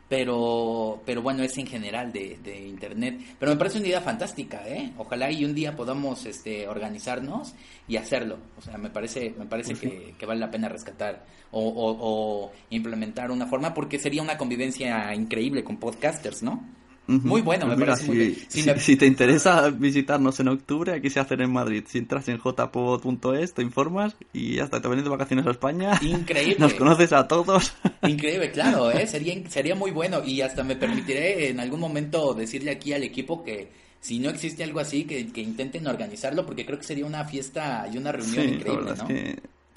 [0.07, 3.19] pero, pero bueno, es en general de, de, internet.
[3.39, 4.93] Pero me parece una idea fantástica, ¿eh?
[4.99, 7.55] Ojalá y un día podamos este, organizarnos
[7.87, 8.37] y hacerlo.
[8.57, 12.51] O sea, me parece, me parece que, que, vale la pena rescatar o, o, o
[12.69, 16.78] implementar una forma porque sería una convivencia increíble con podcasters, ¿no?
[17.09, 21.41] Muy bueno, me pues parece si, Si, te interesa visitarnos en octubre, aquí se hacen
[21.41, 21.83] en Madrid.
[21.87, 25.99] Si entras en jpod.es, te informas y hasta te vienes de vacaciones a España.
[26.03, 26.57] Increíble.
[26.59, 27.73] Nos conoces a todos.
[28.07, 29.07] Increíble, claro, ¿eh?
[29.07, 33.43] sería, sería muy bueno y hasta me permitiré en algún momento decirle aquí al equipo
[33.43, 37.25] que si no existe algo así, que, que intenten organizarlo porque creo que sería una
[37.25, 39.07] fiesta y una reunión increíble, ¿no?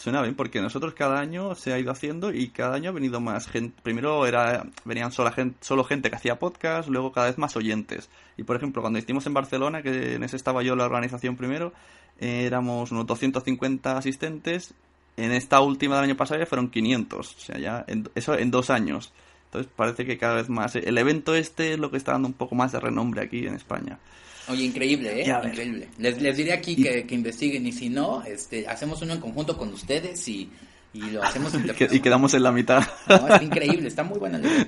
[0.03, 3.21] Suena bien porque nosotros cada año se ha ido haciendo y cada año ha venido
[3.21, 3.81] más gente.
[3.85, 8.11] Primero era venían sola gente, solo gente que hacía podcast, luego cada vez más oyentes.
[8.37, 11.73] Y por ejemplo, cuando hicimos en Barcelona, que en ese estaba yo la organización primero,
[12.19, 14.75] éramos unos 250 asistentes.
[15.17, 17.37] En esta última del año pasado ya fueron 500.
[17.37, 19.13] O sea, ya eso en dos años.
[19.45, 20.75] Entonces parece que cada vez más.
[20.75, 23.55] El evento este es lo que está dando un poco más de renombre aquí en
[23.55, 24.01] España.
[24.49, 25.29] Oye, increíble, ¿eh?
[25.45, 25.89] Increíble.
[25.99, 29.57] Les, les diré aquí que, que, investiguen y si no, este, hacemos uno en conjunto
[29.57, 30.51] con ustedes y,
[30.93, 31.53] y lo hacemos
[31.93, 32.83] Y quedamos en la mitad.
[33.09, 34.67] No, es increíble, está muy buena la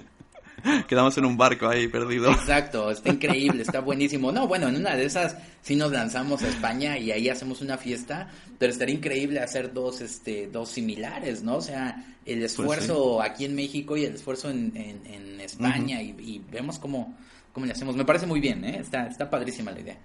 [0.88, 2.30] Quedamos en un barco ahí perdido.
[2.30, 4.32] Exacto, está increíble, está buenísimo.
[4.32, 7.76] No, bueno, en una de esas sí nos lanzamos a España y ahí hacemos una
[7.76, 8.28] fiesta,
[8.58, 11.56] pero estaría increíble hacer dos, este, dos similares, ¿no?
[11.56, 16.00] O sea, el Pues esfuerzo aquí en México y el esfuerzo en, en, en España
[16.00, 17.14] y, y vemos cómo,
[17.54, 17.96] cómo le hacemos.
[17.96, 18.78] Me parece muy bien, ¿eh?
[18.80, 19.96] Está, está padrísima la idea.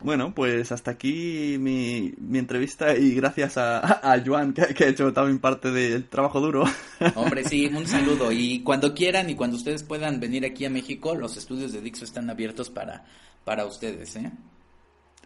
[0.00, 3.78] Bueno, pues hasta aquí mi, mi entrevista y gracias a,
[4.12, 6.64] a Joan, que, que ha hecho también parte del trabajo duro.
[7.14, 8.30] Hombre, sí, un saludo.
[8.30, 12.04] Y cuando quieran y cuando ustedes puedan venir aquí a México, los estudios de Dixo
[12.04, 13.06] están abiertos para,
[13.44, 14.30] para ustedes, ¿eh?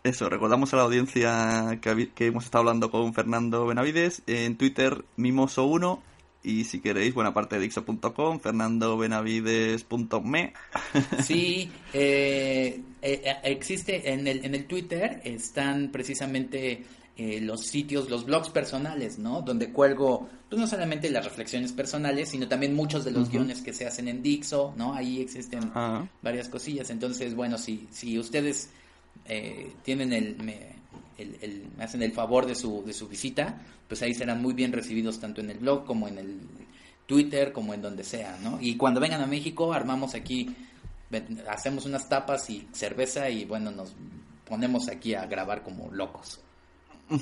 [0.05, 5.05] Eso, recordamos a la audiencia que, que hemos estado hablando con Fernando Benavides en Twitter
[5.17, 6.01] Mimoso1
[6.45, 10.53] y si queréis, buena parte de Dixo.com, fernandobenavides.me.
[11.23, 16.85] Sí, eh, eh, existe en el, en el Twitter, están precisamente
[17.17, 19.43] eh, los sitios, los blogs personales, ¿no?
[19.43, 23.73] Donde cuelgo, pues no solamente las reflexiones personales, sino también muchos de los guiones que
[23.73, 24.95] se hacen en Dixo, ¿no?
[24.95, 26.07] Ahí existen Ah.
[26.23, 26.91] varias cosillas.
[26.91, 28.71] Entonces, bueno, si, si ustedes
[29.27, 30.82] eh, tienen el, me,
[31.19, 34.55] el- el- me hacen el favor de su, de su visita, pues ahí serán muy
[34.55, 36.41] bien recibidos tanto en el blog como en el
[37.07, 38.59] Twitter, como en donde sea, ¿no?
[38.61, 40.55] Y cuando vengan a México, armamos aquí,
[41.49, 43.93] hacemos unas tapas y cerveza y bueno, nos
[44.49, 46.41] ponemos aquí a grabar como locos.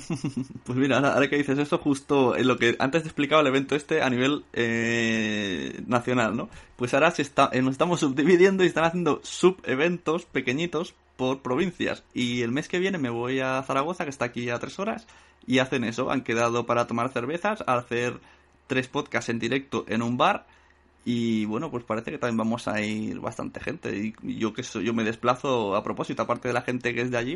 [0.63, 3.47] Pues mira, ahora, ahora que dices eso, justo en lo que antes te explicaba el
[3.47, 6.49] evento este a nivel eh, nacional, ¿no?
[6.77, 12.03] Pues ahora se está, eh, nos estamos subdividiendo y están haciendo sub-eventos pequeñitos por provincias.
[12.15, 15.05] Y el mes que viene me voy a Zaragoza, que está aquí a tres horas,
[15.45, 16.09] y hacen eso.
[16.09, 18.19] Han quedado para tomar cervezas, hacer
[18.65, 20.47] tres podcasts en directo en un bar.
[21.05, 23.95] Y bueno, pues parece que también vamos a ir bastante gente.
[24.23, 27.11] Y yo que soy, yo me desplazo a propósito, aparte de la gente que es
[27.11, 27.35] de allí,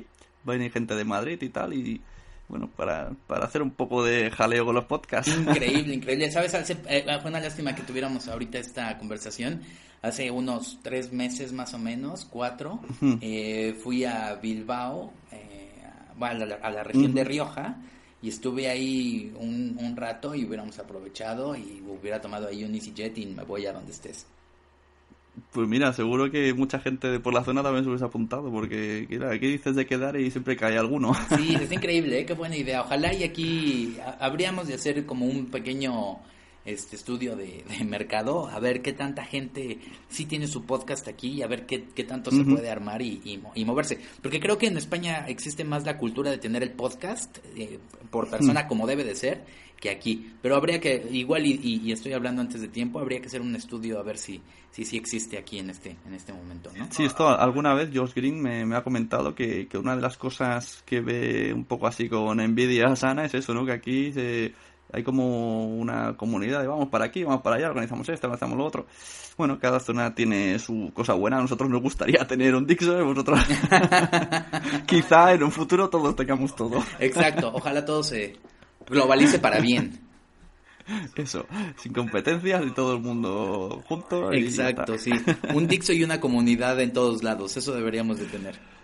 [0.50, 1.74] va a venir gente de Madrid y tal.
[1.74, 2.02] Y
[2.48, 5.32] bueno, para, para hacer un poco de jaleo con los podcasts.
[5.32, 6.32] Increíble, increíble.
[6.32, 6.56] ¿Sabes?
[6.88, 9.62] Eh, fue una lástima que tuviéramos ahorita esta conversación.
[10.06, 12.80] Hace unos tres meses más o menos, cuatro,
[13.22, 15.72] eh, fui a Bilbao, eh,
[16.22, 17.78] a, la, región de Rioja,
[18.22, 23.18] y estuve ahí un, un rato y hubiéramos aprovechado y hubiera tomado ahí un EasyJet
[23.18, 24.28] y me voy a donde estés.
[25.52, 29.06] Pues mira, seguro que mucha gente de por la zona también se hubiese apuntado, porque
[29.10, 31.14] mira, aquí dices de quedar y siempre cae alguno.
[31.36, 32.26] Sí, es increíble, ¿eh?
[32.26, 32.82] qué buena idea.
[32.84, 36.20] Ojalá y aquí ha- habríamos de hacer como un pequeño
[36.66, 39.80] este estudio de, de mercado, a ver qué tanta gente
[40.10, 43.22] sí tiene su podcast aquí y a ver qué, qué tanto se puede armar y,
[43.24, 44.00] y mo- y moverse.
[44.22, 47.80] Porque creo que en España existe más la cultura de tener el podcast eh,
[48.10, 49.46] por persona como debe de ser
[49.80, 50.32] que aquí.
[50.42, 53.42] Pero habría que, igual y, y- y estoy hablando antes de tiempo, habría que hacer
[53.42, 56.86] un estudio a ver si si, si existe aquí en este, en este momento, ¿no?
[56.92, 60.18] Sí, esto alguna vez Josh Green me, me ha comentado que, que una de las
[60.18, 63.66] cosas que ve un poco así con envidia sana es eso, ¿no?
[63.66, 64.52] Que aquí se-
[64.92, 68.66] hay como una comunidad de vamos para aquí, vamos para allá, organizamos esto, organizamos lo
[68.66, 68.86] otro.
[69.38, 71.38] Bueno, cada zona tiene su cosa buena.
[71.38, 73.40] A nosotros nos gustaría tener un Dixon, vosotros
[74.86, 76.84] quizá en un futuro todos tengamos todo.
[77.00, 78.38] Exacto, ojalá todo se
[78.88, 80.02] globalice para bien.
[81.16, 81.48] Eso,
[81.78, 84.32] sin competencias y todo el mundo junto.
[84.32, 85.12] Exacto, sí.
[85.54, 88.75] Un Dixo y una comunidad en todos lados, eso deberíamos de tener.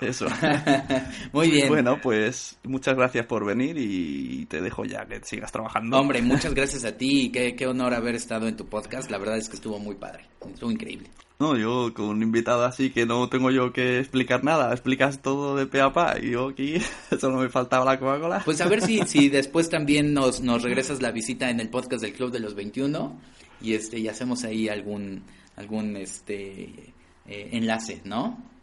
[0.00, 0.26] Eso.
[1.32, 1.68] Muy bien.
[1.68, 5.98] Bueno, pues muchas gracias por venir y te dejo ya que sigas trabajando.
[5.98, 9.10] Hombre, muchas gracias a ti y qué, qué honor haber estado en tu podcast.
[9.10, 11.10] La verdad es que estuvo muy padre, estuvo increíble.
[11.38, 15.54] No, yo con un invitado así que no tengo yo que explicar nada, explicas todo
[15.54, 16.76] de pe a pa y yo aquí
[17.20, 18.42] solo me faltaba la Coca-Cola.
[18.44, 22.02] Pues a ver si, si después también nos, nos regresas la visita en el podcast
[22.02, 23.20] del Club de los 21
[23.60, 25.24] y este y hacemos ahí algún
[25.56, 26.94] algún este
[27.26, 28.55] eh, enlace, ¿no?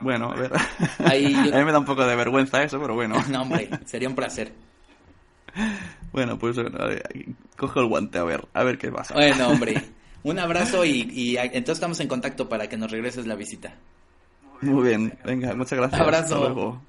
[0.00, 0.52] Bueno, a ver.
[1.06, 3.16] Ahí yo- A mí me da un poco de vergüenza eso, pero bueno.
[3.30, 4.52] No, hombre, sería un placer.
[6.12, 7.02] Bueno, pues bueno, ver,
[7.56, 9.12] cojo el guante a ver, a ver qué pasa.
[9.14, 9.84] Bueno, hombre,
[10.22, 13.74] un abrazo y, y entonces estamos en contacto para que nos regreses la visita.
[14.62, 16.00] Muy bien, venga, muchas gracias.
[16.00, 16.34] Abrazo.
[16.34, 16.80] Hasta luego.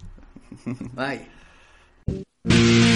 [0.95, 2.88] Bye.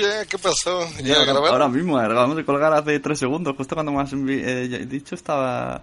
[0.00, 0.88] Ya, ¿qué pasó?
[1.02, 4.86] ¿Ya ahora, ahora mismo, acabamos de colgar hace tres segundos, justo cuando me has eh,
[4.88, 5.82] dicho estaba...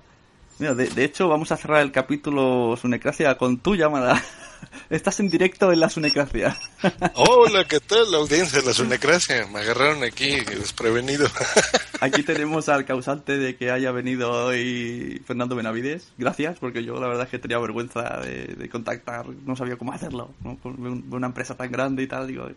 [0.58, 4.22] Mira, de, de hecho vamos a cerrar el capítulo Sunecracia con tu llamada.
[4.90, 6.58] Estás en directo en la Sunecracia.
[7.16, 8.12] Hola, ¿qué tal?
[8.12, 9.48] La audiencia de la Sunecracia.
[9.48, 11.28] Me agarraron aquí desprevenido.
[12.02, 16.12] Aquí tenemos al causante de que haya venido hoy Fernando Benavides.
[16.18, 19.94] Gracias, porque yo la verdad es que tenía vergüenza de, de contactar, no sabía cómo
[19.94, 20.58] hacerlo, ¿no?
[20.64, 22.50] Una empresa tan grande y tal, digo...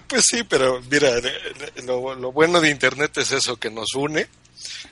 [0.06, 1.10] pues sí, pero mira,
[1.84, 4.28] lo, lo bueno de Internet es eso, que nos une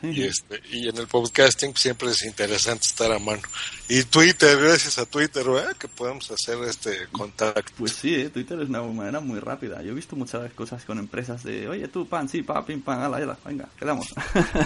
[0.03, 3.43] Y, este, y en el podcasting siempre es interesante estar a mano.
[3.89, 5.45] Y Twitter, gracias a Twitter.
[5.79, 7.73] Que podemos hacer este contacto.
[7.79, 8.29] Pues sí, ¿eh?
[8.29, 9.83] Twitter es una manera muy rápida.
[9.83, 13.01] Yo he visto muchas cosas con empresas de, oye, tú, pan, sí, pa, pim, pan,
[13.01, 14.09] ala, ala, venga, quedamos.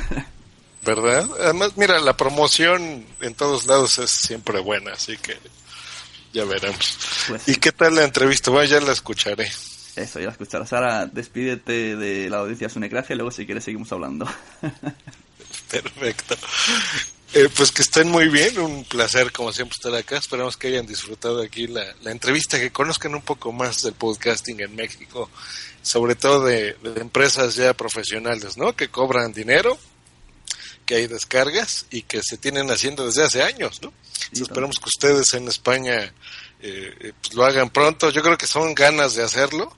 [0.84, 1.28] ¿Verdad?
[1.40, 5.36] Además, mira, la promoción en todos lados es siempre buena, así que
[6.32, 6.98] ya veremos.
[7.28, 8.50] Pues ¿Y qué tal la entrevista?
[8.50, 9.50] Bueno, ya la escucharé.
[9.96, 10.72] Eso, ya escucharás.
[10.72, 14.26] Ahora despídete de la audiencia Sunecracia y luego si quieres seguimos hablando.
[15.70, 16.36] Perfecto.
[17.32, 20.18] Eh, pues que estén muy bien, un placer como siempre estar acá.
[20.18, 24.60] Esperamos que hayan disfrutado aquí la, la entrevista, que conozcan un poco más del podcasting
[24.60, 25.30] en México,
[25.82, 28.76] sobre todo de, de empresas ya profesionales, ¿no?
[28.76, 29.78] Que cobran dinero,
[30.84, 33.92] que hay descargas y que se tienen haciendo desde hace años, ¿no?
[34.26, 36.12] Entonces, esperamos que ustedes en España
[36.60, 38.10] eh, pues lo hagan pronto.
[38.10, 39.74] Yo creo que son ganas de hacerlo.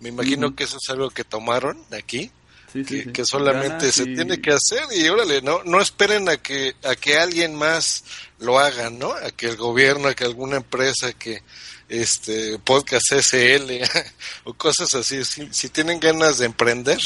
[0.00, 2.30] Me imagino que eso es algo que tomaron aquí
[2.72, 3.12] Sí, sí, que, sí.
[3.12, 6.74] que solamente Ganas se y- tiene que hacer y órale, no, no esperen a que,
[6.84, 8.02] a que alguien más
[8.38, 9.12] lo haga, ¿no?
[9.12, 11.42] A que el gobierno, a que alguna empresa, que
[11.90, 13.82] este podcast SL
[14.44, 16.98] o cosas así, si, si tienen ganas de emprender,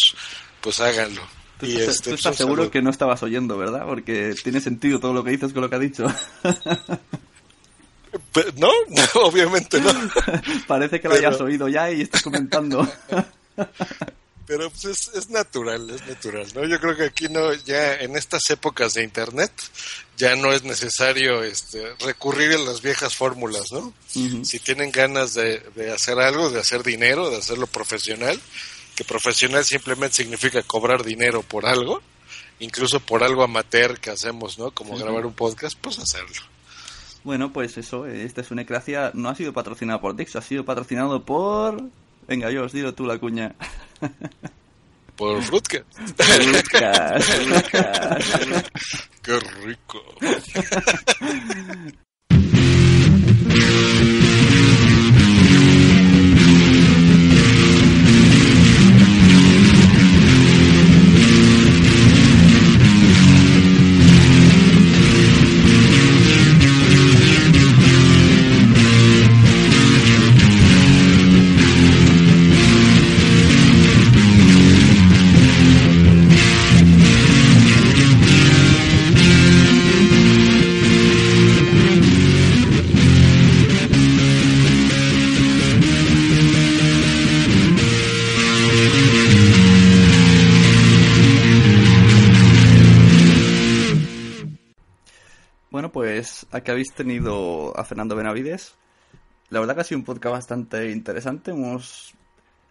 [0.61, 1.23] pues háganlo.
[1.59, 3.87] Tú, y estás- este, tú estás pues, seguro que no estabas oyendo, ¿verdad?
[3.87, 6.07] Porque tiene sentido todo lo que dices con lo que ha dicho.
[8.57, 8.71] No,
[9.23, 9.93] obviamente no.
[10.67, 12.87] Parece que lo Pero- hayas oído ya y estás comentando.
[14.47, 16.65] Pero pues es, es natural, es natural, ¿no?
[16.67, 19.51] Yo creo que aquí no, ya en estas épocas de internet,
[20.17, 23.93] ya no es necesario este, recurrir a las viejas fórmulas, ¿no?
[24.45, 28.41] Si tienen ganas de, de hacer algo, de hacer dinero, de hacerlo profesional,
[28.95, 32.01] que profesional simplemente significa cobrar dinero por algo,
[32.61, 34.71] incluso por algo amateur que hacemos, ¿no?
[34.71, 36.43] Como grabar un podcast, pues hacerlo.
[37.27, 40.65] Bueno, pues eso, este es una Ecracia no ha sido patrocinado por Dix, ha sido
[40.65, 41.83] patrocinado por...
[42.29, 43.53] Venga, yo os digo tú la cuña.
[45.17, 45.83] Por Lucas.
[49.23, 50.03] ¡Qué rico!
[96.67, 98.75] aquí habéis tenido a Fernando Benavides.
[99.51, 101.53] La verdad que ha sido un podcast bastante interesante.
[101.53, 102.13] Hemos...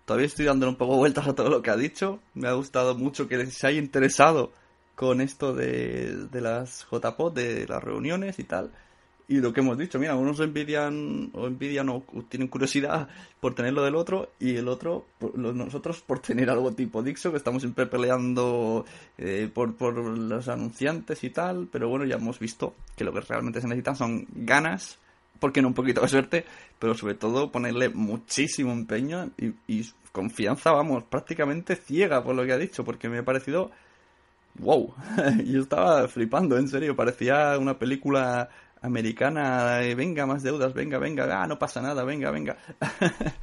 [0.04, 2.20] Todavía estoy dándole un poco vueltas a todo lo que ha dicho.
[2.34, 4.52] Me ha gustado mucho que se haya interesado
[4.96, 8.70] con esto de, de las JPOD, de las reuniones y tal.
[9.28, 13.08] Y lo que hemos dicho, mira, unos envidian o envidian o tienen curiosidad
[13.40, 17.32] por tener lo del otro y el otro, por- nosotros por tener algo tipo Dixo,
[17.32, 18.86] que estamos siempre peleando
[19.18, 23.22] eh, por, por los anunciantes y tal, pero bueno, ya hemos visto que lo que
[23.22, 25.00] realmente se necesitan son ganas,
[25.40, 26.46] porque no un poquito de suerte,
[26.78, 32.54] pero sobre todo ponerle muchísimo empeño y, y confianza, vamos, prácticamente ciega por lo que
[32.54, 33.72] ha dicho, porque me ha parecido
[34.60, 34.94] wow,
[35.46, 38.50] yo estaba flipando, en serio, parecía una película
[38.86, 42.58] americana, de, venga, más deudas, venga, venga, ah, no pasa nada, venga, venga.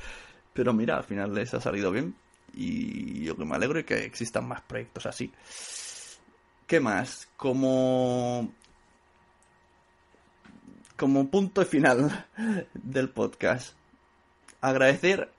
[0.53, 2.15] Pero mira, al final les ha salido bien
[2.55, 5.33] y yo que me alegro de que existan más proyectos así.
[6.67, 7.29] ¿Qué más?
[7.37, 8.53] Como
[10.97, 12.27] como punto final
[12.75, 13.75] del podcast,
[14.61, 15.33] agradecer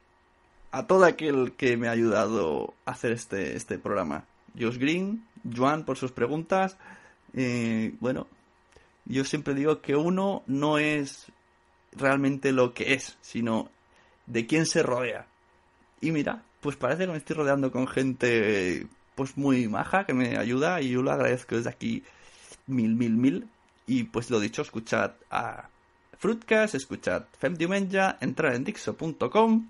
[0.72, 4.26] a todo aquel que me ha ayudado a hacer este, este programa.
[4.60, 5.26] Josh Green,
[5.56, 6.78] Joan por sus preguntas.
[7.34, 8.28] Eh, bueno,
[9.06, 11.28] yo siempre digo que uno no es
[11.92, 13.70] realmente lo que es, sino
[14.26, 15.28] de quién se rodea.
[16.02, 20.38] Y mira, pues parece que me estoy rodeando con gente pues muy maja que me
[20.38, 22.04] ayuda y yo lo agradezco desde aquí
[22.68, 23.48] mil, mil, mil.
[23.86, 25.70] Y pues lo dicho, escuchad a
[26.18, 29.68] Fruitcast, escuchad Femdiumenja, entrar en Dixo.com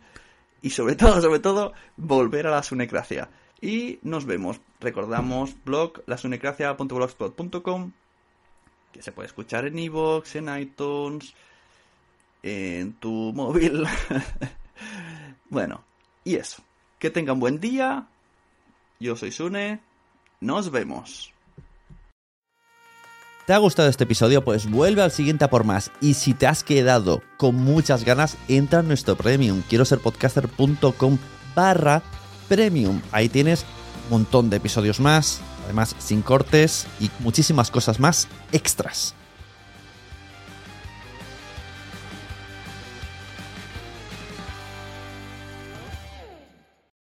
[0.62, 3.30] y sobre todo, sobre todo, volver a la sunecracia.
[3.60, 4.60] Y nos vemos.
[4.80, 7.92] Recordamos blog lasunecracia.blogspot.com
[8.94, 11.34] que se puede escuchar en iVoox, en iTunes,
[12.44, 13.86] en tu móvil.
[15.50, 15.84] bueno,
[16.24, 16.64] y eso.
[17.00, 18.08] Que tengan buen día.
[19.00, 19.82] Yo soy Sune.
[20.40, 21.34] Nos vemos.
[23.46, 24.46] ¿Te ha gustado este episodio?
[24.46, 25.92] Pues vuelve al siguiente a por más.
[26.00, 29.64] Y si te has quedado con muchas ganas, entra en nuestro premium.
[29.68, 31.18] Quiero ser podcaster.com
[31.54, 32.02] barra
[32.48, 33.02] premium.
[33.12, 33.66] Ahí tienes
[34.06, 35.42] un montón de episodios más,
[35.74, 39.16] Además, sin cortes y muchísimas cosas más extras.